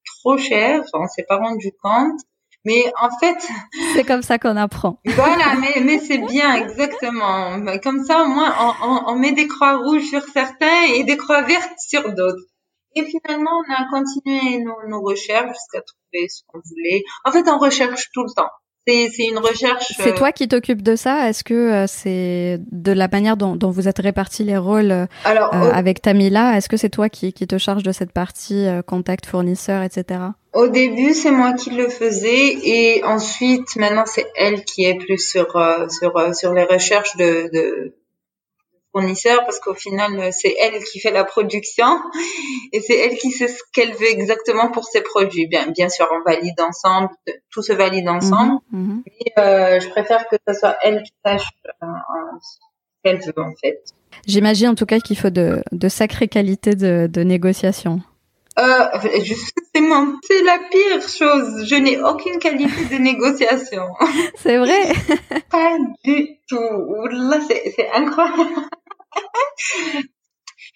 trop 0.05 0.37
chers. 0.37 0.83
On 0.93 1.07
s'est 1.07 1.25
pas 1.27 1.37
rendu 1.37 1.71
compte. 1.81 2.19
Mais 2.65 2.83
en 3.01 3.09
fait, 3.17 3.37
c'est 3.95 4.03
comme 4.03 4.21
ça 4.21 4.37
qu'on 4.37 4.57
apprend. 4.57 4.99
Voilà, 5.05 5.55
mais 5.59 5.81
mais 5.81 5.99
c'est 5.99 6.19
bien 6.19 6.53
exactement. 6.55 7.59
Comme 7.81 8.03
ça, 8.03 8.23
au 8.23 8.27
moins, 8.27 8.53
on, 8.59 8.87
on, 8.87 9.01
on, 9.07 9.15
met 9.15 9.31
des 9.31 9.47
croix 9.47 9.77
rouges 9.77 10.09
sur 10.09 10.23
certains 10.33 10.83
et 10.93 11.03
des 11.03 11.17
croix 11.17 11.41
vertes 11.43 11.79
sur 11.79 12.13
d'autres. 12.13 12.43
Et 12.95 13.05
finalement, 13.05 13.51
on 13.51 13.73
a 13.73 13.87
continué 13.89 14.63
nos, 14.63 14.87
nos 14.87 15.01
recherches 15.01 15.55
jusqu'à 15.55 15.81
trouver 15.81 16.27
ce 16.27 16.41
qu'on 16.47 16.59
voulait. 16.59 17.03
En 17.23 17.31
fait, 17.31 17.47
on 17.49 17.57
recherche 17.57 18.09
tout 18.13 18.23
le 18.23 18.33
temps. 18.35 18.49
C'est 18.87 19.27
une 19.29 19.37
recherche. 19.37 19.93
C'est 19.95 20.15
toi 20.15 20.31
qui 20.31 20.47
t'occupes 20.47 20.81
de 20.81 20.95
ça? 20.95 21.29
Est-ce 21.29 21.43
que 21.43 21.53
euh, 21.53 21.85
c'est 21.87 22.59
de 22.71 22.91
la 22.91 23.07
manière 23.07 23.37
dont, 23.37 23.55
dont, 23.55 23.69
vous 23.69 23.87
êtes 23.87 23.99
répartis 23.99 24.43
les 24.43 24.57
rôles 24.57 24.91
euh, 24.91 25.05
avec 25.23 26.01
Tamila 26.01 26.57
Est-ce 26.57 26.67
que 26.67 26.77
c'est 26.77 26.89
toi 26.89 27.07
qui, 27.07 27.31
qui, 27.31 27.45
te 27.45 27.59
charge 27.59 27.83
de 27.83 27.91
cette 27.91 28.11
partie 28.11 28.65
euh, 28.67 28.81
contact 28.81 29.27
fournisseur, 29.27 29.83
etc. 29.83 30.21
Au 30.53 30.67
début, 30.67 31.13
c'est 31.13 31.31
moi 31.31 31.53
qui 31.53 31.69
le 31.69 31.89
faisais 31.89 32.57
et 32.63 33.03
ensuite, 33.03 33.75
maintenant, 33.75 34.05
c'est 34.07 34.25
elle 34.35 34.65
qui 34.65 34.83
est 34.83 34.95
plus 34.95 35.19
sur 35.19 35.47
sur 35.89 36.35
sur 36.35 36.53
les 36.53 36.63
recherches 36.63 37.15
de, 37.17 37.49
de 37.53 37.95
fournisseur 38.91 39.43
parce 39.45 39.59
qu'au 39.59 39.73
final 39.73 40.31
c'est 40.33 40.55
elle 40.59 40.83
qui 40.83 40.99
fait 40.99 41.11
la 41.11 41.23
production 41.23 41.99
et 42.73 42.81
c'est 42.81 42.97
elle 42.97 43.17
qui 43.17 43.31
sait 43.31 43.47
ce 43.47 43.61
qu'elle 43.73 43.93
veut 43.93 44.09
exactement 44.09 44.69
pour 44.69 44.85
ses 44.85 45.01
produits. 45.01 45.47
Bien, 45.47 45.67
bien 45.67 45.89
sûr, 45.89 46.07
on 46.11 46.29
valide 46.29 46.59
ensemble, 46.59 47.09
tout 47.51 47.61
se 47.61 47.73
valide 47.73 48.07
ensemble. 48.09 48.59
Mm 48.71 48.99
euh, 49.37 49.79
je 49.79 49.87
préfère 49.89 50.27
que 50.27 50.35
ce 50.47 50.53
soit 50.53 50.75
elle 50.83 51.03
qui 51.03 51.13
sache 51.23 51.47
euh, 51.67 51.87
ce 52.41 52.57
qu'elle 53.03 53.19
veut 53.19 53.43
en 53.43 53.53
fait. 53.61 53.81
J'imagine 54.27 54.69
en 54.69 54.75
tout 54.75 54.85
cas 54.85 54.99
qu'il 54.99 55.17
faut 55.17 55.29
de, 55.29 55.63
de 55.71 55.89
sacrées 55.89 56.27
qualités 56.27 56.75
de, 56.75 57.07
de 57.11 57.21
négociation. 57.21 58.01
Euh, 58.59 58.85
c'est 59.73 60.43
la 60.43 60.59
pire 60.69 61.01
chose. 61.01 61.65
Je 61.65 61.75
n'ai 61.75 62.01
aucune 62.01 62.37
qualité 62.39 62.85
de 62.91 63.01
négociation. 63.01 63.87
C'est 64.35 64.57
vrai. 64.57 64.91
Pas 65.49 65.77
du 66.03 66.37
tout. 66.49 66.57
Là, 67.11 67.39
c'est 67.47 67.89
incroyable. 67.93 68.49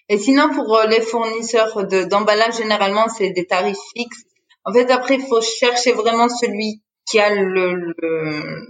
Et 0.08 0.18
sinon, 0.18 0.50
pour 0.50 0.76
euh, 0.76 0.86
les 0.86 1.00
fournisseurs 1.00 1.86
d'emballage, 1.86 2.58
généralement, 2.58 3.08
c'est 3.08 3.30
des 3.30 3.46
tarifs 3.46 3.78
fixes. 3.96 4.24
En 4.64 4.72
fait, 4.72 4.90
après, 4.90 5.16
il 5.16 5.26
faut 5.26 5.40
chercher 5.40 5.92
vraiment 5.92 6.28
celui 6.28 6.82
qui 7.08 7.18
a 7.18 7.34
le, 7.34 7.94
le, 7.98 8.66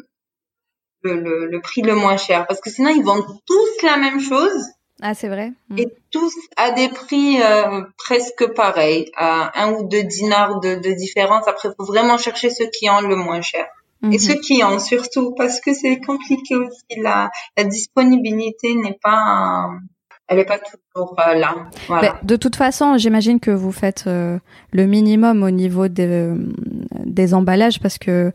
le, 1.02 1.46
le, 1.46 1.61
prix 1.61 1.83
le 1.83 1.94
moins 1.94 2.16
cher. 2.16 2.46
Parce 2.46 2.61
que 2.61 2.70
sinon, 2.70 2.90
ils 2.90 3.05
vendent 3.05 3.26
tous 3.46 3.83
la 3.83 3.96
même 3.96 4.20
chose. 4.20 4.62
Ah, 5.02 5.14
c'est 5.14 5.29
vrai. 5.29 5.52
Hmm. 5.68 5.79
Et 5.79 5.88
tous 6.11 6.35
à 6.57 6.70
des 6.70 6.88
prix 6.88 7.42
euh, 7.42 7.83
presque 7.98 8.46
pareils, 8.55 9.11
à 9.16 9.62
un 9.62 9.72
ou 9.72 9.88
deux 9.88 10.05
dinars 10.05 10.61
de, 10.61 10.76
de 10.76 10.92
différence. 10.92 11.46
Après, 11.48 11.68
il 11.68 11.74
faut 11.76 11.85
vraiment 11.85 12.16
chercher 12.16 12.48
ceux 12.48 12.66
qui 12.66 12.88
ont 12.88 13.02
le 13.02 13.16
moins 13.16 13.42
cher. 13.42 13.66
Et 14.02 14.06
mhm. 14.06 14.18
ceux 14.18 14.35
qui 14.35 14.62
ont 14.62 14.78
surtout, 14.78 15.35
parce 15.37 15.61
que 15.61 15.72
c'est 15.72 15.98
compliqué 16.00 16.54
aussi, 16.54 17.00
la, 17.00 17.30
la 17.56 17.64
disponibilité 17.64 18.74
n'est 18.74 18.98
pas, 19.02 19.70
elle 20.28 20.38
n'est 20.38 20.44
pas 20.44 20.59
toujours 20.59 21.16
euh, 21.18 21.35
là. 21.35 21.54
Voilà. 21.87 22.18
de 22.22 22.37
toute 22.37 22.56
façon, 22.56 22.98
j'imagine 22.98 23.40
que 23.40 23.50
vous 23.50 23.72
faites 23.72 24.04
euh, 24.06 24.38
le 24.72 24.87
minimum 24.87 25.42
au 25.42 25.50
niveau 25.50 25.88
des, 25.88 26.30
des 27.04 27.32
emballages 27.32 27.80
parce 27.80 27.96
que 27.96 28.32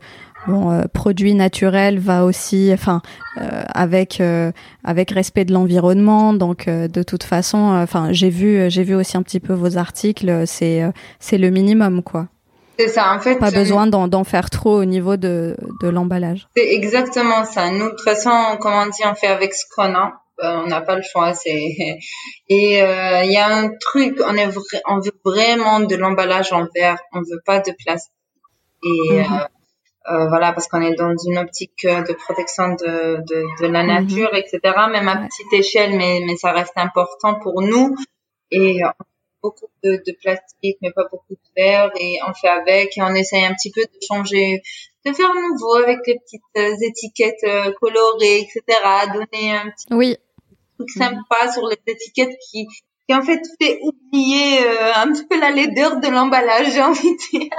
bon, 0.48 0.72
euh, 0.72 0.82
produit 0.92 1.34
naturel 1.34 1.98
va 1.98 2.24
aussi, 2.24 2.70
enfin, 2.72 3.00
avec 3.36 4.22
avec 4.84 5.10
respect 5.10 5.44
de 5.44 5.52
l'environnement. 5.52 6.34
Donc, 6.34 6.68
de 6.68 7.02
toute 7.02 7.22
façon, 7.22 7.58
enfin, 7.58 8.12
j'ai 8.12 8.30
vu 8.30 8.70
j'ai 8.70 8.82
vu 8.82 8.94
aussi 8.94 9.16
un 9.16 9.22
petit 9.22 9.40
peu 9.40 9.52
vos 9.52 9.76
articles. 9.76 10.46
C'est 10.46 10.82
c'est 11.20 11.38
le 11.38 11.50
minimum, 11.50 12.02
quoi. 12.02 12.28
C'est 12.78 12.88
ça, 12.88 13.14
en 13.14 13.20
fait. 13.20 13.36
Pas 13.36 13.50
besoin 13.50 13.86
d'en 13.86 14.24
faire 14.24 14.50
trop 14.50 14.80
au 14.80 14.84
niveau 14.84 15.16
de, 15.16 15.56
de 15.82 15.88
l'emballage. 15.88 16.48
C'est 16.56 16.72
exactement 16.74 17.44
ça. 17.44 17.70
Nous, 17.70 17.84
de 17.84 17.90
toute 17.90 18.02
façon, 18.02 18.30
comme 18.60 18.72
on 18.72 18.86
dit, 18.86 19.02
on 19.04 19.14
fait 19.14 19.28
avec 19.28 19.54
ce 19.54 19.64
qu'on 19.74 19.94
a. 19.94 20.22
Euh, 20.42 20.62
on 20.64 20.66
n'a 20.66 20.80
pas 20.80 20.96
le 20.96 21.02
choix. 21.02 21.34
C'est 21.34 21.52
et 22.48 22.82
euh, 22.82 23.22
il 23.24 23.32
y 23.32 23.36
a 23.36 23.46
un 23.46 23.70
truc. 23.80 24.18
On 24.26 24.34
est 24.36 24.48
on 24.86 25.00
veut 25.00 25.12
vraiment 25.24 25.80
de 25.80 25.94
l'emballage 25.96 26.52
en 26.52 26.66
verre. 26.74 26.98
On 27.12 27.20
veut 27.20 27.40
pas 27.44 27.60
de 27.60 27.72
plastique. 27.84 28.12
Et 28.84 29.20
mhm. 29.20 29.46
euh, 30.10 30.28
voilà, 30.28 30.52
parce 30.52 30.66
qu'on 30.66 30.80
est 30.80 30.94
dans 30.94 31.14
une 31.16 31.38
optique 31.38 31.86
de 31.86 32.12
protection 32.14 32.70
de, 32.70 33.18
de, 33.22 33.62
de 33.62 33.66
la 33.68 33.82
mhm. 33.82 33.88
nature, 33.88 34.34
etc. 34.34 34.58
Même 34.90 35.08
à 35.08 35.16
petite 35.16 35.52
échelle, 35.52 35.96
mais 35.96 36.20
mais 36.26 36.36
ça 36.36 36.52
reste 36.52 36.76
important 36.76 37.34
pour 37.34 37.62
nous. 37.62 37.94
Et 38.50 38.80
beaucoup 39.42 39.66
de, 39.82 40.02
de, 40.06 40.16
plastique, 40.20 40.78
mais 40.82 40.92
pas 40.92 41.08
beaucoup 41.10 41.34
de 41.34 41.50
verre, 41.56 41.90
et 41.98 42.18
on 42.26 42.32
fait 42.34 42.48
avec, 42.48 42.96
et 42.96 43.02
on 43.02 43.14
essaye 43.14 43.44
un 43.44 43.54
petit 43.54 43.70
peu 43.70 43.82
de 43.82 43.98
changer, 44.06 44.62
de 45.04 45.12
faire 45.12 45.32
nouveau 45.34 45.74
avec 45.74 45.98
les 46.06 46.18
petites 46.18 46.42
euh, 46.56 46.76
étiquettes 46.80 47.44
euh, 47.44 47.72
colorées, 47.80 48.40
etc. 48.40 48.62
Donner 49.12 49.52
un 49.52 49.70
petit 49.70 49.86
oui. 49.90 50.16
truc 50.78 50.90
sympa 50.90 51.52
sur 51.52 51.66
les 51.66 51.78
étiquettes 51.86 52.36
qui, 52.50 52.66
qui 53.08 53.14
en 53.14 53.22
fait 53.22 53.42
fait 53.60 53.80
oublier 53.82 54.64
euh, 54.64 54.92
un 54.94 55.12
petit 55.12 55.26
peu 55.26 55.38
la 55.40 55.50
laideur 55.50 56.00
de 56.00 56.08
l'emballage, 56.08 56.72
j'ai 56.72 56.82
envie 56.82 57.16
de 57.16 57.38
dire. 57.38 57.50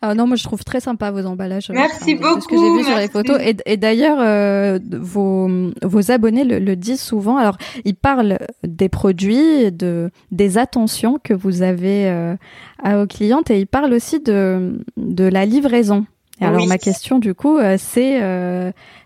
Ah 0.00 0.14
non, 0.14 0.26
moi 0.26 0.36
je 0.36 0.44
trouve 0.44 0.64
très 0.64 0.80
sympa 0.80 1.10
vos 1.10 1.24
emballages. 1.26 1.70
Merci 1.70 2.14
beaucoup. 2.14 2.40
Ce 2.40 2.48
que 2.48 2.56
j'ai 2.56 2.76
vu 2.76 2.84
sur 2.84 2.96
les 2.96 3.08
photos. 3.08 3.40
Et, 3.40 3.76
d'ailleurs, 3.76 4.18
euh, 4.20 4.78
vos, 4.92 5.48
vos 5.82 6.10
abonnés 6.10 6.44
le, 6.44 6.76
disent 6.76 7.00
souvent. 7.00 7.36
Alors, 7.36 7.56
ils 7.84 7.94
parlent 7.94 8.38
des 8.64 8.88
produits, 8.88 9.70
de, 9.72 10.10
des 10.30 10.58
attentions 10.58 11.18
que 11.22 11.32
vous 11.32 11.62
avez 11.62 12.08
euh, 12.08 12.36
à 12.82 12.98
vos 12.98 13.06
clientes 13.06 13.50
et 13.50 13.60
ils 13.60 13.66
parlent 13.66 13.92
aussi 13.92 14.20
de, 14.20 14.78
de 14.96 15.24
la 15.24 15.46
livraison. 15.46 16.06
alors, 16.40 16.66
ma 16.66 16.78
question 16.78 17.18
du 17.18 17.34
coup, 17.34 17.58
euh, 17.58 17.76
c'est 17.78 18.20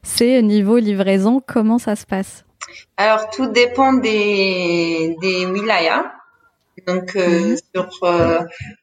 c'est 0.03 0.43
niveau 0.43 0.79
livraison, 0.79 1.43
comment 1.47 1.79
ça 1.79 1.95
se 1.95 2.07
passe? 2.07 2.45
Alors, 2.97 3.31
tout 3.31 3.47
dépend 3.47 3.93
des, 3.93 5.17
des 5.21 5.47
wilayas. 5.47 6.18
Donc 6.89 7.17
euh, 7.17 7.51
mhm. 7.51 7.57
sur 7.75 7.89
euh, 8.05 8.39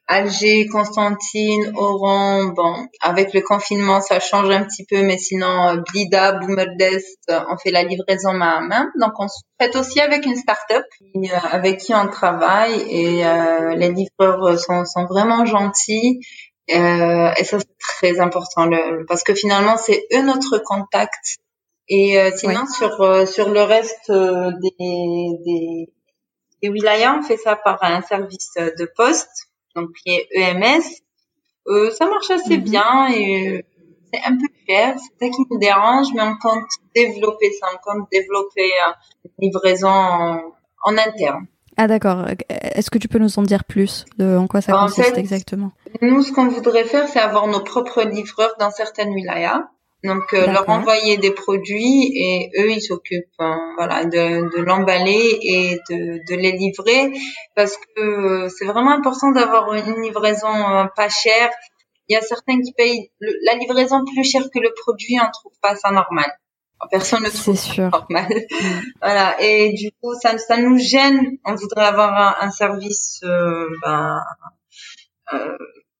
Alger, 0.06 0.68
Constantine, 0.68 1.72
Oran, 1.74 2.44
bon, 2.54 2.86
avec 3.00 3.34
le 3.34 3.40
confinement 3.40 4.00
ça 4.00 4.20
change 4.20 4.48
un 4.48 4.62
petit 4.62 4.86
peu, 4.88 5.02
mais 5.02 5.18
sinon 5.18 5.70
euh, 5.70 5.76
Blida, 5.90 6.34
Boumerdest, 6.34 7.18
on 7.28 7.56
fait 7.58 7.72
la 7.72 7.82
livraison 7.82 8.32
main 8.32 8.58
à 8.58 8.60
main. 8.60 8.92
Donc 9.00 9.10
on 9.18 9.26
se 9.26 9.40
traite 9.58 9.74
aussi 9.74 10.00
avec 10.00 10.24
une 10.24 10.36
start-up 10.36 10.84
avec 11.50 11.78
qui 11.78 11.94
on 11.96 12.06
travaille 12.06 12.80
et 12.88 13.24
les 13.76 13.92
livreurs 13.92 14.56
sont, 14.56 14.84
sont 14.84 15.06
vraiment 15.06 15.44
gentils. 15.44 16.20
et 16.68 17.44
ça 17.44 17.58
c'est 17.58 17.78
très 17.78 18.20
important 18.20 18.70
parce 19.08 19.24
que 19.24 19.34
finalement 19.34 19.76
c'est 19.78 20.06
eux 20.14 20.22
notre 20.22 20.58
contact. 20.58 21.38
Et 21.88 22.18
sinon 22.36 22.66
sur 22.66 23.26
sur 23.26 23.50
le 23.50 23.62
reste 23.62 24.12
des, 24.12 24.76
des 25.44 25.88
et 26.62 26.68
Wilaya, 26.68 27.16
on 27.18 27.22
fait 27.22 27.36
ça 27.36 27.56
par 27.56 27.82
un 27.82 28.02
service 28.02 28.54
de 28.56 28.90
poste, 28.96 29.48
donc 29.74 29.90
qui 30.02 30.10
est 30.10 30.28
EMS. 30.32 30.82
Euh, 31.68 31.90
ça 31.90 32.06
marche 32.06 32.30
assez 32.30 32.58
mhm. 32.58 32.64
bien 32.64 33.08
et 33.08 33.48
euh, 33.48 33.62
c'est 34.12 34.20
un 34.24 34.36
peu 34.36 34.46
cher, 34.68 34.96
c'est 34.98 35.26
ça 35.26 35.30
qui 35.30 35.42
nous 35.50 35.58
dérange, 35.58 36.06
mais 36.14 36.22
on 36.22 36.36
compte 36.36 36.68
développer 36.94 37.50
ça, 37.60 37.66
on 37.74 37.78
compte 37.92 38.08
développer 38.10 38.70
une 39.24 39.48
livraison 39.48 39.88
en, 39.88 40.96
interne. 40.96 41.46
Ah 41.76 41.88
d'accord. 41.88 42.26
Est-ce 42.48 42.90
que 42.90 42.98
tu 42.98 43.08
peux 43.08 43.18
nous 43.18 43.38
en 43.38 43.42
dire 43.42 43.64
plus 43.64 44.06
de 44.16 44.36
en 44.36 44.46
quoi 44.46 44.60
ça 44.60 44.72
consiste 44.72 45.18
exactement? 45.18 45.72
Nous, 46.00 46.22
ce 46.22 46.32
qu'on 46.32 46.48
voudrait 46.48 46.84
faire, 46.84 47.08
c'est 47.08 47.18
avoir 47.18 47.48
nos 47.48 47.60
propres 47.60 48.02
livreurs 48.02 48.54
dans 48.58 48.70
certaines 48.70 49.10
wilayas. 49.10 49.68
Donc 50.04 50.34
euh, 50.34 50.46
leur 50.46 50.68
envoyer 50.68 51.16
des 51.16 51.30
produits 51.30 52.12
et 52.14 52.50
eux 52.58 52.70
ils 52.70 52.82
s'occupent 52.82 53.24
hein, 53.38 53.74
voilà 53.76 54.04
de, 54.04 54.54
de 54.54 54.62
l'emballer 54.62 55.38
et 55.42 55.80
de, 55.90 56.20
de 56.28 56.36
les 56.36 56.52
livrer 56.52 57.12
parce 57.54 57.76
que 57.76 58.00
euh, 58.00 58.48
c'est 58.48 58.66
vraiment 58.66 58.92
important 58.92 59.32
d'avoir 59.32 59.72
une 59.72 60.02
livraison 60.02 60.48
euh, 60.48 60.84
pas 60.94 61.08
chère. 61.08 61.50
Il 62.08 62.12
y 62.12 62.16
a 62.16 62.20
certains 62.20 62.60
qui 62.60 62.72
payent 62.72 63.10
la 63.20 63.54
livraison 63.54 64.04
plus 64.04 64.22
chère 64.22 64.44
que 64.54 64.60
le 64.60 64.72
produit, 64.84 65.16
on 65.20 65.30
trouve 65.32 65.58
pas 65.60 65.74
ça 65.74 65.90
normal. 65.90 66.30
Personne 66.90 67.24
ne 67.24 67.30
trouve 67.30 67.56
ça 67.56 67.88
normal. 67.88 68.28
Voilà 69.00 69.40
et 69.40 69.72
du 69.72 69.90
coup 69.92 70.14
ça 70.20 70.36
ça 70.36 70.58
nous 70.58 70.78
gêne. 70.78 71.38
On 71.46 71.54
voudrait 71.54 71.86
avoir 71.86 72.12
un, 72.42 72.46
un 72.46 72.50
service 72.50 73.22
ben, 73.82 74.20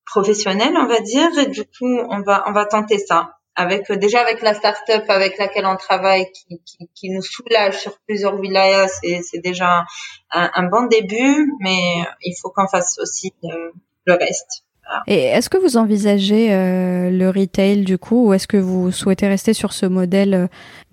professionnel 0.05 0.74
on 0.76 0.86
va 0.86 1.01
dire 1.01 1.36
et 1.38 1.47
du 1.47 1.64
coup 1.64 1.99
on 2.11 2.20
va 2.20 2.44
on 2.47 2.53
va 2.53 2.66
tenter 2.66 2.99
ça 2.99 3.36
avec 3.57 3.90
euh, 3.90 3.96
déjà 3.96 4.20
avec 4.20 4.42
la 4.42 4.54
start-up 4.54 5.04
avec 5.09 5.38
laquelle 5.38 5.66
on 5.66 5.76
travaille 5.76 6.30
qui, 6.32 6.61
qui, 6.64 6.88
qui 6.94 7.11
nous 7.11 7.22
soulage 7.22 7.78
sur 7.78 7.98
plusieurs 8.07 8.38
wilayas, 8.38 8.88
c'est 9.02 9.40
déjà 9.42 9.84
un, 10.30 10.50
un, 10.54 10.62
bon 10.64 10.86
début, 10.86 11.52
mais 11.61 12.04
il 12.22 12.34
faut 12.40 12.50
qu'on 12.50 12.68
fasse 12.68 12.98
aussi 13.00 13.32
le, 13.42 13.72
le 14.04 14.14
reste. 14.14 14.62
Et 15.09 15.24
est-ce 15.24 15.50
que 15.50 15.59
vous 15.59 15.76
envisagez 15.76 16.52
euh, 16.52 17.11
le 17.11 17.28
retail 17.28 17.82
du 17.82 17.98
coup, 17.98 18.28
ou 18.28 18.34
est-ce 18.34 18.46
que 18.46 18.57
vous 18.57 18.92
souhaitez 18.92 19.26
rester 19.26 19.52
sur 19.52 19.72
ce 19.72 19.84
modèle, 19.84 20.34
euh, 20.34 20.46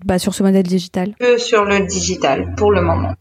bah, 0.04 0.18
sur 0.18 0.34
ce 0.34 0.42
modèle 0.42 0.64
digital? 0.64 1.14
Que 1.20 1.38
sur 1.38 1.64
le 1.66 1.82
digital 1.82 2.56
pour 2.56 2.72
le 2.72 2.82
moment. 2.82 3.14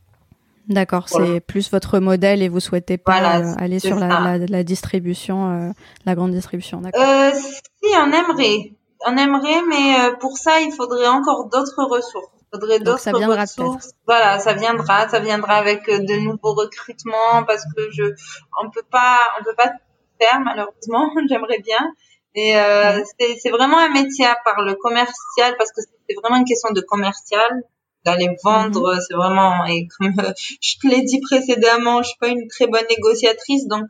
D'accord, 0.69 1.09
c'est 1.09 1.41
plus 1.41 1.71
votre 1.71 1.99
modèle 1.99 2.41
et 2.41 2.49
vous 2.49 2.61
souhaitez 2.61 2.97
pas 2.97 3.43
aller 3.59 3.81
sur 3.81 3.99
la, 3.99 4.09
la, 4.09 4.39
la, 4.39 4.63
distribution, 4.63 5.75
la 6.07 6.15
grande 6.15 6.31
distribution. 6.31 6.81
Euh, 6.87 7.31
si 7.35 7.93
on 7.97 8.07
aimerait, 8.07 8.73
on 9.07 9.17
aimerait, 9.17 9.63
mais 9.69 10.01
euh, 10.01 10.17
pour 10.17 10.39
ça, 10.39 10.61
il 10.61 10.73
faudrait 10.73 11.09
encore 11.09 11.47
d'autres 11.47 11.85
ressources. 11.85 12.31
Il 12.41 12.59
faudrait 12.59 12.79
d'autres 12.81 13.11
ressources. 13.41 13.91
Voilà, 14.07 14.39
ça 14.39 14.53
viendra, 14.55 15.09
ça 15.09 15.21
viendra 15.21 15.55
avec 15.55 15.89
euh, 15.89 15.99
de 15.99 16.15
nouveaux 16.17 16.55
recrutements 16.55 17.45
parce 17.47 17.65
que 17.75 17.91
je, 17.91 18.05
on 18.63 18.71
peut 18.71 18.85
pas, 18.91 19.19
on 19.41 19.45
peut 19.45 19.55
pas 19.55 19.73
faire 20.21 20.41
malheureusement. 20.41 21.11
J'aimerais 21.29 21.61
bien. 21.61 21.93
Et 22.35 22.57
euh, 22.57 23.03
c'est 23.19 23.51
vraiment 23.51 23.79
un 23.79 23.91
métier 23.91 24.25
à 24.25 24.37
part 24.45 24.63
le 24.63 24.75
commercial 24.75 25.55
parce 25.59 25.71
que 25.73 25.83
c'est 25.83 26.17
vraiment 26.23 26.37
une 26.37 26.47
question 26.47 26.73
de 26.73 26.81
commercial 26.81 27.63
d'aller 28.05 28.29
vendre. 28.43 28.95
Mhm. 28.95 29.01
C'est 29.07 29.15
vraiment 29.15 29.65
et 29.67 29.87
comme 29.99 30.15
je 30.61 30.79
te 30.79 30.87
l'ai 30.87 31.03
dit 31.03 31.21
précédemment, 31.21 32.03
je 32.03 32.09
suis 32.09 32.19
pas 32.19 32.29
une 32.29 32.49
très 32.49 32.67
bonne 32.67 32.87
négociatrice, 32.89 33.67
donc 33.67 33.87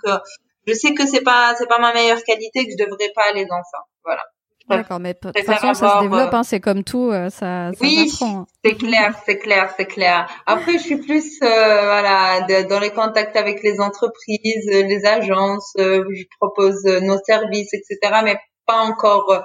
je 0.67 0.75
sais 0.75 0.95
que 0.95 1.07
c'est 1.07 1.23
pas 1.23 1.55
c'est 1.57 1.69
pas 1.69 1.79
ma 1.79 1.93
meilleure 1.93 2.23
qualité 2.25 2.67
que 2.67 2.73
je 2.73 2.85
devrais 2.85 3.13
pas 3.15 3.23
aller 3.31 3.47
dans 3.47 3.63
ça. 3.71 3.79
Voilà. 4.05 4.25
D'accord, 4.69 5.01
mais 5.01 5.15
de 5.15 5.19
toute 5.19 5.39
façon, 5.45 5.75
ça 5.75 5.99
se 5.99 6.03
développe, 6.03 6.35
hein, 6.35 6.43
c'est 6.43 6.61
comme 6.61 6.85
tout, 6.85 7.11
euh, 7.11 7.31
ça, 7.31 7.71
ça 7.73 7.79
Oui, 7.81 8.13
hein. 8.23 8.47
c'est 8.65 8.75
clair, 8.75 9.15
c'est 9.27 9.39
clair, 9.39 9.73
c'est 9.77 9.87
clair. 9.87 10.29
Après, 10.47 10.73
je 10.75 10.79
suis 10.79 10.97
plus, 10.97 11.41
euh, 11.43 11.47
voilà, 11.47 12.47
dans 12.69 12.81
les 12.81 12.91
contacts 12.91 13.37
avec 13.37 13.63
les 13.63 13.81
entreprises, 13.81 14.67
les 14.67 15.05
agences, 15.05 15.73
euh, 15.79 16.05
je 16.15 16.25
propose 16.41 16.85
nos 16.85 17.19
services, 17.25 17.73
etc., 17.75 18.21
mais 18.25 18.37
pas 18.67 18.79
encore, 18.79 19.43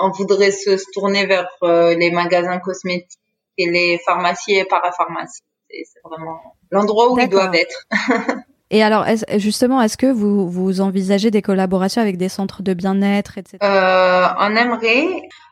on 0.00 0.10
voudrait 0.12 0.52
se, 0.52 0.78
tourner 0.92 1.26
vers 1.26 1.48
les 1.62 2.10
magasins 2.12 2.58
cosmétiques 2.58 3.18
et 3.58 3.68
les 3.68 3.98
pharmacies 4.04 4.54
et 4.54 4.64
parapharmacies. 4.64 5.42
C'est 5.68 6.00
vraiment 6.04 6.40
l'endroit 6.70 7.12
où 7.12 7.18
ils 7.18 7.28
doivent 7.28 7.54
être. 7.54 7.84
Et 8.70 8.82
alors, 8.82 9.04
justement, 9.36 9.82
est-ce 9.82 9.96
que 9.96 10.10
vous, 10.10 10.48
vous 10.48 10.80
envisagez 10.80 11.30
des 11.30 11.42
collaborations 11.42 12.00
avec 12.00 12.16
des 12.16 12.28
centres 12.28 12.62
de 12.62 12.74
bien-être, 12.74 13.38
etc. 13.38 13.58
Euh, 13.62 14.26
on 14.38 14.56
aimerait. 14.56 15.06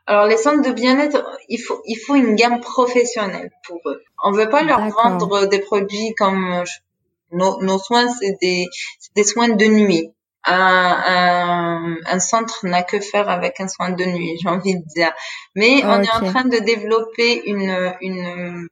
Alors, 0.07 0.27
les 0.27 0.37
centres 0.37 0.63
de 0.63 0.73
bien-être, 0.73 1.25
il 1.49 1.59
faut, 1.59 1.81
il 1.87 1.97
faut 1.97 2.15
une 2.15 2.35
gamme 2.35 2.61
professionnelle 2.61 3.51
pour 3.67 3.81
eux. 3.87 4.03
On 4.25 4.33
veut 4.33 4.49
pas 4.49 4.63
leur 4.63 4.81
vendre 4.89 5.47
des 5.47 5.61
produits 5.61 6.15
comme 6.17 6.65
nos, 7.33 7.63
nos 7.63 7.79
soins, 7.79 8.09
c'est 8.09 8.37
des, 8.41 8.67
des 9.15 9.25
soins 9.25 9.51
de 9.51 9.67
nuit. 9.67 10.11
Un, 10.45 10.57
un, 11.07 11.97
un, 12.05 12.19
centre 12.19 12.67
n'a 12.67 12.83
que 12.83 12.99
faire 12.99 13.29
avec 13.29 13.61
un 13.61 13.69
soin 13.69 13.91
de 13.91 14.05
nuit, 14.05 14.37
j'ai 14.43 14.49
envie 14.49 14.75
de 14.75 14.85
dire. 14.89 15.13
Mais 15.55 15.85
on 15.85 16.03
est 16.03 16.13
en 16.13 16.25
train 16.25 16.45
de 16.45 16.59
développer 16.59 17.49
une, 17.49 17.95
une 18.01 18.67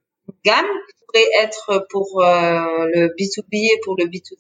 gamme 0.45 0.67
pourrait 1.07 1.27
être 1.43 1.87
pour 1.91 2.23
euh, 2.23 2.87
le 2.95 3.09
B2B 3.09 3.53
et 3.53 3.81
pour 3.85 3.97
le 3.99 4.07
B2C 4.07 4.37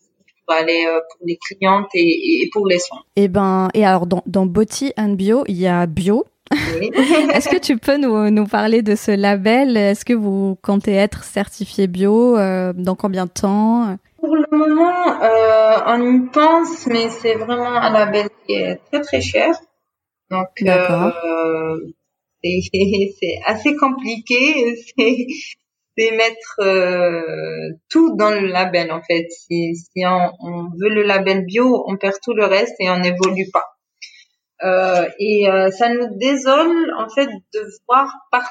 pour 0.46 0.54
aller 0.54 0.84
euh, 0.86 1.00
pour 1.10 1.26
les 1.26 1.36
clientes 1.36 1.88
et, 1.94 2.42
et, 2.42 2.50
pour 2.52 2.66
les 2.66 2.78
soins. 2.78 3.02
Et 3.16 3.24
eh 3.24 3.28
ben 3.28 3.68
et 3.74 3.84
alors 3.84 4.06
dans 4.06 4.22
dans 4.26 4.46
Body 4.46 4.92
and 4.96 5.14
Bio, 5.14 5.44
il 5.48 5.58
y 5.58 5.66
a 5.66 5.86
bio. 5.86 6.24
Oui. 6.52 6.90
Est-ce 7.32 7.48
que 7.48 7.58
tu 7.58 7.76
peux 7.76 7.96
nous, 7.96 8.30
nous 8.30 8.46
parler 8.46 8.82
de 8.82 8.96
ce 8.96 9.12
label? 9.12 9.76
Est-ce 9.76 10.04
que 10.04 10.14
vous 10.14 10.56
comptez 10.62 10.94
être 10.94 11.22
certifié 11.22 11.86
bio 11.86 12.36
euh, 12.36 12.72
Dans 12.72 12.96
combien 12.96 13.26
de 13.26 13.30
temps? 13.30 13.96
Pour 14.18 14.34
le 14.34 14.46
moment, 14.50 15.22
euh, 15.22 15.78
on 15.86 16.12
y 16.12 16.28
pense, 16.30 16.86
mais 16.86 17.08
c'est 17.08 17.34
vraiment 17.34 17.68
un 17.68 17.92
label 17.92 18.28
qui 18.46 18.54
est 18.54 18.80
très 18.90 19.00
très 19.00 19.20
cher. 19.20 19.54
Donc, 20.30 20.48
euh, 20.62 21.78
c'est 22.42 23.38
assez 23.46 23.76
compliqué. 23.76 24.76
C'est 25.96 26.00
c'est 26.00 26.16
mettre 26.16 26.60
euh, 26.60 27.70
tout 27.88 28.16
dans 28.16 28.30
le 28.30 28.46
label 28.46 28.92
en 28.92 29.02
fait. 29.02 29.26
Si, 29.30 29.74
si 29.74 30.06
on, 30.06 30.32
on, 30.40 30.70
veut 30.78 30.88
le 30.88 31.02
label 31.02 31.44
bio, 31.44 31.84
on 31.86 31.96
perd 31.96 32.16
tout 32.22 32.34
le 32.34 32.46
reste 32.46 32.74
et 32.78 32.88
on 32.90 32.98
n'évolue 32.98 33.50
pas. 33.52 33.64
Euh, 34.62 35.08
et 35.18 35.48
euh, 35.48 35.70
ça 35.70 35.92
nous 35.92 36.16
désole 36.18 36.92
en 36.98 37.08
fait 37.08 37.28
de 37.54 37.66
voir 37.88 38.12
partout 38.30 38.50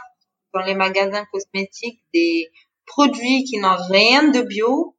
dans 0.53 0.61
les 0.61 0.75
magasins 0.75 1.25
cosmétiques 1.31 2.01
des 2.13 2.47
produits 2.85 3.43
qui 3.43 3.59
n'ont 3.59 3.77
rien 3.89 4.29
de 4.29 4.41
bio 4.41 4.95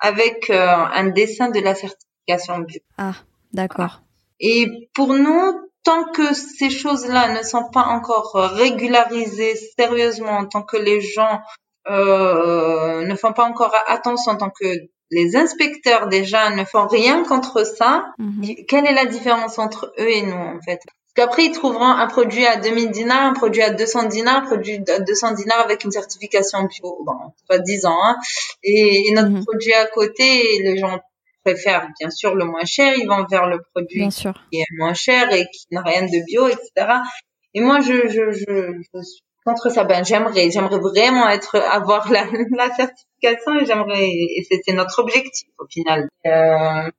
avec 0.00 0.50
un 0.50 1.10
dessin 1.10 1.50
de 1.50 1.60
la 1.60 1.76
certification 1.76 2.58
bio. 2.58 2.80
Ah, 2.98 3.14
d'accord. 3.52 4.02
Et 4.40 4.66
pour 4.94 5.14
nous, 5.14 5.71
tant 5.84 6.04
que 6.04 6.34
ces 6.34 6.70
choses-là 6.70 7.32
ne 7.38 7.42
sont 7.42 7.68
pas 7.70 7.84
encore 7.84 8.32
régularisées 8.34 9.54
sérieusement, 9.78 10.46
tant 10.46 10.62
que 10.62 10.76
les 10.76 11.00
gens 11.00 11.40
euh, 11.88 13.04
ne 13.04 13.14
font 13.16 13.32
pas 13.32 13.44
encore 13.44 13.74
attention 13.88 14.36
tant 14.36 14.50
que 14.50 14.66
les 15.10 15.36
inspecteurs 15.36 16.08
déjà 16.08 16.50
ne 16.50 16.64
font 16.64 16.86
rien 16.86 17.22
contre 17.24 17.66
ça. 17.66 18.06
Mhm. 18.18 18.64
Quelle 18.66 18.86
est 18.86 18.94
la 18.94 19.04
différence 19.04 19.58
entre 19.58 19.92
eux 19.98 20.08
et 20.08 20.22
nous 20.22 20.32
en 20.32 20.60
fait? 20.64 20.80
Parce 21.14 21.28
qu'après 21.28 21.44
ils 21.44 21.52
trouveront 21.52 21.84
un 21.84 22.06
produit 22.06 22.46
à 22.46 22.56
2000 22.56 22.90
dinars, 22.90 23.26
un 23.26 23.34
produit 23.34 23.62
à 23.62 23.70
200 23.70 24.04
dinars, 24.04 24.38
un 24.38 24.46
produit 24.46 24.80
à 24.88 25.00
200 25.00 25.32
dinars 25.32 25.60
avec 25.60 25.84
une 25.84 25.90
certification 25.90 26.62
bio, 26.62 26.98
bon, 27.04 27.12
pas 27.48 27.58
10 27.58 27.84
ans, 27.84 27.98
hein, 28.02 28.16
et, 28.62 29.12
notre 29.12 29.28
mhm. 29.28 29.44
produit 29.44 29.74
à 29.74 29.84
côté, 29.86 30.60
les 30.62 30.78
gens 30.78 30.98
préfèrent 31.44 31.88
bien 31.98 32.10
sûr 32.10 32.34
le 32.34 32.44
moins 32.44 32.64
cher, 32.64 32.94
ils 32.96 33.06
vont 33.06 33.24
vers 33.30 33.46
le 33.46 33.60
produit 33.74 34.08
qui 34.08 34.58
est 34.58 34.76
moins 34.78 34.94
cher 34.94 35.32
et 35.32 35.44
qui 35.46 35.66
n'a 35.70 35.82
rien 35.82 36.02
de 36.02 36.24
bio, 36.26 36.48
etc. 36.48 36.98
Et 37.54 37.60
moi, 37.60 37.80
je, 37.80 38.08
je, 38.08 38.32
je, 38.32 38.72
je 38.94 39.02
suis 39.02 39.22
contre 39.44 39.70
ça. 39.70 39.84
Ben, 39.84 40.04
j'aimerais, 40.04 40.50
j'aimerais 40.50 40.78
vraiment 40.78 41.28
être, 41.28 41.56
avoir 41.56 42.10
la, 42.10 42.24
la 42.56 42.74
certification 42.74 43.60
et 43.60 43.66
j'aimerais, 43.66 44.08
et 44.08 44.46
c'était 44.48 44.72
notre 44.72 45.00
objectif 45.00 45.48
au 45.58 45.66
final. 45.66 46.08
Euh, 46.26 46.90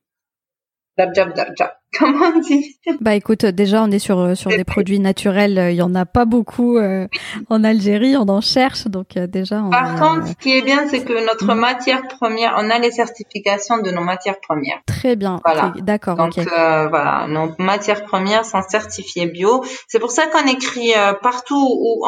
Comment 1.98 2.32
on 2.34 2.40
dit 2.40 2.76
Bah 3.00 3.14
écoute, 3.14 3.44
déjà 3.44 3.82
on 3.82 3.90
est 3.90 3.98
sur 3.98 4.18
euh, 4.18 4.34
sur 4.34 4.50
des 4.50 4.64
produits 4.64 4.98
naturels, 4.98 5.58
euh, 5.58 5.70
il 5.70 5.76
y 5.76 5.82
en 5.82 5.94
a 5.94 6.06
pas 6.06 6.24
beaucoup 6.24 6.76
euh, 6.76 7.06
en 7.50 7.62
Algérie, 7.64 8.16
on 8.16 8.28
en 8.28 8.40
cherche 8.40 8.86
donc 8.86 9.14
déjà. 9.14 9.62
On 9.62 9.70
Par 9.70 9.98
contre, 9.98 10.28
ce 10.28 10.34
qui 10.34 10.56
est 10.56 10.62
bien, 10.62 10.88
c'est 10.88 11.04
que 11.04 11.26
notre 11.26 11.54
mm. 11.54 11.58
matière 11.58 12.02
première, 12.08 12.54
on 12.58 12.70
a 12.70 12.78
les 12.78 12.90
certifications 12.90 13.78
de 13.78 13.90
nos 13.90 14.02
matières 14.02 14.40
premières. 14.40 14.80
Très 14.86 15.16
bien. 15.16 15.40
Voilà. 15.44 15.72
D'accord. 15.82 16.16
Donc 16.16 16.34
voilà, 16.36 17.26
nos 17.28 17.52
matières 17.58 18.04
premières 18.04 18.44
sont 18.44 18.62
certifiées 18.68 19.26
bio. 19.26 19.64
C'est 19.88 20.00
pour 20.00 20.10
ça 20.10 20.26
qu'on 20.26 20.46
écrit 20.46 20.92
partout 21.22 21.56
où, 21.56 22.04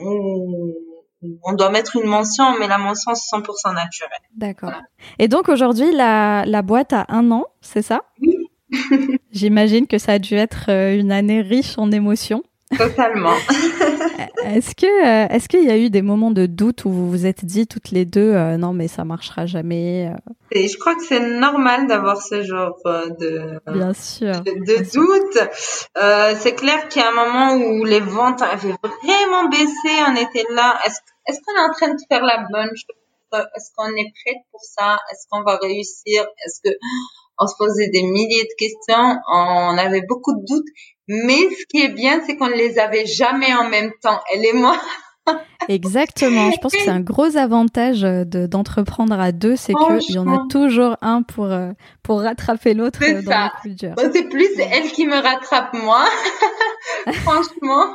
où 0.00 0.74
on 1.42 1.52
doit 1.54 1.70
mettre 1.70 1.96
une 1.96 2.08
mention, 2.08 2.58
mais 2.58 2.68
la 2.68 2.78
mention 2.78 3.14
c'est 3.14 3.36
100% 3.36 3.74
naturel. 3.74 4.18
D'accord. 4.34 4.72
Et 5.18 5.28
donc 5.28 5.48
aujourd'hui, 5.48 5.90
la, 5.92 6.44
la 6.46 6.62
boîte 6.62 6.92
a 6.92 7.06
un 7.08 7.30
an, 7.30 7.46
c'est 7.60 7.82
ça? 7.82 8.02
Oui. 8.20 8.36
J'imagine 9.32 9.86
que 9.86 9.98
ça 9.98 10.12
a 10.12 10.18
dû 10.18 10.34
être 10.34 10.66
euh, 10.68 10.98
une 10.98 11.12
année 11.12 11.40
riche 11.40 11.78
en 11.78 11.90
émotions. 11.90 12.42
Totalement. 12.76 13.34
est-ce 14.44 14.74
que 14.74 14.86
euh, 14.86 15.26
est-ce 15.28 15.48
qu'il 15.48 15.64
y 15.64 15.70
a 15.70 15.78
eu 15.78 15.88
des 15.88 16.02
moments 16.02 16.30
de 16.30 16.46
doute 16.46 16.84
où 16.84 16.90
vous 16.90 17.08
vous 17.10 17.24
êtes 17.24 17.44
dit 17.44 17.66
toutes 17.66 17.90
les 17.90 18.04
deux 18.04 18.32
euh, 18.34 18.56
non 18.58 18.72
mais 18.74 18.88
ça 18.88 19.04
marchera 19.04 19.46
jamais 19.46 20.12
Et 20.52 20.68
je 20.68 20.78
crois 20.78 20.94
que 20.94 21.04
c'est 21.04 21.38
normal 21.38 21.86
d'avoir 21.86 22.20
ce 22.20 22.42
genre 22.42 22.76
de 23.20 23.60
bien 23.72 23.94
sûr 23.94 24.40
de, 24.42 24.92
doute. 24.92 26.38
c'est 26.40 26.54
clair 26.54 26.88
qu'il 26.88 27.00
y 27.00 27.04
a 27.04 27.10
un 27.10 27.14
moment 27.14 27.54
où 27.54 27.84
les 27.84 28.00
ventes 28.00 28.42
avaient 28.42 28.74
vraiment 28.82 29.48
baissé. 29.48 29.90
On 30.08 30.16
était 30.16 30.46
là. 30.54 30.78
Est-ce 30.84 30.98
est-ce 31.28 31.40
qu'on 31.44 31.54
est 31.60 31.64
en 31.68 31.72
train 31.72 31.88
de 31.88 32.00
faire 32.10 32.22
la 32.22 32.46
bonne 32.50 32.70
chose? 32.70 33.42
Est-ce 33.54 33.70
qu'on 33.76 33.88
est 33.88 34.12
prête 34.24 34.42
pour 34.50 34.62
ça? 34.62 34.98
Est-ce 35.12 35.26
qu'on 35.30 35.42
va 35.42 35.56
réussir? 35.56 36.26
Est-ce 36.44 36.60
que 36.64 36.74
on 37.38 37.46
se 37.46 37.54
posait 37.56 37.88
des 37.88 38.02
milliers 38.02 38.42
de 38.42 38.54
questions, 38.58 39.16
on 39.32 39.78
avait 39.78 40.02
beaucoup 40.02 40.34
de 40.34 40.44
doutes, 40.44 40.66
mais 41.08 41.48
ce 41.50 41.64
qui 41.70 41.82
est 41.82 41.92
bien, 41.92 42.20
c'est 42.26 42.36
qu'on 42.36 42.48
ne 42.48 42.54
les 42.54 42.78
avait 42.78 43.06
jamais 43.06 43.54
en 43.54 43.68
même 43.68 43.92
temps, 44.02 44.20
elle 44.32 44.44
et 44.44 44.52
moi. 44.52 44.76
Exactement. 45.68 46.50
Je 46.50 46.58
pense 46.58 46.72
que 46.72 46.80
c'est 46.80 46.90
un 46.90 47.00
gros 47.00 47.36
avantage 47.36 48.00
de, 48.02 48.46
d'entreprendre 48.46 49.18
à 49.18 49.32
deux, 49.32 49.56
c'est 49.56 49.74
qu'il 49.74 50.14
y 50.14 50.18
en 50.18 50.32
a 50.32 50.46
toujours 50.48 50.96
un 51.02 51.22
pour, 51.22 51.46
euh, 51.46 51.72
pour 52.02 52.22
rattraper 52.22 52.74
l'autre 52.74 53.00
euh, 53.02 53.22
dans 53.22 53.30
la 53.30 53.52
culture. 53.62 53.94
c'est 53.98 54.28
plus 54.28 54.48
elle 54.58 54.90
qui 54.90 55.06
me 55.06 55.16
rattrape 55.16 55.74
moi, 55.74 56.04
franchement. 57.24 57.94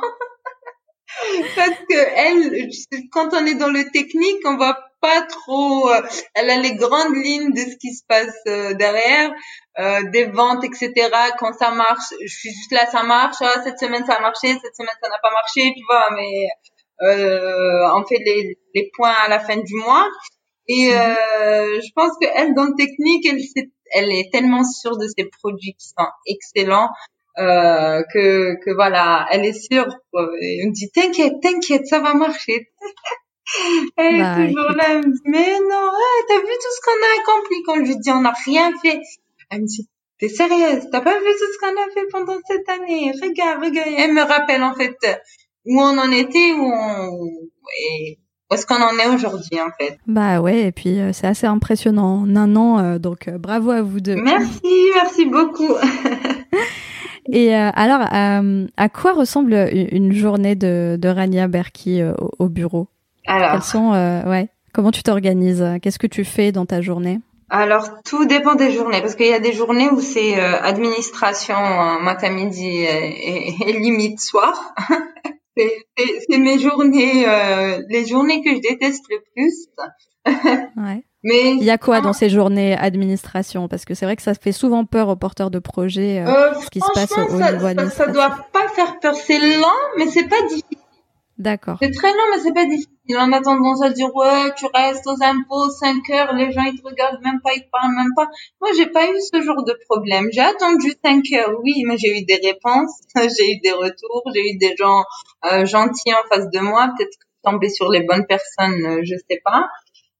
Parce 1.56 1.78
que 1.88 1.96
elle, 2.16 2.68
quand 3.12 3.34
on 3.34 3.46
est 3.46 3.54
dans 3.54 3.70
le 3.70 3.84
technique, 3.90 4.38
on 4.44 4.56
va 4.56 4.78
pas 5.04 5.22
trop. 5.22 5.90
Euh, 5.90 6.00
elle 6.34 6.50
a 6.50 6.58
les 6.58 6.74
grandes 6.74 7.14
lignes 7.14 7.52
de 7.52 7.58
ce 7.58 7.76
qui 7.76 7.92
se 7.94 8.02
passe 8.08 8.36
euh, 8.46 8.74
derrière, 8.74 9.32
euh, 9.78 10.02
des 10.10 10.24
ventes, 10.24 10.64
etc. 10.64 10.92
Quand 11.38 11.52
ça 11.52 11.70
marche, 11.70 12.08
je 12.20 12.34
suis 12.34 12.50
juste 12.50 12.72
là, 12.72 12.86
ça 12.86 13.02
marche. 13.02 13.36
Ah, 13.40 13.62
cette 13.64 13.78
semaine 13.78 14.04
ça 14.06 14.14
a 14.14 14.20
marché, 14.20 14.48
cette 14.48 14.76
semaine 14.76 14.98
ça 15.02 15.08
n'a 15.08 15.18
pas 15.22 15.30
marché, 15.30 15.72
tu 15.76 15.84
vois. 15.88 16.08
Mais 16.16 16.46
on 17.96 18.04
fait 18.06 18.22
les, 18.24 18.58
les 18.74 18.90
points 18.96 19.14
à 19.24 19.28
la 19.28 19.40
fin 19.40 19.56
du 19.56 19.74
mois. 19.74 20.08
Et 20.68 20.86
mhm. 20.88 21.16
je 21.84 21.90
pense 21.94 22.12
que 22.20 22.26
elle, 22.34 22.54
dans 22.54 22.64
le 22.64 22.74
technique, 22.76 23.26
elle, 23.26 23.40
elle 23.92 24.10
est 24.10 24.32
tellement 24.32 24.64
sûre 24.64 24.96
de 24.96 25.06
ses 25.06 25.28
produits 25.40 25.74
qui 25.78 25.88
sont 25.88 26.08
excellents. 26.26 26.88
Euh, 27.36 28.02
que 28.12 28.54
que 28.64 28.70
voilà, 28.70 29.26
elle 29.30 29.44
est 29.44 29.60
sûre. 29.60 29.88
Elle 30.14 30.68
me 30.68 30.72
dit 30.72 30.90
t'inquiète, 30.92 31.34
t'inquiète, 31.42 31.86
ça 31.86 31.98
va 31.98 32.14
marcher. 32.14 32.70
Elle 33.96 34.20
est 34.20 34.46
toujours 34.48 34.72
là, 34.72 34.84
elle 34.90 35.06
me 35.06 35.12
dit, 35.12 35.22
mais 35.26 35.58
non, 35.60 35.90
t'as 36.28 36.38
vu 36.38 36.42
tout 36.42 36.72
ce 36.74 36.80
qu'on 36.84 36.92
a 36.92 37.20
accompli 37.20 37.62
quand 37.64 37.74
je 37.76 37.92
lui 37.92 37.98
dis 37.98 38.10
on 38.10 38.22
n'a 38.22 38.34
rien 38.44 38.72
fait. 38.82 39.00
Elle 39.50 39.62
me 39.62 39.66
dit, 39.66 39.88
t'es 40.18 40.28
sérieuse, 40.28 40.88
t'as 40.90 41.00
pas 41.00 41.18
vu 41.18 41.26
tout 41.26 41.52
ce 41.52 41.58
qu'on 41.58 41.80
a 41.80 41.90
fait 41.94 42.06
pendant 42.10 42.38
cette 42.46 42.68
année, 42.68 43.12
regarde, 43.22 43.62
regarde. 43.62 43.90
Elle 43.96 44.12
me 44.12 44.22
rappelle 44.22 44.62
en 44.62 44.74
fait 44.74 44.96
où 45.66 45.80
on 45.80 45.98
en 45.98 46.10
était, 46.10 46.52
où 46.52 46.64
on, 46.64 47.50
et 47.78 48.18
où 48.50 48.54
est-ce 48.54 48.66
qu'on 48.66 48.76
en 48.76 48.98
est 48.98 49.14
aujourd'hui 49.14 49.60
en 49.60 49.70
fait. 49.78 49.98
Bah 50.06 50.40
ouais, 50.40 50.66
et 50.66 50.72
puis 50.72 51.00
euh, 51.00 51.12
c'est 51.12 51.26
assez 51.26 51.46
impressionnant 51.46 52.22
en 52.22 52.36
un 52.36 52.56
an, 52.56 52.78
euh, 52.78 52.98
donc 52.98 53.28
euh, 53.28 53.38
bravo 53.38 53.70
à 53.70 53.82
vous 53.82 54.00
deux. 54.00 54.16
Merci, 54.16 54.90
merci 54.94 55.26
beaucoup. 55.26 55.74
Et 57.32 57.54
alors, 57.54 58.02
à 58.02 58.88
quoi 58.90 59.14
ressemble 59.14 59.54
une 59.54 60.12
journée 60.12 60.56
de, 60.56 60.98
de 61.00 61.08
Rania 61.08 61.48
Berki 61.48 62.02
au 62.38 62.50
bureau? 62.50 62.86
Alors, 63.26 63.62
sont, 63.62 63.92
euh, 63.92 64.22
ouais, 64.28 64.48
comment 64.72 64.90
tu 64.90 65.02
t'organises? 65.02 65.64
Qu'est-ce 65.82 65.98
que 65.98 66.06
tu 66.06 66.24
fais 66.24 66.52
dans 66.52 66.66
ta 66.66 66.80
journée? 66.80 67.20
Alors 67.50 68.02
tout 68.04 68.24
dépend 68.24 68.54
des 68.54 68.72
journées 68.72 69.00
parce 69.00 69.14
qu'il 69.14 69.26
y 69.26 69.32
a 69.32 69.38
des 69.38 69.52
journées 69.52 69.88
où 69.88 70.00
c'est 70.00 70.40
euh, 70.40 70.60
administration 70.60 71.54
euh, 71.54 72.00
matin 72.00 72.30
midi 72.30 72.66
et, 72.66 73.68
et, 73.68 73.72
limite 73.74 74.18
soir. 74.18 74.74
c'est 75.56 76.38
mes 76.38 76.58
journées, 76.58 77.26
les 77.88 78.06
journées 78.06 78.42
que 78.42 78.50
je 78.50 78.60
déteste 78.60 79.04
le 79.08 79.18
plus. 79.34 79.66
ouais. 80.76 81.04
Mais 81.22 81.52
il 81.52 81.62
y 81.62 81.70
a 81.70 81.78
quoi 81.78 82.00
dans 82.00 82.12
ces 82.12 82.28
journées 82.28 82.76
administration? 82.76 83.68
Parce 83.68 83.84
que 83.84 83.94
c'est 83.94 84.04
vrai 84.04 84.16
que 84.16 84.22
ça 84.22 84.34
fait 84.34 84.52
souvent 84.52 84.84
peur 84.84 85.08
aux 85.08 85.16
porteurs 85.16 85.50
de 85.50 85.58
projets 85.58 86.24
ce 86.26 86.70
qui 86.70 86.80
se 86.80 86.92
passe 86.92 87.12
au, 87.12 87.34
niveau 87.34 87.66
administratif. 87.66 87.96
Ça, 87.96 88.06
ça 88.06 88.12
doit 88.12 88.46
pas 88.52 88.68
faire 88.68 88.98
peur. 89.00 89.14
C'est 89.14 89.38
lent, 89.38 89.68
mais 89.96 90.08
c'est 90.08 90.28
pas 90.28 90.42
difficile. 90.42 90.78
D'accord. 91.38 91.78
C'est 91.80 91.90
très 91.90 92.10
long, 92.10 92.24
mais 92.32 92.40
c'est 92.42 92.52
pas 92.52 92.66
difficile. 92.66 92.93
On 93.10 93.32
a 93.32 93.40
tendance 93.42 93.82
à 93.82 93.90
dire, 93.90 94.14
ouais, 94.14 94.54
tu 94.56 94.64
restes 94.72 95.06
aux 95.06 95.22
impôts 95.22 95.68
5 95.68 96.08
heures, 96.10 96.32
les 96.32 96.52
gens, 96.52 96.62
ils 96.62 96.80
te 96.80 96.86
regardent 96.86 97.22
même 97.22 97.40
pas, 97.42 97.52
ils 97.54 97.62
te 97.62 97.70
parlent 97.70 97.94
même 97.94 98.14
pas. 98.16 98.28
Moi, 98.62 98.70
j'ai 98.76 98.86
pas 98.86 99.06
eu 99.10 99.20
ce 99.20 99.42
genre 99.42 99.62
de 99.62 99.78
problème. 99.88 100.28
J'ai 100.32 100.40
attendu 100.40 100.90
5 101.04 101.22
heures, 101.34 101.52
oui, 101.62 101.82
mais 101.86 101.98
j'ai 101.98 102.18
eu 102.18 102.24
des 102.24 102.36
réponses, 102.36 103.00
j'ai 103.16 103.52
eu 103.52 103.60
des 103.62 103.72
retours, 103.72 104.22
j'ai 104.34 104.40
eu 104.40 104.56
des 104.56 104.74
gens 104.78 105.04
euh, 105.52 105.66
gentils 105.66 106.14
en 106.14 106.28
face 106.34 106.48
de 106.50 106.60
moi. 106.60 106.88
Peut-être 106.96 107.18
tomber 107.42 107.68
sur 107.68 107.90
les 107.90 108.00
bonnes 108.00 108.26
personnes, 108.26 108.86
euh, 108.86 109.00
je 109.02 109.16
sais 109.28 109.40
pas. 109.44 109.68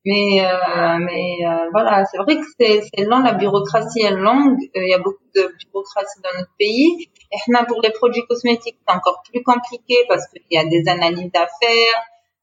Mais, 0.07 0.45
euh, 0.45 0.99
mais 1.01 1.39
euh, 1.47 1.71
voilà, 1.73 2.05
c'est 2.05 2.19
vrai 2.19 2.37
que 2.37 2.45
c'est 2.59 3.05
long, 3.05 3.21
la 3.21 3.33
bureaucratie 3.33 4.03
est 4.03 4.11
longue, 4.11 4.59
euh, 4.77 4.85
il 4.85 4.91
y 4.91 4.93
a 4.93 4.99
beaucoup 4.99 5.25
de 5.35 5.51
bureaucratie 5.65 6.21
dans 6.23 6.39
notre 6.39 6.53
pays. 6.59 7.09
Et 7.33 7.65
pour 7.67 7.81
les 7.81 7.91
produits 7.91 8.25
cosmétiques, 8.29 8.77
c'est 8.87 8.95
encore 8.95 9.23
plus 9.33 9.43
compliqué 9.43 9.97
parce 10.07 10.27
qu'il 10.29 10.43
y 10.51 10.59
a 10.59 10.65
des 10.67 10.87
analyses 10.89 11.31
à 11.35 11.47
faire 11.59 12.03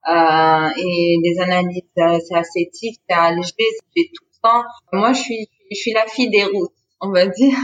euh, 0.09 0.69
et 0.77 1.17
des 1.23 1.39
analyses, 1.39 1.81
c'est 1.95 2.35
assez 2.35 2.69
c'est 2.73 3.13
allégé, 3.13 3.53
c'est 3.95 4.09
tout 4.13 4.25
ça. 4.43 4.63
Moi, 4.93 5.13
je 5.13 5.21
suis, 5.21 5.47
je 5.71 5.75
suis 5.75 5.93
la 5.93 6.05
fille 6.07 6.29
des 6.29 6.43
routes, 6.43 6.73
on 6.99 7.11
va 7.11 7.27
dire. 7.27 7.57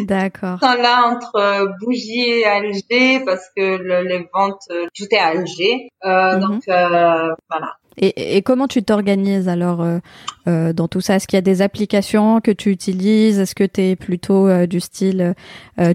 D'accord. 0.00 0.58
Là 0.62 1.06
entre 1.06 1.68
Bougie 1.80 2.28
et 2.28 2.44
Alger 2.44 3.20
parce 3.24 3.48
que 3.56 3.76
le, 3.76 4.02
les 4.02 4.26
ventes, 4.32 4.68
tout 4.94 5.06
est 5.10 5.18
à 5.18 5.26
Alger. 5.28 5.90
Euh, 6.04 6.36
mhm. 6.36 6.40
Donc 6.40 6.62
voilà. 6.66 7.76
Et, 8.00 8.42
comment 8.42 8.68
tu 8.68 8.82
t'organises 8.82 9.48
alors 9.48 9.82
euh, 9.82 9.98
euh, 10.46 10.72
dans 10.72 10.88
tout 10.88 11.00
ça? 11.00 11.16
Est-ce 11.16 11.26
qu'il 11.26 11.36
y 11.36 11.38
a 11.38 11.42
des 11.42 11.62
applications 11.62 12.40
que 12.40 12.50
tu 12.50 12.70
utilises? 12.70 13.38
Est-ce 13.38 13.54
que 13.54 13.64
tu 13.64 13.80
es 13.82 13.96
plutôt 13.96 14.46
euh, 14.46 14.66
du 14.66 14.80
style 14.80 15.34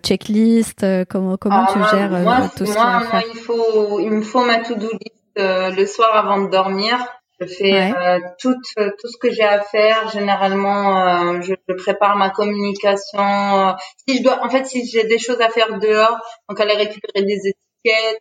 checklist? 0.04 0.86
Comment 1.10 1.38
comment 1.38 1.66
tu 1.68 1.80
gères 1.96 2.12
moi, 2.12 2.50
tout 2.56 2.66
ça 2.66 3.02
Moi, 3.12 3.22
il 3.34 3.40
faut 3.40 4.00
il 4.00 4.12
me 4.12 4.22
faut 4.22 4.46
ma 4.46 4.60
to-do 4.60 4.90
list 4.92 5.23
le 5.36 5.86
soir 5.86 6.16
avant 6.16 6.44
de 6.44 6.50
dormir. 6.50 6.98
Je 7.40 7.48
fais 7.48 7.94
tout 8.40 8.56
tout 8.76 9.08
ce 9.08 9.18
que 9.18 9.32
j'ai 9.32 9.44
à 9.44 9.62
faire. 9.62 10.10
Généralement, 10.10 11.42
je, 11.42 11.54
je, 11.68 11.74
prépare 11.74 12.16
ma 12.16 12.30
communication. 12.30 13.76
Si 14.08 14.18
je 14.18 14.24
dois, 14.24 14.44
en 14.44 14.50
fait, 14.50 14.66
si 14.66 14.86
j'ai 14.86 15.04
des 15.04 15.20
choses 15.20 15.42
à 15.42 15.50
faire 15.50 15.80
dehors, 15.80 16.18
donc 16.48 16.60
aller 16.60 16.76
récupérer 16.76 17.24
des 17.24 17.54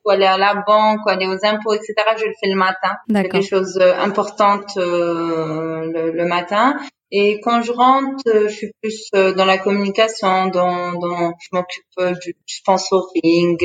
ou 0.04 0.10
aller 0.10 0.26
à 0.26 0.38
la 0.38 0.54
banque, 0.54 1.00
ou 1.06 1.08
aller 1.08 1.26
aux 1.26 1.44
impôts, 1.44 1.74
etc. 1.74 1.94
Je 2.16 2.26
le 2.26 2.32
fais 2.40 2.48
le 2.48 2.56
matin. 2.56 2.96
Des 3.08 3.42
choses 3.42 3.78
euh, 3.80 3.94
importantes 3.96 4.76
euh, 4.76 6.12
le, 6.12 6.24
matin. 6.26 6.76
Et 7.10 7.40
quand 7.40 7.62
je 7.62 7.72
rentre, 7.72 8.24
euh, 8.26 8.48
je 8.48 8.54
suis 8.54 8.72
plus 8.80 9.10
dans 9.12 9.44
la 9.44 9.58
communication, 9.58 10.46
dans, 10.46 10.92
dans 10.92 11.32
je 11.40 11.48
m'occupe 11.52 12.20
du 12.22 12.34
sponsoring, 12.46 13.58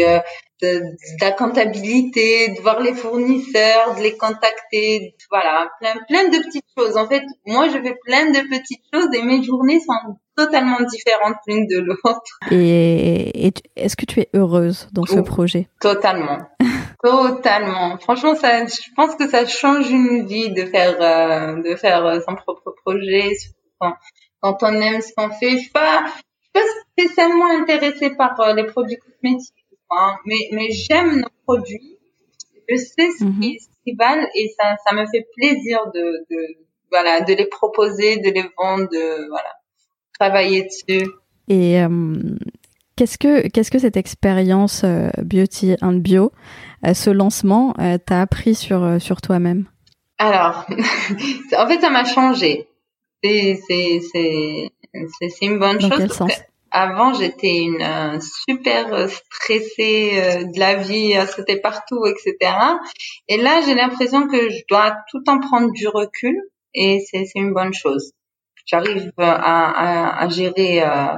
de, 0.62 0.80
de, 0.80 1.22
la 1.22 1.32
comptabilité, 1.32 2.50
de 2.50 2.62
voir 2.62 2.80
les 2.80 2.94
fournisseurs, 2.94 3.96
de 3.96 4.02
les 4.02 4.18
contacter, 4.18 5.16
voilà, 5.30 5.70
plein 5.80 5.96
plein 6.08 6.30
de 6.30 6.44
petites 6.44 6.66
choses. 6.78 6.98
En 6.98 7.08
fait, 7.08 7.24
moi, 7.46 7.68
je 7.70 7.80
fais 7.80 7.96
plein 8.06 8.32
de 8.32 8.40
petites 8.50 8.84
choses 8.94 9.10
et 9.14 9.24
mes 9.24 9.44
journées 9.44 9.80
sont 9.80 10.18
totalement 10.36 10.80
différentes 10.82 11.38
l'une 11.48 11.68
de 11.68 11.80
l'autre. 11.80 12.40
Et, 12.52 13.54
est-ce 13.76 13.96
que 13.96 14.06
tu 14.06 14.22
es 14.22 14.30
heureuse 14.34 14.88
dans 14.92 15.06
ce 15.06 15.20
projet? 15.20 15.68
Totalement. 15.82 16.40
Totalement. 17.04 17.98
Franchement, 18.00 18.36
ça, 18.36 18.66
je 18.66 18.94
pense 18.96 19.16
que 19.16 19.30
ça 19.30 19.46
change 19.46 19.90
une 19.92 20.26
vie 20.26 20.52
de 20.52 20.66
faire, 20.66 20.98
euh, 21.00 21.62
de 21.62 21.76
faire 21.76 22.04
euh, 22.06 22.20
son 22.28 22.36
propre 22.36 22.74
projet. 22.84 23.34
Quand 23.80 23.94
quand 24.42 24.58
on 24.64 24.74
aime 24.74 25.02
ce 25.02 25.14
qu'on 25.16 25.30
fait. 25.30 25.52
Je 25.52 25.58
suis 25.58 25.70
pas, 25.70 26.06
je 26.06 26.12
suis 26.12 26.52
pas 26.54 26.62
spécialement 26.92 27.50
intéressée 27.50 28.12
par 28.12 28.40
euh, 28.40 28.54
les 28.54 28.66
produits 28.66 28.98
cosmétiques, 28.98 29.57
hein, 29.92 30.16
mais, 30.26 30.50
mais 30.52 30.72
j'aime 30.72 31.22
nos 31.22 31.30
produits. 31.46 31.98
Je 32.70 32.76
sais 32.76 33.10
ce 33.18 33.24
Mhm. 33.24 33.42
qu'ils 33.84 33.98
valent 33.98 34.28
et 34.36 34.50
ça, 34.60 34.76
ça 34.88 34.94
me 34.96 35.06
fait 35.08 35.26
plaisir 35.38 35.80
de, 35.94 36.26
de, 36.30 36.58
voilà, 36.92 37.22
de 37.22 37.34
les 37.34 37.46
proposer, 37.46 38.18
de 38.18 38.30
les 38.30 38.46
vendre, 38.58 38.88
de, 38.90 39.28
voilà, 39.30 39.50
travailler 40.20 40.64
dessus. 40.64 41.08
Et 41.48 41.82
euh, 41.82 42.16
qu'est-ce 42.98 43.18
que 43.18 43.48
qu'est-ce 43.48 43.72
que 43.72 43.80
cette 43.80 43.96
expérience 43.98 44.84
euh, 44.84 45.10
Beauty 45.24 45.76
and 45.82 45.94
Bio, 46.00 46.32
euh, 46.86 46.94
ce 46.94 47.10
lancement, 47.10 47.74
t'a 48.06 48.22
appris 48.22 48.54
sur 48.56 49.02
sur 49.02 49.22
toi-même? 49.22 49.66
Alors, 50.18 50.66
en 51.58 51.68
fait, 51.68 51.80
ça 51.80 51.90
m'a 51.90 52.04
changé. 52.04 52.68
C'est, 53.24 53.60
une 55.42 55.60
bonne 55.60 55.78
Dans 55.78 55.90
chose. 55.90 55.98
quel 55.98 56.12
sens? 56.12 56.32
Avant, 56.72 57.14
j'étais 57.14 57.58
une 57.58 57.82
euh, 57.82 58.20
super 58.20 58.94
euh, 58.94 59.08
stressée 59.08 60.12
euh, 60.16 60.44
de 60.44 60.60
la 60.60 60.76
vie, 60.76 61.16
à 61.16 61.26
sauter 61.26 61.60
partout, 61.60 62.06
etc. 62.06 62.54
Et 63.28 63.38
là, 63.38 63.62
j'ai 63.66 63.74
l'impression 63.74 64.28
que 64.28 64.50
je 64.50 64.64
dois 64.70 64.96
tout 65.10 65.22
temps 65.24 65.40
prendre 65.40 65.72
du 65.72 65.88
recul 65.88 66.36
et 66.74 67.00
c'est, 67.10 67.26
une 67.36 67.54
bonne 67.54 67.74
chose. 67.74 68.12
J'arrive 68.66 69.12
euh, 69.20 69.24
à, 69.24 69.70
à, 69.70 70.24
à 70.24 70.30
gérer 70.30 70.84
euh, 70.84 71.18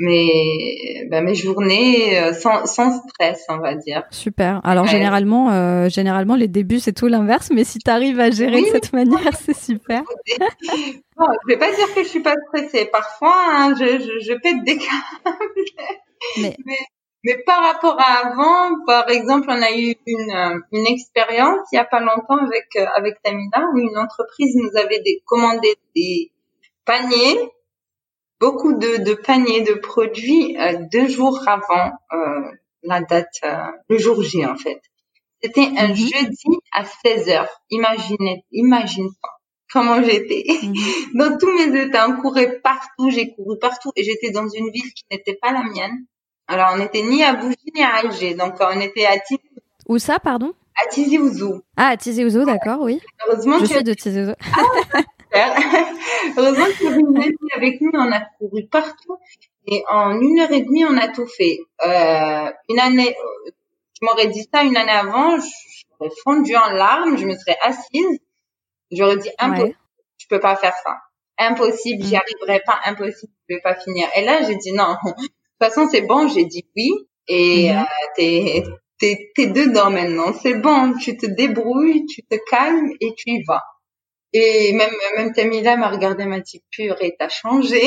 mes, 0.00 1.06
ben, 1.10 1.22
mes 1.24 1.34
journées 1.34 2.18
euh, 2.18 2.32
sans, 2.32 2.66
sans 2.66 2.90
stress, 3.06 3.44
on 3.48 3.58
va 3.58 3.74
dire. 3.74 4.02
Super. 4.10 4.60
Alors 4.64 4.84
Ouais. 4.84 4.90
généralement, 4.90 5.50
euh, 5.52 5.88
généralement 5.88 6.34
les 6.36 6.48
débuts 6.48 6.80
c'est 6.80 6.92
tout 6.92 7.06
l'inverse, 7.06 7.50
mais 7.54 7.64
si 7.64 7.78
tu 7.78 7.90
arrives 7.90 8.18
à 8.18 8.30
gérer 8.30 8.56
Oui. 8.56 8.62
de 8.64 8.68
cette 8.68 8.92
manière, 8.92 9.20
c'est 9.40 9.56
super. 9.56 10.02
Bon, 11.16 11.26
je 11.46 11.52
vais 11.52 11.58
pas 11.58 11.70
dire 11.74 11.94
que 11.94 12.02
je 12.02 12.08
suis 12.08 12.22
pas 12.22 12.34
stressée. 12.48 12.86
Parfois, 12.90 13.34
hein, 13.50 13.74
je, 13.78 13.84
je, 13.98 14.20
je 14.24 14.32
pète 14.40 14.64
des 14.64 14.78
câbles. 14.78 15.36
Mais- 16.38 16.56
mais 17.22 17.36
par 17.44 17.62
rapport 17.62 18.00
à 18.00 18.28
avant, 18.28 18.82
par 18.86 19.10
exemple, 19.10 19.46
on 19.50 19.60
a 19.60 19.72
eu 19.76 19.94
une, 20.06 20.30
euh, 20.30 20.58
une 20.72 20.86
expérience 20.86 21.58
il 21.70 21.76
y 21.76 21.78
a 21.78 21.84
pas 21.84 22.00
longtemps 22.00 22.38
avec 22.42 22.64
euh, 22.76 22.86
avec 22.96 23.20
Tamina 23.22 23.66
où 23.74 23.78
une 23.78 23.98
entreprise 23.98 24.56
nous 24.56 24.70
avait 24.80 25.00
des, 25.00 25.20
commandé 25.26 25.74
des 25.94 26.30
paniers, 26.86 27.38
beaucoup 28.40 28.72
de, 28.72 29.02
de 29.04 29.14
paniers 29.14 29.62
de 29.62 29.74
produits 29.74 30.56
euh, 30.58 30.78
deux 30.92 31.08
jours 31.08 31.40
avant 31.46 31.92
euh, 32.12 32.50
la 32.82 33.00
date, 33.02 33.28
euh, 33.44 33.56
le 33.88 33.98
jour 33.98 34.22
J 34.22 34.46
en 34.46 34.56
fait. 34.56 34.80
C'était 35.42 35.68
un 35.78 35.88
Mhm. 35.88 35.94
jeudi 35.96 36.58
à 36.72 36.84
16 36.84 37.28
heures. 37.30 37.48
Imaginez, 37.70 38.44
imagine 38.52 39.08
pas 39.22 39.28
comment 39.72 40.02
j'étais 40.02 40.44
Mhm. 40.62 40.74
dans 41.14 41.38
tous 41.38 41.50
mes 41.52 41.80
états, 41.82 42.08
on 42.08 42.16
courait 42.20 42.58
partout, 42.60 43.10
j'ai 43.10 43.32
couru 43.34 43.58
partout 43.58 43.90
et 43.96 44.04
j'étais 44.04 44.30
dans 44.30 44.48
une 44.48 44.70
ville 44.70 44.92
qui 44.94 45.04
n'était 45.10 45.34
pas 45.40 45.52
la 45.52 45.62
mienne. 45.62 46.04
Alors, 46.48 46.70
on 46.74 46.78
n'était 46.78 47.02
ni 47.02 47.22
à 47.22 47.34
Bougie 47.34 47.56
ni 47.74 47.82
à 47.82 47.94
Alger, 47.96 48.34
donc 48.34 48.54
on 48.60 48.80
était 48.80 49.06
à, 49.06 49.18
Tizi, 49.20 49.40
Où 49.88 49.98
ça, 49.98 50.18
pardon? 50.18 50.52
à 50.82 50.88
Tizi 50.88 51.18
Ouzou. 51.18 51.60
Ah, 51.76 51.88
à 51.88 51.96
Tizi 51.96 52.24
Ouzou, 52.24 52.44
d'accord, 52.44 52.80
oui. 52.80 53.00
Heureusement 53.26 53.58
Je 53.60 53.64
y 53.64 53.68
suis 53.68 53.84
de 53.84 53.94
Tizi 53.94 54.20
Ouzou. 54.20 54.32
Heureusement 54.56 55.02
y 55.34 56.88
avait 56.88 57.00
une 57.00 57.16
amie 57.22 57.36
avec 57.56 57.80
nous, 57.80 57.90
on 57.94 58.12
a 58.12 58.20
couru 58.38 58.66
partout 58.70 59.18
et 59.66 59.84
en 59.90 60.20
une 60.20 60.40
heure 60.40 60.50
et 60.52 60.62
demie, 60.62 60.84
on 60.84 60.96
a 60.96 61.08
tout 61.08 61.26
fait. 61.26 61.58
Euh, 61.86 62.50
une 62.68 62.78
année, 62.80 63.14
je 64.00 64.06
m'aurais 64.06 64.28
dit 64.28 64.46
ça 64.52 64.62
une 64.64 64.76
année 64.76 64.92
avant, 64.92 65.36
j'aurais 65.38 66.12
fondu 66.24 66.56
en 66.56 66.70
larmes, 66.70 67.16
je 67.18 67.26
me 67.26 67.34
serais 67.36 67.56
assise, 67.62 68.18
j'aurais 68.90 69.16
dit 69.18 69.30
impossible, 69.38 69.70
Ouais. 69.70 69.76
je 70.18 70.26
peux 70.28 70.40
pas 70.40 70.56
faire 70.56 70.74
ça. 70.84 70.98
Impossible, 71.38 72.04
j'y 72.04 72.16
Mm. 72.16 72.20
arriverai 72.20 72.60
pas, 72.66 72.80
impossible, 72.84 73.32
je 73.48 73.56
vais 73.56 73.60
pas 73.62 73.74
finir. 73.76 74.08
Et 74.16 74.24
là, 74.24 74.42
j'ai 74.42 74.56
dit 74.56 74.72
non. 74.72 74.96
De 75.60 75.66
toute 75.66 75.74
façon, 75.74 75.88
c'est 75.90 76.02
bon, 76.02 76.28
j'ai 76.28 76.44
dit 76.46 76.66
oui 76.76 76.90
et 77.28 77.72
Mhm. 77.72 77.78
euh, 77.80 77.84
t'es 78.16 78.64
t'es 78.98 79.32
t'es 79.34 79.46
dedans 79.48 79.90
maintenant. 79.90 80.32
C'est 80.42 80.54
bon, 80.54 80.94
tu 80.98 81.16
te 81.16 81.26
débrouilles, 81.26 82.06
tu 82.06 82.22
te 82.22 82.36
calmes 82.50 82.90
et 83.00 83.14
tu 83.14 83.30
y 83.30 83.42
vas. 83.44 83.62
Et 84.32 84.72
même 84.74 84.90
même 85.16 85.32
Tamila 85.32 85.76
m'a 85.76 85.88
regardé, 85.88 86.24
m'a 86.24 86.40
dit 86.40 86.62
purée, 86.70 87.16
t'as 87.18 87.28
changé. 87.28 87.82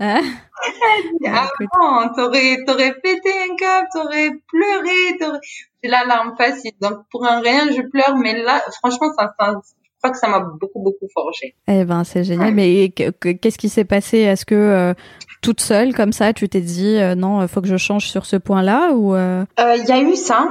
Ah, 0.00 0.20
Ah 1.26 1.48
bon, 1.60 2.08
t'aurais 2.16 2.58
t'aurais 2.66 2.94
pété 3.02 3.30
un 3.50 3.56
câble, 3.56 3.88
t'aurais 3.92 4.30
pleuré, 4.48 5.18
t'aurais 5.20 5.38
j'ai 5.82 5.90
la 5.90 6.04
larme 6.04 6.34
facile. 6.38 6.72
Donc 6.80 6.98
pour 7.10 7.26
un 7.26 7.40
rien, 7.40 7.66
je 7.72 7.82
pleure, 7.82 8.16
mais 8.16 8.40
là, 8.42 8.62
franchement, 8.78 9.08
ça, 9.18 9.32
ça 9.38 9.54
je 9.64 10.08
crois 10.08 10.10
que 10.12 10.18
ça 10.18 10.28
m'a 10.28 10.40
beaucoup 10.40 10.80
beaucoup 10.80 11.06
forgé. 11.12 11.54
Eh 11.68 11.84
ben, 11.84 12.04
c'est 12.04 12.22
génial. 12.24 12.48
Ouais. 12.48 12.52
Mais 12.52 12.88
que- 12.90 13.10
que- 13.10 13.32
qu'est-ce 13.32 13.58
qui 13.58 13.68
s'est 13.68 13.84
passé? 13.84 14.18
Est-ce 14.18 14.44
que 14.46 14.54
euh, 14.54 14.94
toute 15.42 15.60
seule, 15.60 15.94
comme 15.94 16.12
ça, 16.12 16.32
tu 16.32 16.48
t'es 16.48 16.60
dit 16.60 16.96
euh, 16.98 17.14
non, 17.16 17.46
faut 17.48 17.60
que 17.60 17.68
je 17.68 17.76
change 17.76 18.06
sur 18.06 18.26
ce 18.26 18.36
point-là 18.36 18.92
ou 18.92 19.14
euh, 19.14 19.44
Euh, 19.60 19.76
Il 19.76 19.86
y 19.88 19.92
a 19.92 20.00
eu 20.00 20.14
ça 20.16 20.48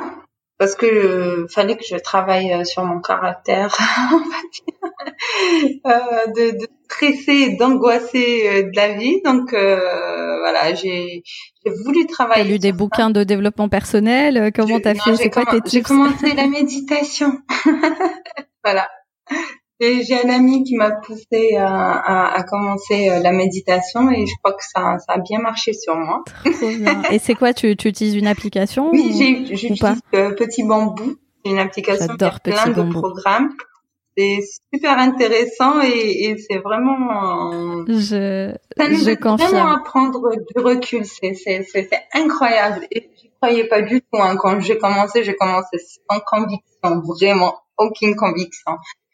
parce 0.61 0.75
que 0.75 0.85
euh, 0.85 1.47
fallait 1.47 1.75
que 1.75 1.83
je 1.83 1.95
travaille 1.95 2.53
euh, 2.53 2.63
sur 2.65 2.85
mon 2.85 3.01
caractère, 3.01 3.75
euh, 5.87 6.27
de, 6.27 6.51
de 6.51 6.67
stresser, 6.85 7.55
d'angoisser 7.55 8.65
de 8.65 8.75
la 8.75 8.93
vie. 8.93 9.23
Donc 9.25 9.55
euh, 9.55 10.37
voilà, 10.39 10.75
j'ai 10.75 11.23
voulu 11.65 12.05
t'as 12.05 12.13
travailler. 12.13 12.43
lu 12.43 12.59
des 12.59 12.69
ça. 12.69 12.75
bouquins 12.75 13.09
de 13.09 13.23
développement 13.23 13.69
personnel 13.69 14.51
Comment 14.55 14.79
t'as 14.79 14.93
fait? 14.93 15.15
J'ai 15.67 15.81
commencé 15.81 16.31
la 16.35 16.45
méditation. 16.45 17.39
voilà. 18.63 18.87
J'ai 19.81 20.23
un 20.23 20.29
ami 20.29 20.63
qui 20.63 20.75
m'a 20.75 20.91
poussé 20.91 21.55
à, 21.57 21.65
à, 21.95 22.37
à 22.37 22.43
commencer 22.43 23.09
euh, 23.09 23.19
la 23.19 23.31
méditation 23.31 24.11
et 24.11 24.27
je 24.27 24.33
crois 24.43 24.53
que 24.53 24.63
ça, 24.63 24.97
ça 24.99 25.13
a 25.13 25.17
bien 25.17 25.39
marché 25.39 25.73
sur 25.73 25.95
moi. 25.95 26.23
Trop 26.53 26.67
bien. 26.69 27.01
Et 27.11 27.17
c'est 27.17 27.33
quoi 27.33 27.51
tu, 27.53 27.75
tu 27.75 27.87
utilises 27.87 28.15
une 28.15 28.27
application 28.27 28.91
Oui, 28.91 29.09
ou- 29.11 29.55
j'utilise 29.55 29.81
euh, 30.13 30.35
Petit 30.35 30.63
Bambou. 30.63 31.15
C'est 31.43 31.51
une 31.51 31.57
application 31.59 32.15
qui 32.15 32.23
a 32.23 32.31
plein 32.43 32.67
de 32.67 32.73
Bambou. 32.73 32.99
programmes. 33.01 33.49
C'est 34.15 34.39
super 34.73 34.99
intéressant 34.99 35.81
et, 35.81 36.25
et 36.25 36.37
c'est 36.37 36.59
vraiment... 36.59 37.83
Je, 37.87 38.53
Ça 38.77 38.87
nous 38.89 38.97
je 38.97 39.09
aide 39.09 39.19
vraiment 39.21 39.37
confirme. 39.37 39.67
à 39.67 39.81
prendre 39.83 40.29
du 40.35 40.61
recul. 40.61 41.05
C'est 41.05 41.89
incroyable. 42.13 42.85
Et 42.91 43.09
j'y 43.19 43.31
croyais 43.41 43.63
pas 43.67 43.81
du 43.81 44.01
tout. 44.01 44.19
Hein. 44.21 44.35
Quand 44.37 44.59
j'ai 44.59 44.77
commencé, 44.77 45.23
j'ai 45.23 45.35
commencé 45.35 45.77
sans 45.79 46.19
conviction, 46.19 47.01
vraiment 47.07 47.55
aucune 47.77 48.15
conviction. 48.15 48.73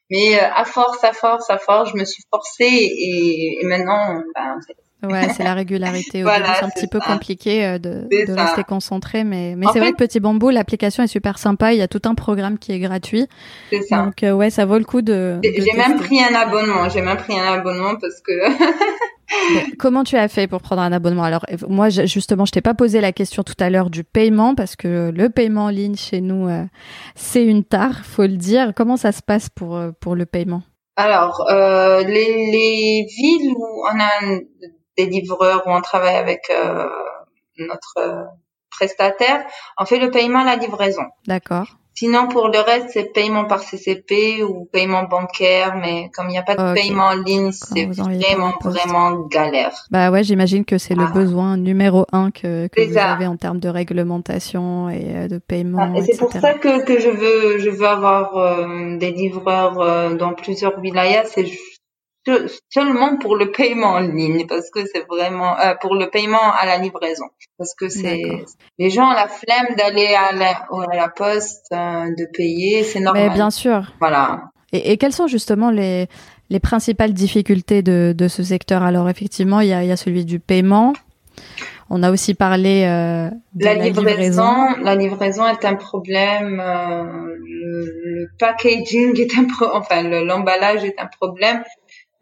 Mais 0.09 0.39
euh, 0.39 0.49
à 0.53 0.65
force, 0.65 1.03
à 1.03 1.13
force, 1.13 1.49
à 1.49 1.57
force, 1.57 1.91
je 1.91 1.97
me 1.97 2.05
suis 2.05 2.23
forcée 2.31 2.65
et, 2.65 3.59
et 3.61 3.65
maintenant, 3.65 4.23
ben, 4.35 4.59
Ouais, 5.03 5.29
c'est 5.29 5.43
la 5.43 5.53
régularité. 5.53 6.21
Au 6.21 6.23
Voilà, 6.23 6.47
début, 6.47 6.57
c'est 6.59 6.65
un 6.65 6.69
petit 6.69 6.87
peu 6.87 6.99
compliqué 6.99 7.65
euh, 7.65 7.77
de, 7.77 8.07
de 8.09 8.33
rester 8.33 8.63
concentré, 8.63 9.23
mais, 9.23 9.55
mais 9.55 9.67
c'est 9.71 9.79
vrai 9.79 9.91
que 9.91 9.97
Petit 9.97 10.19
Bambou, 10.19 10.49
l'application 10.49 11.03
est 11.03 11.07
super 11.07 11.37
sympa. 11.37 11.73
Il 11.73 11.77
y 11.77 11.81
a 11.83 11.87
tout 11.87 12.01
un 12.05 12.15
programme 12.15 12.57
qui 12.57 12.71
est 12.71 12.79
gratuit. 12.79 13.27
c'est 13.71 13.83
ça. 13.83 14.03
Donc, 14.03 14.23
euh, 14.23 14.31
ouais, 14.31 14.49
ça 14.49 14.65
vaut 14.65 14.77
le 14.79 14.85
coup 14.85 15.01
de. 15.03 15.39
J'ai 15.43 15.51
de 15.51 15.61
j'ai 15.61 15.73
même 15.77 15.97
pris 15.97 16.19
un 16.23 16.33
abonnement. 16.33 16.89
J'ai 16.89 17.01
même 17.01 17.17
pris 17.17 17.37
un 17.39 17.53
abonnement 17.53 17.95
parce 18.01 18.19
que 18.21 18.33
comment 19.77 20.03
tu 20.03 20.15
as 20.17 20.27
fait 20.27 20.47
pour 20.47 20.61
prendre 20.61 20.81
un 20.81 20.91
abonnement? 20.91 21.23
Alors, 21.23 21.45
euh, 21.51 21.57
moi, 21.69 21.89
justement, 21.89 22.45
je 22.45 22.51
t'ai 22.51 22.61
pas 22.61 22.73
posé 22.73 22.99
la 23.01 23.11
question 23.11 23.43
tout 23.43 23.53
à 23.59 23.69
l'heure 23.69 23.89
du 23.91 24.03
paiement 24.03 24.55
parce 24.55 24.75
que 24.75 25.11
le 25.15 25.29
paiement 25.29 25.65
en 25.65 25.69
ligne 25.69 25.95
chez 25.95 26.21
nous, 26.21 26.47
euh, 26.47 26.63
c'est 27.15 27.45
une 27.45 27.63
tare, 27.63 28.03
faut 28.03 28.23
le 28.23 28.37
dire. 28.37 28.73
Comment 28.75 28.97
ça 28.97 29.11
se 29.11 29.21
passe 29.21 29.49
pour, 29.49 29.79
pour 29.99 30.15
le 30.15 30.25
paiement? 30.25 30.63
Alors, 30.95 31.45
euh, 31.51 32.01
les, 32.03 32.49
les 32.51 33.05
villes 33.15 33.51
où 33.55 33.83
on 33.85 33.99
a 33.99 34.25
un- 34.25 34.39
des 34.97 35.05
livreurs, 35.05 35.63
où 35.67 35.71
on 35.71 35.81
travaille 35.81 36.15
avec 36.15 36.41
euh, 36.49 36.87
notre 37.59 37.95
euh, 37.99 38.23
prestataire, 38.71 39.45
on 39.79 39.85
fait 39.85 39.99
le 39.99 40.11
paiement 40.11 40.39
à 40.39 40.45
la 40.45 40.55
livraison. 40.55 41.03
D'accord. 41.27 41.67
Sinon, 41.99 42.27
pour 42.27 42.49
le 42.49 42.59
reste, 42.59 42.89
c'est 42.91 43.11
paiement 43.11 43.45
par 43.45 43.61
CCP 43.63 44.43
ou 44.43 44.65
paiement 44.71 45.05
bancaire, 45.05 45.75
mais 45.77 46.11
comme 46.13 46.27
il 46.27 46.33
n'y 46.33 46.37
a 46.37 46.43
pas 46.43 46.53
de 46.55 46.61
Ok. 46.61 46.75
paiement 46.75 47.05
en 47.07 47.15
ligne, 47.15 47.51
c'est 47.51 47.85
envoyez 47.99 48.23
par 48.35 48.37
vraiment, 48.37 48.53
vraiment 48.63 49.21
galère. 49.21 49.73
Bah 49.89 50.11
ouais, 50.11 50.23
j'imagine 50.23 50.63
que 50.63 50.77
c'est 50.77 50.93
le 50.93 51.05
Ah. 51.09 51.11
besoin 51.11 51.57
numéro 51.57 52.05
un 52.11 52.29
que, 52.29 52.67
que 52.67 52.81
C'est 52.81 52.85
vous 52.89 52.93
ça. 52.93 53.13
avez 53.13 53.25
en 53.25 53.35
termes 53.35 53.59
de 53.59 53.67
réglementation 53.69 54.91
et 54.91 55.05
euh, 55.15 55.27
de 55.27 55.39
paiement, 55.39 55.91
Ah, 55.95 55.97
et 55.97 56.03
c'est 56.03 56.17
pour 56.19 56.31
ça 56.31 56.53
que, 56.53 56.83
que 56.85 56.99
je 56.99 57.09
veux, 57.09 57.57
je 57.57 57.71
veux 57.71 57.87
avoir 57.87 58.37
euh, 58.37 58.97
des 58.97 59.09
livreurs 59.11 59.79
euh, 59.81 60.13
dans 60.13 60.33
plusieurs 60.35 60.77
wilayas. 60.77 61.25
C'est 61.25 61.47
seulement 62.69 63.17
pour 63.17 63.35
le 63.35 63.51
paiement 63.51 63.93
en 63.93 63.99
ligne, 63.99 64.45
parce 64.47 64.69
que 64.69 64.81
c'est 64.91 65.05
vraiment 65.07 65.57
euh, 65.59 65.75
pour 65.81 65.95
le 65.95 66.09
paiement 66.09 66.51
à 66.61 66.65
la 66.65 66.77
livraison, 66.77 67.25
parce 67.57 67.73
que 67.73 67.89
c'est 67.89 68.21
les 68.77 68.89
gens 68.89 69.09
ont 69.09 69.13
la 69.13 69.27
flemme 69.27 69.75
d'aller 69.77 70.13
à 70.15 70.31
la, 70.33 70.51
à 70.91 70.95
la 70.95 71.09
poste, 71.09 71.67
euh, 71.71 72.05
de 72.17 72.25
payer, 72.31 72.83
c'est 72.83 72.99
normal. 72.99 73.29
Mais 73.29 73.33
bien 73.33 73.49
sûr. 73.49 73.91
Voilà. 73.99 74.43
Et, 74.71 74.91
et 74.91 74.97
quelles 74.97 75.13
sont 75.13 75.27
justement 75.27 75.71
les, 75.71 76.07
les 76.49 76.59
principales 76.59 77.13
difficultés 77.13 77.81
de, 77.81 78.13
de 78.17 78.27
ce 78.27 78.43
secteur? 78.43 78.83
Alors 78.83 79.09
effectivement, 79.09 79.61
il 79.61 79.69
y 79.69 79.73
a, 79.73 79.83
y 79.83 79.91
a 79.91 79.97
celui 79.97 80.25
du 80.25 80.39
paiement. 80.39 80.93
On 81.89 82.03
a 82.03 82.11
aussi 82.11 82.33
parlé 82.33 82.83
euh, 82.85 83.29
de 83.53 83.63
La, 83.63 83.75
la, 83.75 83.85
livraison, 83.87 84.53
la 84.81 84.95
livraison 84.95 85.47
est 85.47 85.63
un 85.63 85.75
problème. 85.75 86.59
euh, 86.59 87.03
le, 87.03 87.85
le 88.03 88.27
packaging 88.39 89.17
est 89.21 89.37
un 89.37 89.47
enfin 89.73 90.03
le- 90.03 90.25
l'emballage 90.25 90.83
est 90.83 90.99
un 90.99 91.07
problème. 91.19 91.63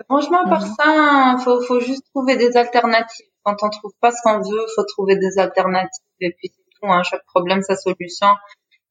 Franchement, 0.08 0.44
par 0.46 0.62
mhm. 0.62 0.74
ça, 0.78 1.36
faut, 1.44 1.62
faut 1.62 1.80
juste 1.80 2.04
trouver 2.14 2.36
des 2.36 2.56
alternatives. 2.58 3.28
Quand 3.44 3.56
on 3.62 3.70
trouve 3.70 3.92
pas 4.02 4.12
ce 4.12 4.18
qu'on 4.24 4.40
veut, 4.40 4.66
faut 4.76 4.84
trouver 4.84 5.18
des 5.18 5.38
alternatives. 5.38 6.04
Et 6.22 6.32
puis 6.32 6.52
c'est 6.56 6.80
tout. 6.80 6.92
Hein. 6.92 7.04
Chaque 7.04 7.26
problème, 7.26 7.62
sa 7.62 7.76
solution. 7.76 8.28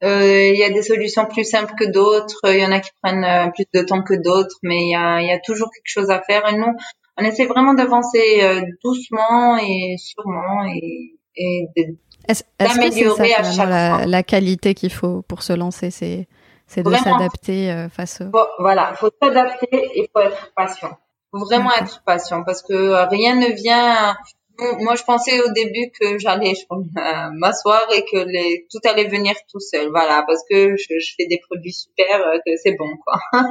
Euh, 0.03 0.51
il 0.53 0.59
y 0.59 0.65
a 0.65 0.71
des 0.71 0.83
solutions 0.83 1.27
plus 1.27 1.45
simples 1.45 1.75
que 1.79 1.85
d'autres. 1.85 2.41
Il 2.45 2.61
y 2.61 2.67
en 2.67 2.73
a 2.73 2.81
qui 2.81 2.91
prennent 3.03 3.25
euh, 3.25 3.51
plus 3.51 3.65
de 3.73 3.83
temps 3.83 4.03
que 4.03 4.15
d'autres, 4.15 4.57
mais 4.63 4.77
il 4.77 4.91
y 4.91 4.95
a, 4.95 5.21
y 5.23 5.33
a 5.33 5.39
toujours 5.39 5.71
quelque 5.71 5.87
chose 5.87 6.11
à 6.11 6.21
faire. 6.23 6.47
Et 6.49 6.57
nous, 6.57 6.73
on 7.17 7.25
essaie 7.25 7.47
vraiment 7.47 7.75
d'avancer 7.75 8.43
euh, 8.43 8.61
doucement 8.85 9.57
et 9.57 9.97
sûrement 9.99 10.65
et, 10.67 11.15
et 11.37 11.69
d'améliorer 12.59 13.35
à 13.35 13.45
chaque 13.45 13.69
la, 13.69 14.07
la 14.07 14.23
qualité 14.23 14.75
qu'il 14.75 14.93
faut 14.93 15.23
pour 15.23 15.43
se 15.43 15.53
lancer. 15.53 15.91
C'est 15.91 16.29
c'est 16.67 16.83
de 16.83 16.95
s'adapter 16.95 17.71
euh, 17.71 17.89
face 17.89 18.21
au... 18.21 18.31
Voilà, 18.59 18.91
il 18.93 18.97
faut 18.97 19.11
s'adapter 19.23 19.69
et 19.73 20.01
il 20.01 20.07
faut 20.13 20.21
être 20.21 20.53
patient. 20.57 20.97
Faut 21.35 21.45
vraiment 21.45 21.73
être 21.75 22.03
patient 22.05 22.45
parce 22.45 22.63
que 22.63 22.73
euh, 22.73 23.07
rien 23.07 23.35
ne 23.37 23.53
vient... 23.55 24.17
Moi, 24.79 24.95
je 24.95 25.03
pensais 25.03 25.41
au 25.41 25.51
début 25.51 25.91
que 25.99 26.17
j'allais 26.19 26.55
euh, 26.71 27.31
m'asseoir 27.33 27.89
et 27.93 28.05
que 28.05 28.19
les, 28.19 28.69
tout 28.71 28.79
allait 28.89 29.09
venir 29.09 29.35
tout 29.51 29.59
seul. 29.59 29.91
Voilà, 29.91 30.23
parce 30.29 30.43
que 30.49 30.77
je, 30.77 30.99
je 31.01 31.15
fais 31.17 31.27
des 31.27 31.41
produits 31.49 31.73
super, 31.73 32.21
que 32.47 32.53
c'est 32.63 32.77
bon, 32.77 32.97
quoi. 33.05 33.19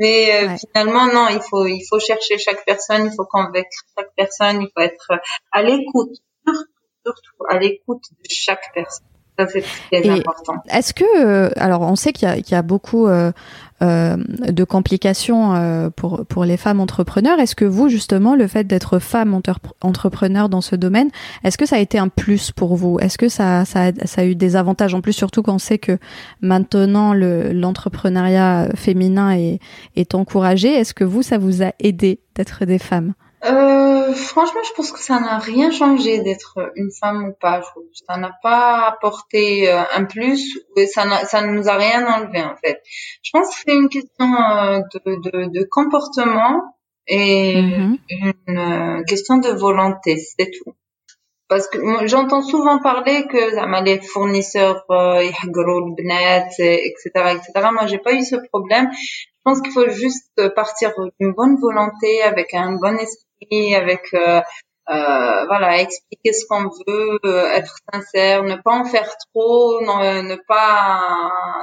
Mais 0.00 0.56
finalement, 0.56 1.06
non, 1.06 1.28
il 1.28 1.40
faut, 1.40 1.66
il 1.66 1.84
faut 1.88 2.00
chercher 2.00 2.38
chaque 2.38 2.64
personne, 2.64 3.04
il 3.04 3.14
faut 3.14 3.26
convaincre 3.26 3.68
chaque 3.96 4.12
personne, 4.16 4.62
il 4.62 4.68
faut 4.74 4.80
être 4.80 5.20
à 5.52 5.62
l'écoute, 5.62 6.16
surtout, 6.46 6.64
surtout 7.04 7.44
à 7.50 7.58
l'écoute 7.58 8.02
de 8.10 8.28
chaque 8.30 8.72
personne 8.74 9.13
c'est 9.38 10.08
important. 10.08 10.54
Est-ce 10.70 10.94
que, 10.94 11.04
euh, 11.24 11.50
alors 11.56 11.82
on 11.82 11.96
sait 11.96 12.12
qu'il 12.12 12.28
y, 12.28 12.50
y, 12.50 12.54
a 12.54 12.62
beaucoup 12.62 13.06
euh, 13.06 13.32
euh, 13.82 14.16
de 14.50 14.62
complications 14.62 15.54
euh, 15.54 15.90
pour, 15.90 16.24
pour 16.26 16.44
les 16.44 16.56
femmes 16.56 16.78
entrepreneurs. 16.78 17.40
Est-ce 17.40 17.56
que 17.56 17.64
vous, 17.64 17.88
justement, 17.88 18.36
le 18.36 18.46
fait 18.46 18.64
d'être 18.64 19.00
femme 19.00 19.38
entrepreneur 19.82 20.48
dans 20.48 20.60
ce 20.60 20.76
domaine, 20.76 21.10
est-ce 21.42 21.58
que 21.58 21.66
ça 21.66 21.76
a 21.76 21.78
été 21.80 21.98
un 21.98 22.06
plus 22.08 22.52
pour 22.52 22.76
vous? 22.76 23.00
Est-ce 23.00 23.18
que 23.18 23.28
ça, 23.28 23.64
ça, 23.64 23.86
a, 23.86 24.06
ça 24.06 24.20
a 24.22 24.24
eu 24.24 24.36
des 24.36 24.54
avantages? 24.54 24.94
En 24.94 25.00
plus, 25.00 25.12
surtout 25.12 25.42
quand 25.42 25.56
on 25.56 25.58
sait 25.58 25.78
que 25.78 25.98
maintenant 26.40 27.12
l'entrepreneuriat 27.14 28.68
féminin 28.76 29.32
est, 29.32 29.58
est 29.96 30.14
encouragé 30.14 30.68
Est-ce 30.68 30.94
que 30.94 31.04
vous, 31.04 31.22
ça 31.22 31.38
vous 31.38 31.64
a 31.64 31.72
aidé 31.80 32.20
d'être 32.36 32.64
des 32.64 32.78
femmes? 32.78 33.12
Euh, 33.44 34.12
franchement, 34.14 34.60
je 34.66 34.72
pense 34.74 34.90
que 34.90 34.98
ça 34.98 35.20
n'a 35.20 35.38
rien 35.38 35.70
changé 35.70 36.20
d'être 36.20 36.72
une 36.76 36.90
femme 36.90 37.28
ou 37.28 37.32
pas. 37.32 37.62
Ça 38.08 38.16
n'a 38.16 38.32
pas 38.42 38.86
apporté 38.86 39.70
euh, 39.70 39.82
un 39.94 40.04
plus, 40.04 40.58
ça, 40.86 41.24
ça 41.26 41.42
ne 41.42 41.52
nous 41.52 41.68
a 41.68 41.74
rien 41.74 42.06
enlevé 42.06 42.42
en 42.42 42.56
fait. 42.56 42.80
Je 43.22 43.30
pense 43.32 43.48
que 43.48 43.62
c'est 43.66 43.74
une 43.74 43.88
question 43.88 44.34
euh, 44.34 44.80
de, 44.94 45.16
de, 45.16 45.58
de 45.58 45.68
comportement 45.70 46.74
et 47.06 47.60
mm-hmm. 47.60 47.98
une 48.48 48.58
euh, 48.58 49.02
question 49.04 49.36
de 49.38 49.50
volonté, 49.50 50.16
c'est 50.16 50.50
tout. 50.50 50.74
Parce 51.48 51.68
que 51.68 51.78
j'entends 52.06 52.42
souvent 52.42 52.78
parler 52.80 53.26
que 53.26 53.84
les 53.84 54.00
fournisseurs 54.00 54.84
euh, 54.90 55.20
etc., 55.20 57.10
etc. 57.14 57.68
Moi, 57.72 57.86
j'ai 57.86 57.98
pas 57.98 58.14
eu 58.14 58.24
ce 58.24 58.36
problème. 58.48 58.88
Je 58.92 59.26
pense 59.44 59.60
qu'il 59.60 59.72
faut 59.72 59.88
juste 59.90 60.32
partir 60.56 60.92
d'une 61.20 61.34
bonne 61.34 61.56
volonté, 61.60 62.22
avec 62.22 62.54
un 62.54 62.72
bon 62.72 62.96
esprit 62.96 63.23
avec 63.74 64.02
euh, 64.14 64.40
euh, 64.90 65.46
voilà, 65.46 65.80
expliquer 65.80 66.34
ce 66.34 66.44
qu'on 66.46 66.64
veut, 66.64 67.18
euh, 67.24 67.50
être 67.54 67.74
sincère, 67.90 68.42
ne 68.42 68.56
pas 68.56 68.78
en 68.78 68.84
faire 68.84 69.08
trop, 69.32 69.80
ne 69.80 70.36
pas 70.46 71.62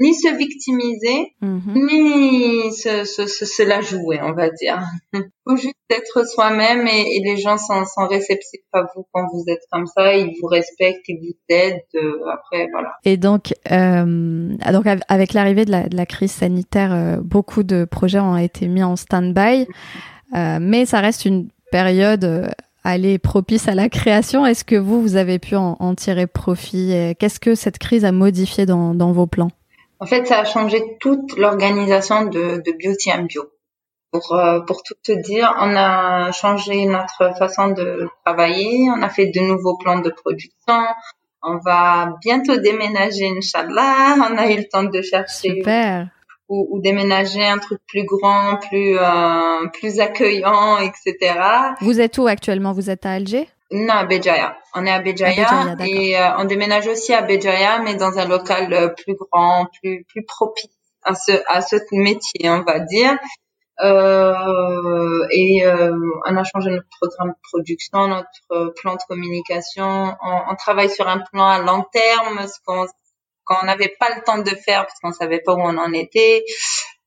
ni 0.00 0.14
se 0.14 0.34
victimiser, 0.34 1.34
mhm. 1.42 1.74
ni 1.74 2.72
se, 2.72 3.04
se, 3.04 3.26
se, 3.26 3.62
la 3.62 3.82
jouer, 3.82 4.20
on 4.22 4.32
va 4.32 4.48
dire. 4.48 4.80
Faut 5.46 5.56
juste 5.56 5.74
être 5.90 6.26
soi-même 6.26 6.86
et, 6.86 7.20
les 7.22 7.36
gens 7.36 7.58
sont, 7.58 7.84
sont, 7.84 8.06
réceptifs 8.08 8.62
à 8.72 8.84
vous 8.94 9.06
quand 9.12 9.26
vous 9.34 9.44
êtes 9.48 9.62
comme 9.70 9.86
ça, 9.86 10.16
ils 10.16 10.34
vous 10.40 10.46
respectent, 10.46 11.06
ils 11.08 11.18
vous 11.18 11.54
aident. 11.54 11.82
après, 12.32 12.68
voilà. 12.72 12.94
Et 13.04 13.18
donc, 13.18 13.52
euh, 13.70 14.56
donc 14.72 14.86
avec 15.08 15.34
l'arrivée 15.34 15.66
de 15.66 15.72
la, 15.72 15.88
de 15.88 15.96
la, 15.96 16.06
crise 16.06 16.32
sanitaire, 16.32 17.18
beaucoup 17.22 17.64
de 17.64 17.84
projets 17.84 18.20
ont 18.20 18.38
été 18.38 18.66
mis 18.66 18.82
en 18.82 18.96
stand-by. 18.96 19.66
Euh, 20.34 20.58
mais 20.60 20.86
ça 20.86 21.00
reste 21.00 21.24
une 21.24 21.48
période 21.70 22.24
euh, 22.24 22.48
aller 22.84 23.18
propice 23.18 23.68
à 23.68 23.74
la 23.74 23.88
création. 23.88 24.46
Est-ce 24.46 24.64
que 24.64 24.76
vous, 24.76 25.00
vous 25.02 25.16
avez 25.16 25.38
pu 25.38 25.56
en, 25.56 25.94
tirer 25.94 26.26
profit 26.26 27.14
Qu'est-ce 27.18 27.40
que 27.40 27.54
cette 27.54 27.78
crise 27.78 28.04
a 28.04 28.12
modifié 28.12 28.66
dans, 28.66 28.94
dans, 28.94 29.12
vos 29.12 29.26
plans? 29.26 29.50
En 30.02 30.06
fait, 30.06 30.26
ça 30.26 30.40
a 30.40 30.44
changé 30.44 30.82
toute 30.98 31.36
l'organisation 31.38 32.24
de, 32.24 32.60
de, 32.64 32.72
Beauty 32.72 33.12
and 33.12 33.26
Bio. 33.26 33.44
Pour, 34.10 34.34
euh, 34.34 34.60
pour 34.60 34.82
tout 34.82 34.94
te 35.02 35.12
dire, 35.12 35.54
on 35.60 35.76
a 35.76 36.32
changé 36.32 36.86
notre 36.86 37.34
façon 37.38 37.68
de 37.68 38.08
travailler, 38.24 38.88
on 38.90 39.00
a 39.00 39.08
fait 39.08 39.26
de 39.26 39.40
nouveaux 39.40 39.78
plans 39.78 40.00
de 40.00 40.10
production, 40.10 40.84
on 41.40 41.58
va 41.64 42.16
bientôt 42.20 42.56
déménager, 42.56 43.28
Inch'Allah, 43.38 44.16
on 44.18 44.36
a 44.36 44.50
eu 44.50 44.56
le 44.56 44.68
temps 44.68 44.82
de 44.82 45.00
chercher 45.02 45.54
Super 45.54 46.08
ou, 46.52 46.68
ou, 46.70 46.80
déménager 46.80 47.44
un 47.44 47.58
truc 47.58 47.80
plus 47.88 48.04
grand, 48.04 48.56
plus 48.68 48.98
euh, 48.98 49.66
plus 49.72 50.00
accueillant, 50.00 50.78
etc. 50.78 51.34
Vous 51.80 51.98
êtes 52.00 52.18
où 52.18 52.26
actuellement? 52.26 52.72
Vous 52.72 52.90
êtes 52.90 53.06
à 53.06 53.12
Alger? 53.12 53.48
Non, 53.70 53.94
à 53.94 54.04
Béjaïa. 54.04 54.56
On 54.74 54.84
est 54.84 54.90
à 54.90 55.00
Béjaïa, 55.00 55.76
et 55.86 56.18
euh, 56.18 56.36
on 56.36 56.44
déménage 56.44 56.86
aussi 56.88 57.14
à 57.14 57.22
Béjaïa, 57.22 57.80
mais 57.82 57.94
dans 57.94 58.18
un 58.18 58.28
local 58.28 58.72
euh, 58.72 58.88
plus 58.88 59.14
grand, 59.14 59.66
plus 59.80 60.04
plus 60.04 60.24
propice 60.26 60.70
à 61.04 61.14
ce 61.14 61.32
à 61.48 61.62
ce 61.62 61.76
métier, 61.92 62.50
on 62.50 62.62
va 62.62 62.80
dire. 62.80 63.16
Euh, 63.80 65.26
et 65.30 65.66
euh, 65.66 65.96
on 66.28 66.36
a 66.36 66.44
changé 66.44 66.70
notre 66.70 66.86
programme 67.00 67.30
de 67.30 67.48
production, 67.50 68.08
notre 68.08 68.74
plan 68.76 68.94
de 68.94 69.02
communication. 69.08 70.14
On, 70.22 70.40
on 70.50 70.54
travaille 70.56 70.90
sur 70.90 71.08
un 71.08 71.20
plan 71.32 71.46
à 71.46 71.58
long 71.60 71.84
terme, 71.92 72.46
ce 72.46 72.58
qu'on 72.66 72.86
quand 73.52 73.58
on 73.62 73.66
n'avait 73.66 73.94
pas 73.98 74.08
le 74.14 74.22
temps 74.22 74.38
de 74.38 74.50
faire 74.50 74.86
parce 74.86 74.98
qu'on 75.00 75.12
savait 75.12 75.40
pas 75.40 75.54
où 75.54 75.60
on 75.60 75.76
en 75.76 75.92
était. 75.92 76.44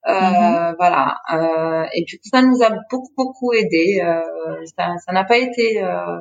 Euh, 0.07 0.11
mm-hmm. 0.11 0.75
Voilà. 0.77 1.17
Euh, 1.33 1.85
et 1.93 2.03
du 2.03 2.17
coup, 2.17 2.29
ça 2.31 2.41
nous 2.41 2.61
a 2.61 2.69
beaucoup 2.91 3.11
beaucoup 3.17 3.53
aidé. 3.53 4.01
Euh, 4.03 4.21
ça 4.77 5.11
n'a 5.11 5.23
pas 5.23 5.37
été 5.37 5.83
euh, 5.83 6.19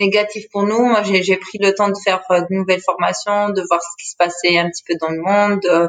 négatif 0.00 0.48
pour 0.50 0.62
nous. 0.62 0.86
Moi, 0.86 1.02
j'ai 1.02 1.36
pris 1.36 1.58
le 1.58 1.74
temps 1.74 1.88
de 1.88 1.98
faire 2.02 2.22
euh, 2.30 2.40
de 2.40 2.46
nouvelles 2.50 2.80
formations, 2.80 3.50
de 3.50 3.62
voir 3.68 3.80
ce 3.82 4.02
qui 4.02 4.10
se 4.10 4.16
passait 4.16 4.58
un 4.58 4.70
petit 4.70 4.84
peu 4.86 4.94
dans 5.00 5.10
le 5.10 5.20
monde, 5.20 5.64
euh, 5.66 5.88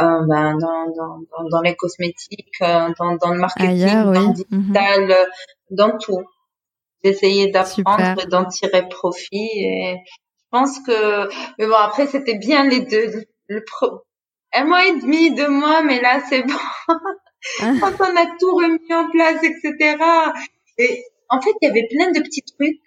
ben, 0.00 0.58
dans, 0.58 0.86
dans, 0.96 1.48
dans, 1.50 1.60
les 1.62 1.76
cosmétiques, 1.76 2.60
dans, 2.60 3.16
dans 3.16 3.30
le 3.30 3.38
marketing, 3.38 3.86
dans 3.86 4.10
le 4.10 4.32
digital, 4.34 5.08
mm-hmm. 5.08 5.26
dans 5.70 5.98
tout. 5.98 6.24
D'essayer 7.04 7.52
d'apprendre 7.52 8.20
et 8.20 8.26
d'en 8.26 8.44
tirer 8.46 8.88
profit. 8.88 9.50
Et 9.54 9.98
pense 10.50 10.80
que, 10.80 11.28
mais 11.58 11.66
bon, 11.66 11.74
après, 11.74 12.06
c'était 12.06 12.38
bien 12.38 12.64
les 12.64 12.80
deux. 12.80 13.24
Le 13.48 13.64
pro... 13.64 14.02
Un 14.54 14.64
mois 14.64 14.86
et 14.86 14.98
demi, 14.98 15.34
deux 15.34 15.48
mois, 15.48 15.82
mais 15.82 16.00
là, 16.00 16.20
c'est 16.28 16.42
bon. 16.42 16.54
Ah. 16.88 16.94
Quand 17.80 17.92
on 18.00 18.16
a 18.16 18.26
tout 18.38 18.54
remis 18.56 18.92
en 18.92 19.10
place, 19.10 19.42
etc. 19.42 19.96
Et 20.78 21.04
en 21.28 21.40
fait, 21.40 21.52
il 21.60 21.66
y 21.66 21.70
avait 21.70 21.86
plein 21.90 22.10
de 22.10 22.20
petits 22.20 22.42
trucs 22.42 22.80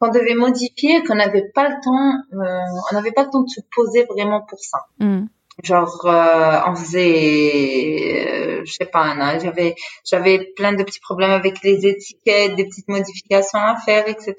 qu'on 0.00 0.10
devait 0.10 0.34
modifier, 0.34 1.02
qu'on 1.04 1.16
n'avait 1.16 1.48
pas 1.54 1.68
le 1.68 1.76
temps, 1.82 2.40
euh, 2.40 2.80
on 2.90 2.94
n'avait 2.94 3.12
pas 3.12 3.24
le 3.24 3.30
temps 3.30 3.42
de 3.42 3.48
se 3.48 3.60
poser 3.74 4.04
vraiment 4.04 4.42
pour 4.42 4.58
ça. 4.60 4.78
Mm. 4.98 5.26
Genre, 5.64 6.06
euh, 6.06 6.60
on 6.68 6.76
faisait, 6.76 8.26
euh, 8.28 8.64
je 8.64 8.72
sais 8.72 8.86
pas, 8.86 9.38
j'avais, 9.40 9.74
j'avais 10.04 10.52
plein 10.56 10.72
de 10.72 10.84
petits 10.84 11.00
problèmes 11.00 11.32
avec 11.32 11.62
les 11.64 11.84
étiquettes, 11.84 12.54
des 12.54 12.64
petites 12.64 12.86
modifications 12.86 13.58
à 13.58 13.74
faire, 13.76 14.06
etc. 14.08 14.34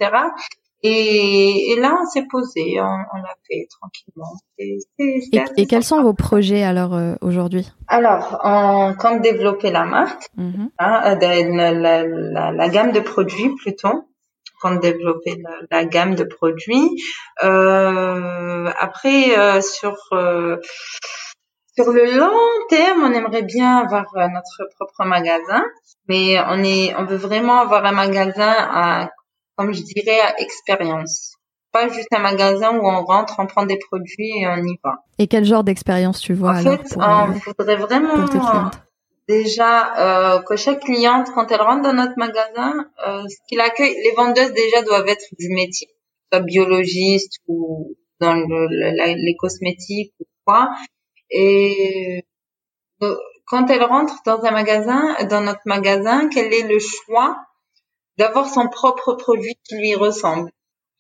Et, 0.81 1.71
et, 1.71 1.79
là, 1.79 1.97
on 2.01 2.05
s'est 2.07 2.25
posé, 2.29 2.79
on, 2.79 2.85
on 2.85 3.17
l'a 3.17 3.35
fait 3.47 3.67
tranquillement. 3.69 4.33
et, 4.57 4.79
et 5.57 5.65
quels 5.65 5.83
sont 5.83 6.01
vos 6.01 6.13
projets 6.13 6.63
alors 6.63 6.93
euh, 6.93 7.15
aujourd'hui? 7.21 7.69
Alors, 7.87 8.39
on 8.45 8.93
compte 8.97 9.21
développer 9.21 9.71
la 9.71 9.83
marque, 9.83 10.23
mm-hmm. 10.37 10.69
hein, 10.79 11.01
euh, 11.05 11.53
la, 11.55 11.71
la, 11.73 12.03
la, 12.05 12.51
la, 12.51 12.69
gamme 12.69 12.93
de 12.93 13.01
produits 13.01 13.53
plutôt. 13.55 13.89
On 14.63 14.69
compte 14.69 14.81
développer 14.81 15.41
la, 15.69 15.83
gamme 15.83 16.15
de 16.15 16.23
produits. 16.23 16.89
Euh, 17.43 18.69
après, 18.79 19.37
euh, 19.37 19.61
sur 19.61 19.97
sur 21.75 21.91
le 21.93 22.17
long 22.17 22.39
terme, 22.69 23.03
on 23.03 23.11
aimerait 23.13 23.43
bien 23.43 23.77
avoir 23.79 24.05
notre 24.15 24.69
propre 24.77 25.05
magasin, 25.05 25.63
mais 26.07 26.37
on 26.47 26.63
est, 26.63 26.93
on 26.97 27.05
veut 27.05 27.17
vraiment 27.17 27.59
avoir 27.59 27.85
un 27.85 27.93
magasin 27.93 28.53
à 28.53 29.09
comme 29.59 29.73
je 29.73 29.83
dirais, 29.83 30.21
à 30.21 30.39
expérience. 30.39 31.33
Pas 31.73 31.89
juste 31.89 32.07
un 32.13 32.19
magasin 32.19 32.77
où 32.77 32.87
on 32.87 33.03
rentre, 33.03 33.35
on 33.39 33.45
prend 33.45 33.65
des 33.65 33.77
produits 33.77 34.39
et 34.39 34.47
on 34.47 34.55
y 34.55 34.79
va. 34.81 35.03
Et 35.17 35.27
quel 35.27 35.43
genre 35.43 35.65
d'expérience 35.65 36.21
tu 36.21 36.33
vois 36.33 36.59
En 36.59 36.63
fait, 36.63 36.95
on 36.95 37.01
euh, 37.01 37.37
voudrait 37.45 37.75
vraiment 37.75 38.25
déjà 39.27 40.37
euh, 40.37 40.41
que 40.43 40.55
chaque 40.55 40.79
cliente, 40.79 41.27
quand 41.35 41.51
elle 41.51 41.61
rentre 41.61 41.81
dans 41.81 41.93
notre 41.93 42.13
magasin, 42.15 42.73
euh, 43.05 43.23
ce 43.27 43.35
qu'il 43.49 43.59
accueille, 43.59 43.95
les 44.01 44.13
vendeuses 44.15 44.53
déjà 44.53 44.81
doivent 44.81 45.09
être 45.09 45.25
du 45.37 45.49
métier, 45.49 45.89
soit 46.31 46.41
biologiste 46.41 47.33
ou 47.49 47.97
dans 48.21 48.35
le, 48.35 48.67
les 48.69 49.35
cosmétiques 49.37 50.13
ou 50.21 50.25
quoi. 50.45 50.69
Et 51.29 52.23
quand 53.45 53.69
elle 53.69 53.83
rentre 53.83 54.15
dans 54.25 54.41
un 54.45 54.51
magasin, 54.51 55.17
dans 55.29 55.41
notre 55.41 55.63
magasin, 55.65 56.29
quel 56.29 56.53
est 56.53 56.65
le 56.65 56.79
choix 56.79 57.35
d'avoir 58.19 58.47
son 58.49 58.67
propre 58.67 59.13
produit 59.13 59.57
qui 59.63 59.77
lui 59.77 59.95
ressemble. 59.95 60.51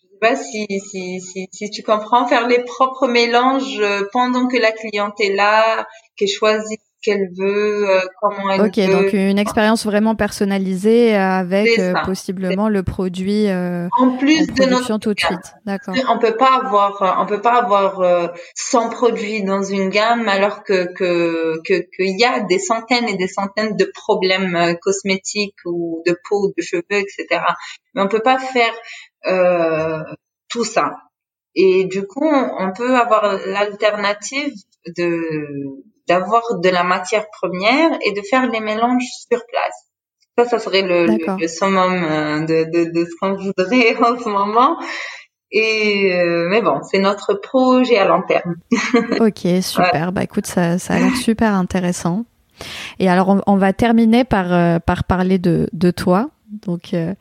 Je 0.01 0.07
sais 0.07 0.19
pas 0.19 0.35
si, 0.35 0.65
si, 0.79 1.21
si, 1.21 1.47
si 1.51 1.69
tu 1.69 1.83
comprends, 1.83 2.25
faire 2.27 2.47
les 2.47 2.63
propres 2.63 3.07
mélanges 3.07 3.83
pendant 4.13 4.47
que 4.47 4.57
la 4.57 4.71
cliente 4.71 5.19
est 5.19 5.35
là, 5.35 5.85
qu'elle 6.15 6.29
choisit 6.29 6.81
qu'elle 7.01 7.29
veut, 7.37 7.89
euh, 7.89 8.01
comment 8.21 8.49
elle 8.51 8.61
veut. 8.61 8.67
Ok, 8.67 8.79
donc 8.91 9.13
une 9.13 9.39
expérience 9.39 9.85
vraiment 9.85 10.15
personnalisée 10.15 11.15
avec 11.15 11.79
euh, 11.79 11.93
possiblement 12.05 12.69
le 12.69 12.83
produit 12.83 13.47
euh, 13.47 13.87
en 13.97 14.17
plus 14.17 14.47
de 14.47 14.65
notre 14.65 14.97
tout 14.99 15.13
de 15.13 15.19
suite. 15.19 15.53
D'accord. 15.65 15.95
On 16.09 16.19
peut 16.19 16.35
pas 16.35 16.57
avoir, 16.57 17.17
on 17.21 17.25
peut 17.25 17.41
pas 17.41 17.61
avoir 17.61 18.31
100 18.55 18.89
produits 18.89 19.43
dans 19.43 19.63
une 19.63 19.89
gamme 19.89 20.27
alors 20.27 20.63
que 20.63 20.91
que 20.93 21.61
qu'il 21.63 22.19
y 22.19 22.25
a 22.25 22.41
des 22.41 22.59
centaines 22.59 23.07
et 23.07 23.15
des 23.15 23.27
centaines 23.27 23.75
de 23.75 23.85
problèmes 23.93 24.75
cosmétiques 24.81 25.55
ou 25.65 26.03
de 26.05 26.17
peau, 26.29 26.51
de 26.57 26.61
cheveux, 26.61 26.83
etc. 26.89 27.41
Mais 27.93 28.01
on 28.01 28.07
peut 28.07 28.21
pas 28.21 28.39
faire 28.39 28.73
tout 30.49 30.65
ça. 30.65 30.93
Et 31.55 31.85
du 31.85 32.05
coup, 32.05 32.27
on 32.27 32.71
peut 32.73 32.95
avoir 32.95 33.39
l'alternative 33.47 34.53
de 34.95 35.19
d'avoir 36.09 36.41
de 36.59 36.69
la 36.69 36.83
matière 36.83 37.25
première 37.29 37.91
et 38.05 38.11
de 38.11 38.21
faire 38.29 38.49
les 38.49 38.59
mélanges 38.59 39.05
sur 39.29 39.39
place. 39.47 39.85
Ça, 40.37 40.45
ça 40.45 40.59
serait 40.59 40.81
le, 40.81 41.05
le, 41.05 41.47
summum 41.47 42.03
euh, 42.03 42.39
de, 42.41 42.63
de, 42.71 42.91
de 42.91 43.05
ce 43.05 43.11
qu'on 43.19 43.33
voudrait 43.43 43.95
en 43.97 44.17
ce 44.17 44.27
moment. 44.27 44.77
Et 45.51 46.13
euh, 46.13 46.47
mais 46.49 46.61
bon, 46.61 46.81
c'est 46.83 46.99
notre 46.99 47.33
projet 47.33 47.97
à 47.97 48.07
long 48.07 48.21
terme. 48.21 48.55
ok, 49.19 49.63
super. 49.63 50.11
Bah 50.11 50.23
écoute, 50.23 50.45
ça, 50.45 50.77
ça 50.77 50.95
a 50.95 50.99
l'air 50.99 51.15
super 51.15 51.53
intéressant. 51.53 52.25
Et 52.99 53.09
alors, 53.09 53.29
on, 53.29 53.41
on 53.47 53.57
va 53.57 53.73
terminer 53.73 54.23
par 54.25 54.53
euh, 54.53 54.79
par 54.79 55.05
parler 55.05 55.39
de 55.39 55.67
de 55.73 55.91
toi. 55.91 56.29
Donc, 56.51 56.93
euh, 56.93 57.13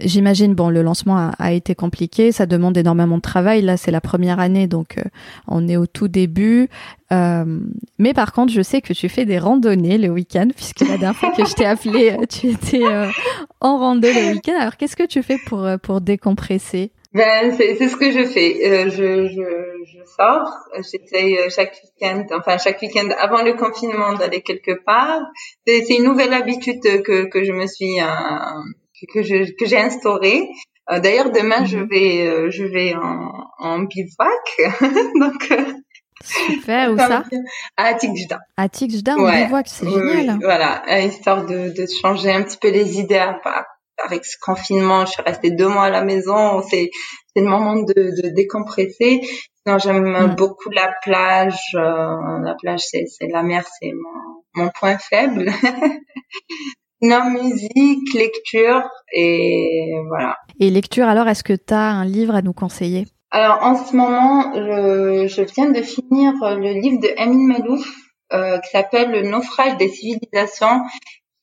J'imagine, 0.00 0.54
bon, 0.54 0.68
le 0.68 0.82
lancement 0.82 1.30
a, 1.38 1.52
été 1.52 1.74
compliqué, 1.74 2.32
ça 2.32 2.46
demande 2.46 2.76
énormément 2.76 3.16
de 3.16 3.22
travail. 3.22 3.62
Là, 3.62 3.76
c'est 3.76 3.90
la 3.90 4.00
première 4.00 4.40
année, 4.40 4.66
donc 4.66 4.98
euh, 4.98 5.02
on 5.48 5.68
est 5.68 5.76
au 5.76 5.86
tout 5.86 6.08
début. 6.08 6.68
Euh, 7.12 7.44
mais 7.98 8.12
par 8.12 8.32
contre, 8.32 8.52
je 8.52 8.62
sais 8.62 8.80
que 8.80 8.92
tu 8.92 9.08
fais 9.08 9.24
des 9.24 9.38
randonnées 9.38 9.96
le 9.98 10.08
week-end, 10.08 10.48
puisque 10.54 10.80
la 10.80 10.98
dernière 10.98 11.16
fois 11.16 11.30
que 11.30 11.44
je 11.44 11.54
t'ai 11.54 11.64
appelé, 11.64 12.10
euh, 12.10 12.26
tu 12.28 12.48
étais 12.48 12.82
en 13.60 13.78
rando 13.78 14.08
le 14.08 14.34
week-end. 14.34 14.54
Alors, 14.58 14.76
qu'est-ce 14.76 14.96
que 14.96 15.06
tu 15.06 15.22
fais 15.22 15.38
pour 15.46 15.66
pour 15.82 16.00
décompresser? 16.00 16.90
Ben, 17.14 17.54
c'est 17.56 17.88
ce 17.88 17.96
que 17.96 18.12
je 18.12 18.24
fais. 18.24 18.90
je, 18.90 19.28
je, 19.28 19.84
je 19.86 19.98
sors. 20.16 20.50
J'essaye 20.76 21.38
chaque 21.48 21.74
week-end, 21.84 22.26
enfin 22.36 22.58
chaque 22.58 22.82
week-end 22.82 23.08
avant 23.18 23.42
le 23.42 23.54
confinement 23.54 24.12
d'aller 24.14 24.42
quelque 24.42 24.82
part. 24.84 25.20
C'est 25.66 25.88
une 25.88 26.04
nouvelle 26.04 26.34
habitude 26.34 26.82
que 26.82 27.28
que 27.30 27.44
je 27.44 27.52
me 27.52 27.66
suis 27.66 27.98
que 29.12 29.22
je 29.22 29.52
que 29.58 29.66
j'ai 29.66 29.78
instauré. 29.78 30.48
Euh, 30.90 31.00
D'ailleurs, 31.00 31.30
demain, 31.30 31.64
je 31.64 31.78
mhm. 31.78 31.88
vais 31.88 32.26
euh, 32.26 32.50
je 32.50 32.64
vais 32.64 32.94
en, 32.94 33.30
en 33.58 33.78
bivouac. 33.80 34.80
Donc 35.20 35.50
euh, 35.50 35.72
Super, 36.22 36.90
où 36.92 36.98
ça? 36.98 37.24
À 37.76 37.94
Tigda. 37.94 38.40
À 38.56 38.68
Tigda, 38.68 39.16
en 39.16 39.30
bivouac, 39.30 39.66
c'est 39.68 39.88
génial. 39.88 40.38
voilà, 40.42 40.82
histoire 41.00 41.44
de, 41.44 41.70
de 41.70 41.86
changer 42.00 42.32
un 42.32 42.42
petit 42.42 42.58
peu 42.58 42.70
les 42.70 42.98
idées. 42.98 43.24
Avec 44.04 44.26
ce 44.26 44.36
confinement, 44.38 45.06
je 45.06 45.12
suis 45.12 45.22
restée 45.22 45.50
deux 45.50 45.68
mois 45.68 45.84
à 45.84 45.90
la 45.90 46.04
maison. 46.04 46.62
C'est 46.68 46.90
c'est 47.34 47.42
le 47.42 47.48
moment 47.48 47.76
de, 47.76 47.94
de 47.94 48.28
décompresser. 48.28 49.22
Sinon, 49.66 49.78
j'aime 49.78 50.34
beaucoup 50.36 50.70
la 50.70 50.94
plage. 51.02 51.58
Euh, 51.74 52.38
la 52.42 52.54
plage, 52.60 52.80
c'est 52.80 53.04
c'est 53.06 53.26
la 53.28 53.42
mer, 53.42 53.64
c'est 53.80 53.92
mon 53.92 54.64
mon 54.64 54.70
point 54.70 54.98
faible. 54.98 55.50
Non, 57.02 57.30
musique, 57.30 58.14
lecture 58.14 58.82
et 59.12 59.92
voilà. 60.08 60.36
Et 60.60 60.70
lecture, 60.70 61.06
alors, 61.06 61.28
est-ce 61.28 61.44
que 61.44 61.52
tu 61.52 61.74
as 61.74 61.90
un 61.90 62.04
livre 62.04 62.34
à 62.34 62.42
nous 62.42 62.54
conseiller? 62.54 63.06
Alors, 63.30 63.58
en 63.62 63.76
ce 63.76 63.94
moment, 63.94 64.54
je, 64.54 65.26
je, 65.28 65.42
viens 65.42 65.70
de 65.70 65.82
finir 65.82 66.32
le 66.42 66.80
livre 66.80 67.00
de 67.00 67.08
Amin 67.18 67.58
Malouf 67.58 67.86
euh, 68.32 68.58
qui 68.58 68.70
s'appelle 68.70 69.10
Le 69.10 69.22
naufrage 69.22 69.76
des 69.76 69.88
civilisations, 69.88 70.80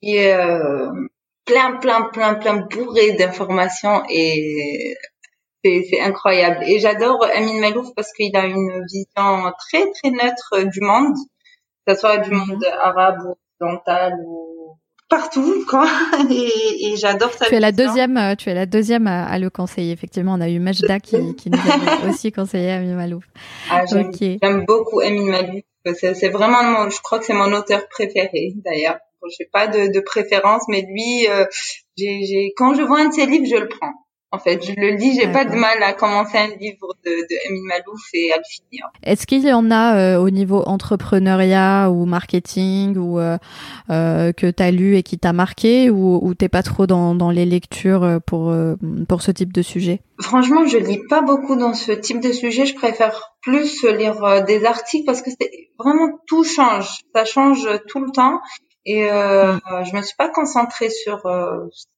qui 0.02 0.18
est 0.18 0.34
euh, 0.34 0.90
plein, 1.46 1.78
plein, 1.78 2.04
plein, 2.04 2.34
plein 2.36 2.58
bourré 2.58 3.14
d'informations 3.14 4.04
et 4.10 4.96
c'est 5.64 6.02
incroyable. 6.02 6.64
Et 6.66 6.80
j'adore 6.80 7.24
Amin 7.36 7.60
Malouf 7.62 7.88
parce 7.96 8.12
qu'il 8.12 8.36
a 8.36 8.46
une 8.46 8.84
vision 8.92 9.52
très, 9.70 9.90
très 9.92 10.12
neutre 10.12 10.64
du 10.70 10.82
monde, 10.82 11.16
que 11.86 11.94
ce 11.94 12.00
soit 12.02 12.18
du 12.18 12.32
mhm. 12.32 12.38
monde 12.38 12.66
arabe 12.82 13.20
ou 13.26 13.36
occidental 13.62 14.14
ou 14.26 14.53
partout 15.14 15.66
quoi 15.70 15.88
et, 16.32 16.88
et 16.88 16.96
j'adore 16.98 17.32
ça. 17.34 17.46
Tu 17.46 17.56
es 17.56 17.60
la 17.60 17.72
deuxième, 17.72 18.18
euh, 18.18 18.36
tu 18.36 18.50
es 18.50 18.54
la 18.54 18.66
deuxième 18.66 19.08
à, 19.08 19.38
le 19.38 19.50
conseiller. 19.50 19.92
Effectivement, 19.92 20.34
on 20.34 20.42
a 20.42 20.50
eu 20.50 20.60
Majda 20.60 21.00
qui, 21.00 21.36
qui 21.38 21.50
nous 21.50 21.60
a 21.60 22.10
aussi 22.10 22.32
conseillé 22.32 22.72
Amin 22.72 22.96
Malouf. 22.96 23.24
Ah, 23.70 23.84
j'aime 23.86 24.66
beaucoup 24.66 25.02
Amin 25.02 25.30
Malouf. 25.30 25.62
C'est 25.94 26.30
vraiment, 26.30 26.64
mon, 26.64 26.90
je 26.90 27.00
crois 27.02 27.20
que 27.20 27.26
c'est 27.26 27.34
mon 27.34 27.52
auteur 27.54 27.88
préféré 27.90 28.54
d'ailleurs. 28.66 28.98
Bon, 29.22 29.28
je 29.30 29.44
n'ai 29.44 29.50
pas 29.52 29.68
de, 29.68 29.92
de, 29.92 30.00
préférence, 30.00 30.64
mais 30.68 30.82
lui, 30.82 31.28
euh, 31.30 31.46
j'ai, 31.98 32.54
quand 32.58 32.74
je 32.74 32.82
vois 32.82 33.02
un 33.02 33.10
de 33.10 33.14
ses 33.14 33.26
livres, 33.26 33.46
je 33.50 33.58
le 33.58 33.68
prends. 33.68 33.92
En 34.34 34.40
fait, 34.40 34.66
je 34.66 34.74
le 34.76 34.96
lis, 34.98 35.14
j'ai 35.14 35.32
pas 35.32 35.46
de 35.46 35.54
mal 35.54 35.84
à 35.84 35.94
commencer 35.94 36.40
un 36.40 36.48
livre 36.48 36.96
de, 37.06 37.12
de 37.12 37.48
Emile 37.48 37.66
Malouf 37.68 38.02
et 38.16 38.34
à 38.34 38.38
le 38.38 38.44
finir. 38.50 38.90
Est-ce 39.04 39.28
qu'il 39.28 39.46
y 39.46 39.54
en 39.54 39.70
a 39.70 39.96
euh, 39.96 40.18
au 40.18 40.32
niveau 40.32 40.64
entrepreneuriat 40.66 41.92
ou 41.92 42.06
marketing 42.06 42.98
ou 42.98 43.20
euh, 43.20 43.38
euh 43.92 44.32
que 44.34 44.50
tu 44.50 44.64
as 44.64 44.72
lu 44.72 44.98
et 44.98 45.04
qui 45.04 45.20
t'a 45.20 45.34
marqué 45.34 45.92
ou, 45.92 46.20
ou 46.20 46.34
t'es 46.34 46.50
pas 46.50 46.64
trop 46.64 46.88
dans, 46.88 47.14
dans 47.14 47.30
les 47.30 47.46
lectures 47.46 48.02
euh, 48.02 48.18
pour 48.26 48.52
pour 49.08 49.22
ce 49.22 49.30
type 49.30 49.54
de 49.54 49.62
sujet? 49.62 50.02
Franchement, 50.20 50.66
je 50.66 50.80
lis 50.80 51.02
pas 51.08 51.22
beaucoup 51.22 51.56
dans 51.56 51.76
ce 51.76 51.92
type 51.92 52.20
de 52.20 52.32
sujet. 52.32 52.66
Je 52.66 52.74
préfère 52.74 53.36
plus 53.44 53.84
lire 53.84 54.44
des 54.46 54.66
articles 54.66 55.06
parce 55.06 55.22
que 55.22 55.30
c'est 55.30 55.70
vraiment 55.78 56.10
tout 56.26 56.44
change, 56.44 57.02
ça 57.14 57.24
change 57.24 57.70
tout 57.88 58.00
le 58.00 58.10
temps. 58.10 58.42
Et 58.88 59.06
euh, 59.12 59.54
mm. 59.54 59.86
je 59.86 59.96
me 59.96 60.02
suis 60.02 60.16
pas 60.18 60.30
concentrée 60.30 60.90
sur 60.90 61.22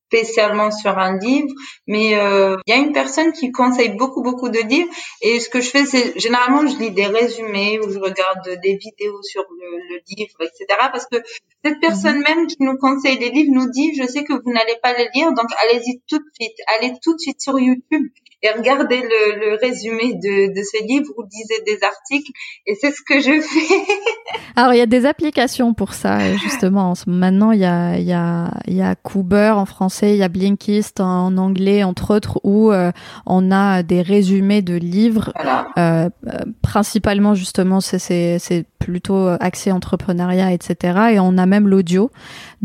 spécialement 0.08 0.72
sur 0.72 0.98
un 0.98 1.18
livre, 1.18 1.54
mais 1.88 2.16
euh, 2.16 2.58
il 2.66 2.72
y 2.72 2.78
a 2.78 2.80
une 2.80 2.94
personne 2.94 3.32
qui 3.34 3.52
conseille 3.52 3.90
beaucoup 3.90 4.22
beaucoup 4.22 4.50
de 4.50 4.60
livres 4.60 4.90
et 5.22 5.40
ce 5.40 5.50
que 5.50 5.62
je 5.62 5.70
fais 5.70 5.86
c'est 5.86 6.18
généralement 6.20 6.66
je 6.68 6.78
lis 6.78 6.92
des 6.92 7.08
résumés 7.08 7.80
ou 7.80 7.92
je 7.92 8.00
regarde 8.00 8.60
des 8.62 8.76
vidéos 8.76 9.22
sur 9.24 9.44
le, 9.50 9.78
le 9.90 10.02
livre, 10.16 10.38
etc. 10.42 10.66
Parce 10.92 11.08
que 11.08 11.18
cette 11.64 11.80
personne 11.80 12.18
mhm. 12.18 12.24
même 12.24 12.48
qui 12.48 12.58
nous 12.60 12.78
conseille 12.78 13.18
des 13.18 13.30
livres 13.30 13.52
nous 13.54 13.70
dit 13.72 13.96
je 13.96 14.06
sais 14.06 14.24
que 14.24 14.34
vous 14.34 14.52
n'allez 14.52 14.78
pas 14.82 14.94
les 14.94 15.10
lire 15.14 15.34
donc 15.34 15.48
allez-y 15.64 16.02
tout 16.08 16.20
de 16.20 16.30
suite, 16.40 16.58
allez 16.78 16.94
tout 17.02 17.14
de 17.14 17.20
suite 17.20 17.42
sur 17.42 17.60
YouTube 17.60 18.08
et 18.42 18.50
regardez 18.52 19.02
le, 19.02 19.40
le 19.40 19.58
résumé 19.62 20.14
de, 20.14 20.54
de 20.54 20.64
ce 20.64 20.86
livre 20.86 21.10
ou 21.18 21.24
lisez 21.24 21.64
des 21.66 21.84
articles 21.84 22.32
et 22.66 22.76
c'est 22.76 22.92
ce 22.92 23.02
que 23.02 23.20
je 23.20 23.42
fais. 23.42 24.40
Alors 24.56 24.74
il 24.74 24.78
y 24.78 24.82
a 24.82 24.86
des 24.86 25.06
applications 25.06 25.74
pour 25.74 25.94
ça 25.94 26.36
justement. 26.38 26.94
Maintenant 27.08 27.52
il 27.52 27.60
y 27.60 27.66
a 27.66 27.98
il 27.98 28.06
y 28.06 28.14
a 28.14 28.52
il 28.68 28.76
y 28.76 28.82
a 28.82 28.96
Cooper 28.96 29.54
en 29.56 29.66
français, 29.66 30.12
il 30.12 30.18
y 30.18 30.24
a 30.24 30.30
Blinkist 30.30 31.00
en 31.00 31.38
anglais 31.38 31.84
entre 31.84 32.16
autres 32.16 32.40
où 32.44 32.72
euh, 32.72 32.92
on 33.26 33.52
a 33.52 33.84
des 33.84 34.02
résumés 34.02 34.62
de 34.62 34.76
livres. 34.76 35.32
Euh, 35.78 36.10
euh, 36.28 36.40
principalement 36.62 37.36
justement 37.36 37.82
c'est 37.82 38.00
c'est 38.00 38.66
plutôt 38.86 39.28
axé 39.40 39.72
entrepreneuriat 39.72 40.52
etc. 40.54 41.14
Et 41.14 41.20
on 41.20 41.38
a 41.38 41.46
même 41.46 41.68
l'audio 41.68 42.12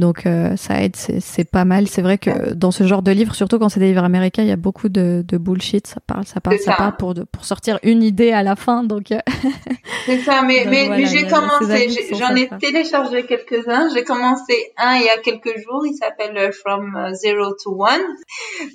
donc 0.01 0.25
euh, 0.25 0.57
ça 0.57 0.83
aide, 0.83 0.97
c'est 0.97 1.49
pas 1.49 1.65
mal. 1.65 1.87
C'est 1.87 2.01
vrai 2.03 2.17
que 2.17 2.55
dans 2.55 2.71
ce 2.71 2.85
genre 2.87 3.03
de 3.03 3.13
livre, 3.13 3.35
surtout 3.35 3.59
quand 3.59 3.69
c'est 3.69 3.81
des 3.81 3.89
livres 3.89 4.03
américains, 4.03 4.43
il 4.43 4.49
y 4.49 4.53
a 4.53 4.57
beaucoup 4.57 4.89
de, 4.89 5.23
de 5.29 5.37
bullshit. 5.37 5.87
Ça 5.87 6.01
parle, 6.05 6.25
ça 6.27 6.41
parle, 6.41 6.59
ça, 6.59 6.75
parle 6.75 6.97
pour, 6.97 7.15
sortir 7.43 7.79
une 7.83 8.03
idée 8.03 8.33
à 8.33 8.43
la 8.43 8.57
fin. 8.57 8.83
Donc 8.83 9.13
euh, 9.13 9.19
c'est 10.07 10.19
ça. 10.21 10.43
Mais, 10.43 10.65
mais, 10.69 11.07
j'ai 11.07 11.27
commencé, 11.27 11.91
j'en 12.13 12.35
ai 12.35 12.49
téléchargé 12.59 13.27
quelques-uns. 13.27 13.91
J'ai 13.95 14.05
commencé 14.05 14.73
un 14.79 14.97
il 14.97 15.05
y 15.05 15.11
a 15.11 15.19
quelques 15.19 15.59
jours. 15.59 15.87
Il 15.87 15.95
s'appelle 15.95 16.37
euh, 16.37 16.51
From 16.51 16.97
Zero 17.13 17.53
to 17.63 17.77
One. 17.79 18.01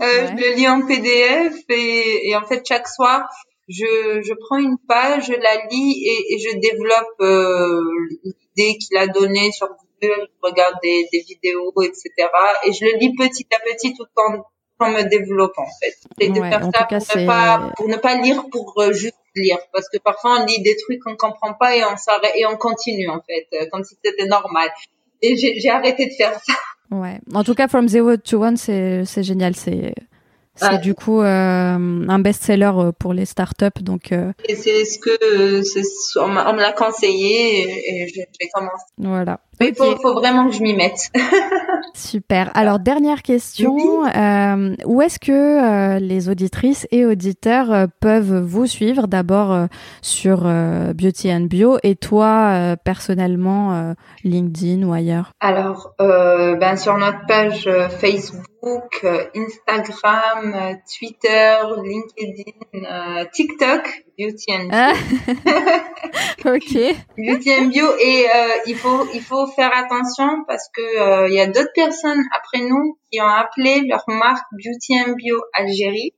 Euh, 0.02 0.28
Je 0.28 0.34
le 0.36 0.56
lis 0.56 0.68
en 0.68 0.86
PDF 0.86 1.56
et, 1.70 2.30
et 2.30 2.36
en 2.36 2.44
fait 2.44 2.64
chaque 2.68 2.88
soir 2.88 3.28
je, 3.68 4.22
je 4.22 4.34
prends 4.34 4.58
une 4.58 4.78
page, 4.88 5.28
je 5.28 5.34
la 5.34 5.66
lis 5.72 6.04
et, 6.06 6.34
et 6.34 6.40
je 6.40 6.58
développe 6.58 7.22
euh, 7.22 7.82
l'idée 8.24 8.78
qu'il 8.78 8.98
a 8.98 9.08
donnée 9.08 9.52
sur 9.52 9.68
je 10.02 10.10
regarde 10.42 10.76
des, 10.84 11.08
des, 11.12 11.22
vidéos, 11.22 11.74
etc. 11.82 12.12
Et 12.66 12.74
je 12.74 12.86
le 12.86 13.00
lis 13.00 13.16
petit 13.16 13.48
à 13.56 13.60
petit 13.60 13.94
tout 13.94 14.06
en, 14.18 14.44
en 14.86 14.92
me 14.92 15.04
développant, 15.04 15.64
en 15.64 15.80
fait. 15.82 15.96
Et 16.20 16.30
de 16.30 16.36
faire 16.36 16.70
ça 16.74 16.86
pour, 16.86 17.22
ne 17.22 17.26
pas, 17.26 17.72
pour 17.76 17.88
ne 17.88 17.98
pas 17.98 18.16
lire 18.22 18.44
pour 18.52 18.74
euh, 18.78 18.94
juste 18.94 19.16
lire. 19.36 19.58
Parce 19.72 19.90
que 19.90 19.98
parfois, 19.98 20.40
on 20.42 20.46
lit 20.46 20.62
des 20.62 20.76
trucs 20.76 21.00
qu'on 21.02 21.16
comprend 21.16 21.54
pas 21.54 21.76
et 21.76 21.84
on 21.84 21.98
s'arrête, 21.98 22.34
et 22.36 22.46
on 22.46 22.58
continue, 22.58 23.10
en 23.10 23.22
fait, 23.22 23.48
euh, 23.54 23.66
comme 23.72 23.84
si 23.84 23.96
c'était 24.04 24.26
normal. 24.26 24.70
Et 25.22 25.36
j'ai 25.38 25.70
arrêté 25.70 26.08
de 26.08 26.14
faire 26.14 26.40
ça. 26.44 26.54
Ouais. 26.92 27.20
En 27.34 27.44
tout 27.44 27.56
cas, 27.56 27.68
From 27.68 27.88
Zero 27.88 28.18
to 28.18 28.44
One, 28.44 28.58
c'est 28.58 29.24
génial. 29.24 29.56
C'est 29.56 29.96
C'est 30.56 30.82
du 30.82 30.96
coup 30.96 31.20
un 31.22 32.20
best-seller 32.20 32.72
pour 32.98 33.14
les 33.14 33.26
startups. 33.26 33.82
Donc, 33.82 34.12
et 34.12 34.56
c'est 34.56 34.86
ce 34.86 35.00
que 35.00 36.20
on, 36.20 36.28
me 36.28 36.60
l'a 36.60 36.74
conseillé 36.74 38.04
et, 38.04 38.08
je 38.08 38.20
vais 38.20 38.50
commencer. 38.54 38.86
Voilà. 38.98 39.40
Mais 39.60 39.70
il 39.70 39.76
faut, 39.76 40.14
vraiment 40.14 40.50
que 40.50 40.56
je 40.56 40.62
m'y 40.62 40.74
mette. 40.74 41.00
Super. 41.94 42.52
Alors, 42.56 42.80
dernière 42.80 43.22
question. 43.22 44.06
Euh, 44.06 44.76
où 44.86 45.02
est-ce 45.02 45.20
que 45.20 45.32
euh, 45.32 46.00
les 46.00 46.30
auditrices 46.30 46.88
et 46.92 47.06
auditeurs 47.06 47.72
euh, 47.72 47.86
peuvent 48.02 48.40
vous 48.40 48.68
suivre? 48.68 49.08
D'abord 49.08 49.68
sur 50.02 50.44
Beauty 50.94 51.32
and 51.32 51.42
Bio 51.42 51.78
et 51.84 51.96
toi, 51.96 52.76
personnellement, 52.84 53.96
LinkedIn 54.24 54.84
ou 54.84 54.94
ailleurs? 54.94 55.32
Alors, 55.40 55.94
ben, 56.00 56.76
sur 56.76 56.98
notre 56.98 57.26
page 57.28 57.70
Facebook, 58.00 59.06
Instagram, 59.36 60.78
Twitter, 60.98 61.58
LinkedIn, 61.84 63.26
TikTok, 63.32 64.05
Beauty 64.18 64.54
and 64.54 64.70
Bio. 64.70 64.78
Ah. 64.78 64.94
ok. 66.56 66.96
Beauty 67.18 67.54
and 67.54 67.68
Bio 67.70 67.88
et 68.00 68.26
il 68.68 68.76
faut 68.76 69.08
il 69.14 69.22
faut 69.22 69.48
faire 69.48 69.72
attention 69.76 70.44
parce 70.48 70.70
que 70.76 71.28
il 71.28 71.34
y 71.34 71.40
a 71.40 71.48
d'autres 71.48 71.74
personnes 71.74 72.24
après 72.36 72.62
nous 72.62 72.98
qui 73.12 73.22
ont 73.22 73.28
appelé 73.28 73.82
leur 73.88 74.04
marque 74.08 74.46
Beauty 74.54 75.00
and 75.00 75.14
Bio 75.14 75.42
Algérie. 75.54 76.14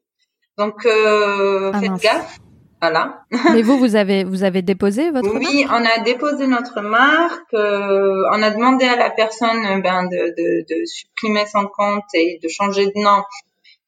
Donc 0.58 0.86
euh, 0.86 1.72
ah, 1.74 1.80
faites 1.80 2.02
gaffe. 2.02 2.40
Voilà. 2.82 3.24
Mais 3.54 3.64
vous, 3.64 3.78
vous 3.80 3.96
avez, 3.96 4.24
vous 4.24 4.44
avez 4.44 4.62
déposé 4.62 5.10
votre 5.10 5.34
Oui, 5.34 5.66
on 5.68 5.84
a 5.84 6.04
déposé 6.04 6.46
notre 6.46 6.82
marque. 6.82 7.54
Euh, 7.54 8.24
on 8.32 8.44
a 8.44 8.52
demandé 8.52 8.86
à 8.86 8.96
la 8.96 9.10
personne 9.10 9.82
ben, 9.82 10.04
de, 10.04 10.36
de, 10.38 10.66
de, 10.70 10.86
supprimer 10.86 11.46
son 11.48 11.66
compte 11.66 12.04
et 12.14 12.40
de 12.42 12.48
changer 12.48 12.86
de 12.86 13.04
nom. 13.04 13.24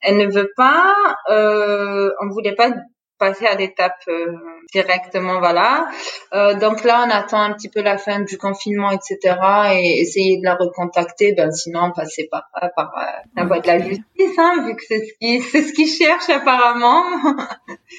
Elle 0.02 0.18
ne 0.18 0.26
veut 0.26 0.52
pas. 0.56 0.96
Euh, 1.30 2.10
on 2.22 2.30
voulait 2.30 2.56
pas 2.56 2.72
passer 3.20 3.46
à 3.46 3.56
l'étape 3.56 4.00
euh, 4.08 4.26
directement, 4.74 5.40
voilà. 5.40 5.88
Euh, 6.34 6.56
donc 6.56 6.84
là, 6.84 7.06
on 7.06 7.10
attend 7.12 7.42
un 7.42 7.54
petit 7.54 7.70
peu 7.70 7.82
la 7.82 7.98
fin 7.98 8.22
du 8.22 8.38
confinement, 8.38 8.92
etc. 8.92 9.38
et 9.74 10.02
essayer 10.02 10.40
de 10.40 10.46
la 10.46 10.56
recontacter. 10.56 11.34
Ben 11.34 11.52
sinon, 11.52 11.92
passer 11.96 12.28
par, 12.32 12.50
par 12.76 12.94
euh, 12.98 13.28
la 13.36 13.46
voie 13.46 13.60
de 13.60 13.68
la 13.68 13.80
justice, 13.80 14.38
hein, 14.38 14.66
vu 14.66 14.76
que 14.76 14.84
c'est 14.88 15.06
ce 15.06 15.14
qui 15.20 15.42
c'est 15.42 15.62
ce 15.62 15.74
qu'ils 15.74 15.88
cherchent 15.88 16.30
apparemment. 16.30 17.04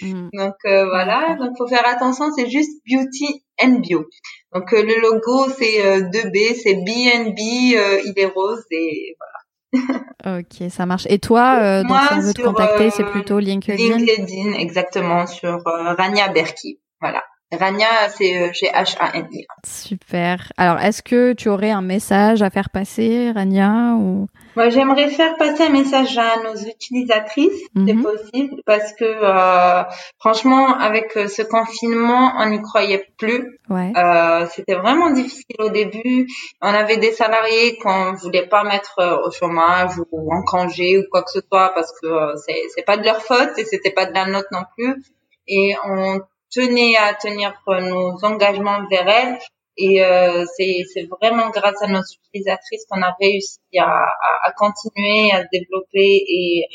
Mm. 0.02 0.28
donc 0.34 0.54
euh, 0.66 0.84
voilà. 0.84 1.34
Donc 1.34 1.58
faut 1.58 1.66
faire 1.66 1.86
attention. 1.86 2.30
C'est 2.36 2.48
juste 2.48 2.80
beauty 2.88 3.42
and 3.60 3.80
bio. 3.80 4.06
Donc 4.54 4.70
le 4.70 5.00
logo 5.00 5.48
c'est 5.58 6.00
2B, 6.00 6.54
c'est 6.62 6.76
BNB, 6.76 7.38
il 7.38 8.14
est 8.16 8.26
rose 8.26 8.64
et 8.70 9.16
voilà 9.18 9.29
ok, 9.72 10.70
ça 10.70 10.86
marche. 10.86 11.06
Et 11.08 11.18
toi, 11.18 11.58
euh, 11.60 11.82
donc, 11.82 11.98
si 12.08 12.14
on 12.14 12.20
veut 12.20 12.34
te 12.34 12.42
contacter, 12.42 12.90
c'est 12.90 13.04
euh, 13.04 13.10
plutôt 13.10 13.38
LinkedIn? 13.38 13.96
LinkedIn, 13.96 14.52
exactement, 14.54 15.26
sur 15.26 15.66
euh, 15.66 15.94
Rania 15.94 16.28
Berki. 16.28 16.80
Voilà. 17.00 17.22
Rania, 17.52 18.08
c'est 18.16 18.52
G-H-A-N-I. 18.52 19.46
Super. 19.66 20.52
Alors, 20.56 20.78
est-ce 20.78 21.02
que 21.02 21.32
tu 21.32 21.48
aurais 21.48 21.70
un 21.70 21.82
message 21.82 22.42
à 22.42 22.50
faire 22.50 22.70
passer, 22.70 23.32
Rania 23.32 23.94
ou... 23.96 24.26
Moi, 24.56 24.68
j'aimerais 24.68 25.08
faire 25.08 25.36
passer 25.36 25.64
un 25.64 25.70
message 25.70 26.18
à 26.18 26.42
nos 26.42 26.56
utilisatrices, 26.56 27.52
si 27.52 27.86
c'est 27.86 27.92
mhm. 27.92 28.02
possible, 28.02 28.62
parce 28.66 28.92
que 28.94 29.04
euh, 29.04 29.84
franchement, 30.18 30.74
avec 30.76 31.16
euh, 31.16 31.28
ce 31.28 31.42
confinement, 31.42 32.32
on 32.38 32.50
n'y 32.50 32.60
croyait 32.60 33.06
plus. 33.16 33.58
Ouais. 33.68 33.92
Euh, 33.96 34.46
C'était 34.50 34.74
vraiment 34.74 35.10
difficile 35.10 35.56
au 35.60 35.70
début. 35.70 36.26
On 36.60 36.68
avait 36.68 36.96
des 36.96 37.12
salariés 37.12 37.78
qu'on 37.78 38.14
voulait 38.14 38.48
pas 38.48 38.64
mettre 38.64 38.94
euh, 38.98 39.16
au 39.24 39.30
chômage 39.30 39.92
ou 40.10 40.32
en 40.32 40.42
congé 40.42 40.98
ou 40.98 41.04
quoi 41.10 41.22
que 41.22 41.30
ce 41.30 41.40
soit, 41.40 41.72
parce 41.74 41.92
que 42.00 42.06
euh, 42.06 42.34
c'est 42.74 42.84
pas 42.84 42.96
de 42.96 43.04
leur 43.04 43.22
faute 43.22 43.56
et 43.56 43.64
c'était 43.64 43.92
pas 43.92 44.06
de 44.06 44.14
la 44.14 44.26
nôtre 44.26 44.48
non 44.50 44.64
plus. 44.76 45.02
Et 45.46 45.74
on 45.84 46.20
tenait 46.50 46.96
à 46.96 47.14
tenir 47.14 47.54
nos 47.68 48.24
engagements 48.24 48.86
vers 48.90 49.08
elles. 49.08 49.38
Et 49.76 50.04
euh, 50.04 50.44
c'est 50.56 51.08
vraiment 51.20 51.48
grâce 51.50 51.80
à 51.82 51.86
nos 51.86 52.02
utilisatrices 52.02 52.84
qu'on 52.90 53.00
a 53.02 53.16
réussi 53.20 53.60
à, 53.78 53.86
à, 53.86 54.48
à, 54.48 54.52
continuer 54.52 55.32
à 55.32 55.42
se 55.42 55.46
développer 55.52 56.22
et 56.28 56.66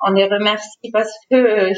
on 0.00 0.12
les 0.12 0.24
remercie 0.24 0.90
parce 0.92 1.12
que 1.30 1.36
euh, 1.36 1.72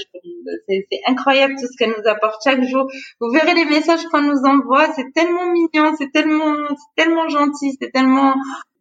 c'est 0.68 1.00
incroyable 1.06 1.54
tout 1.54 1.66
ce 1.66 1.76
qu'elles 1.78 1.94
nous 1.96 2.08
apportent 2.08 2.42
chaque 2.42 2.62
jour. 2.62 2.86
Vous 3.20 3.30
verrez 3.30 3.54
les 3.54 3.64
messages 3.64 4.04
qu'on 4.12 4.22
nous 4.22 4.42
envoie, 4.44 4.92
c'est 4.94 5.12
tellement 5.14 5.46
mignon, 5.52 5.92
c'est 5.98 6.12
tellement, 6.12 6.54
tellement 6.96 7.28
gentil, 7.28 7.76
c'est 7.80 7.90
tellement 7.90 8.34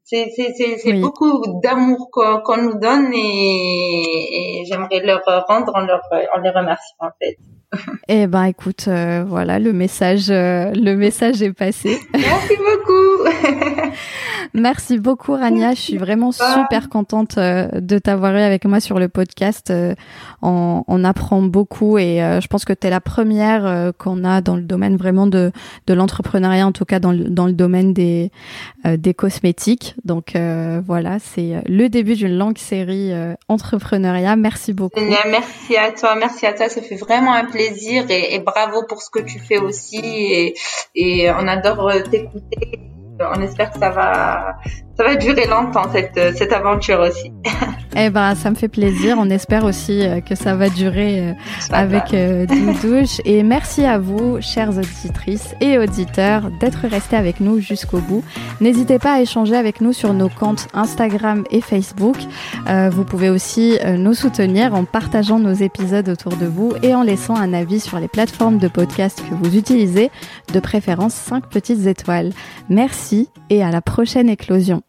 c'est 0.04 0.30
c'est 0.36 0.94
beaucoup 0.94 1.60
d'amour 1.64 2.12
qu'on 2.12 2.58
nous 2.58 2.80
donne 2.80 3.12
et, 3.14 4.60
et 4.62 4.66
j'aimerais 4.66 5.00
leur 5.00 5.24
rendre 5.48 5.76
en 5.76 5.82
leur 5.82 6.02
en 6.36 6.40
les 6.42 6.52
remerciant 6.52 6.96
en 7.00 7.10
fait. 7.20 7.38
Eh 8.08 8.28
ben, 8.28 8.44
écoute, 8.46 8.86
euh, 8.88 9.24
voilà, 9.28 9.60
le 9.60 9.74
message, 9.74 10.28
euh, 10.30 10.72
le 10.76 10.96
message 10.96 11.42
est 11.42 11.54
passé. 11.54 12.00
Merci 12.14 12.54
beaucoup. 12.58 13.92
Merci 14.54 15.00
beaucoup, 15.00 15.34
Rania. 15.34 15.74
Je 15.74 15.82
suis 15.82 15.98
vraiment 15.98 16.32
super 16.32 16.88
contente 16.90 17.38
euh, 17.38 17.68
de 17.74 17.98
t'avoir 17.98 18.34
eu 18.36 18.40
avec 18.40 18.66
moi 18.66 18.80
sur 18.80 19.00
le 19.00 19.10
podcast. 19.10 19.74
On, 20.42 20.84
on 20.88 21.04
apprend 21.04 21.42
beaucoup 21.42 21.98
et 21.98 22.20
je 22.42 22.48
pense 22.48 22.64
que 22.64 22.74
tu 22.74 22.88
es 22.88 22.90
la 22.90 23.02
première 23.02 23.92
qu'on 23.98 24.24
a 24.24 24.42
dans 24.42 24.56
le 24.56 24.62
domaine 24.62 24.96
vraiment 24.96 25.28
de, 25.28 25.52
de 25.88 25.94
l'entrepreneuriat, 25.94 26.66
en 26.66 26.72
tout 26.72 26.86
cas 26.86 27.00
dans 27.00 27.12
le, 27.12 27.26
dans 27.26 27.48
le 27.48 27.54
domaine 27.54 27.94
des, 27.94 28.32
des 28.86 29.14
cosmétiques. 29.14 29.96
Donc 30.06 30.36
voilà, 30.86 31.18
c'est 31.20 31.64
le 31.68 31.90
début 31.90 32.16
d'une 32.16 32.38
longue 32.38 32.58
série 32.58 33.12
entrepreneuriat. 33.50 34.36
Merci 34.36 34.74
beaucoup. 34.74 35.00
Merci 35.02 35.76
à 35.76 35.92
toi, 35.92 36.16
merci 36.16 36.46
à 36.46 36.54
toi. 36.54 36.70
Ça 36.70 36.82
fait 36.82 36.96
vraiment 36.96 37.34
un 37.34 37.46
plaisir 37.46 37.55
et, 37.60 38.40
bravo 38.40 38.84
pour 38.84 39.02
ce 39.02 39.10
que 39.10 39.20
tu 39.20 39.40
fais 39.40 39.58
aussi 39.58 40.02
et, 40.04 40.56
et 40.96 41.32
on 41.32 41.48
adore 41.48 41.92
t'écouter. 42.10 42.80
On 43.20 43.42
espère 43.42 43.72
que 43.72 43.80
ça 43.80 43.90
va, 43.92 44.58
ça 44.98 45.04
va 45.04 45.16
durer 45.16 45.48
longtemps 45.48 45.92
cette, 45.92 46.38
cette 46.38 46.54
aventure 46.54 47.00
aussi. 47.00 47.32
Eh 47.98 48.10
ben, 48.10 48.36
ça 48.36 48.50
me 48.50 48.56
fait 48.56 48.68
plaisir. 48.68 49.16
On 49.18 49.30
espère 49.30 49.64
aussi 49.64 50.06
euh, 50.06 50.20
que 50.20 50.36
ça 50.36 50.54
va 50.56 50.70
durer 50.70 51.30
euh, 51.30 51.34
avec 51.72 52.14
euh, 52.14 52.46
Doudouche. 52.46 53.22
Et 53.24 53.42
merci 53.42 53.86
à 53.86 53.98
vous, 53.98 54.42
chères 54.42 54.78
auditrices 54.78 55.56
et 55.62 55.78
auditeurs, 55.78 56.52
d'être 56.60 56.88
restés 56.88 57.16
avec 57.16 57.40
nous 57.40 57.60
jusqu'au 57.60 58.00
bout. 58.00 58.22
N'hésitez 58.60 59.00
pas 59.00 59.14
à 59.14 59.22
échanger 59.22 59.56
avec 59.56 59.80
nous 59.80 59.94
sur 59.94 60.14
nos 60.14 60.28
comptes 60.28 60.68
Instagram 60.74 61.46
et 61.52 61.62
Facebook. 61.62 62.18
vous 62.92 63.06
pouvez 63.06 63.30
aussi 63.30 63.78
nous 63.98 64.14
soutenir 64.14 64.74
en 64.74 64.84
partageant 64.84 65.40
nos 65.40 65.54
épisodes 65.54 66.10
autour 66.10 66.36
de 66.36 66.46
vous 66.46 66.74
et 66.84 66.94
en 66.94 67.04
laissant 67.04 67.36
un 67.36 67.54
avis 67.54 67.80
sur 67.80 68.00
les 68.00 68.08
plateformes 68.08 68.58
de 68.58 68.68
podcast 68.68 69.24
que 69.30 69.36
vous 69.36 69.58
utilisez, 69.58 70.12
de 70.54 70.60
préférence 70.60 71.14
5 71.14 71.48
petites 71.48 71.86
étoiles. 71.86 72.32
Merci 72.70 73.30
et 73.50 73.64
à 73.64 73.72
la 73.72 73.82
prochaine 73.82 74.30
éclosion. 74.30 74.85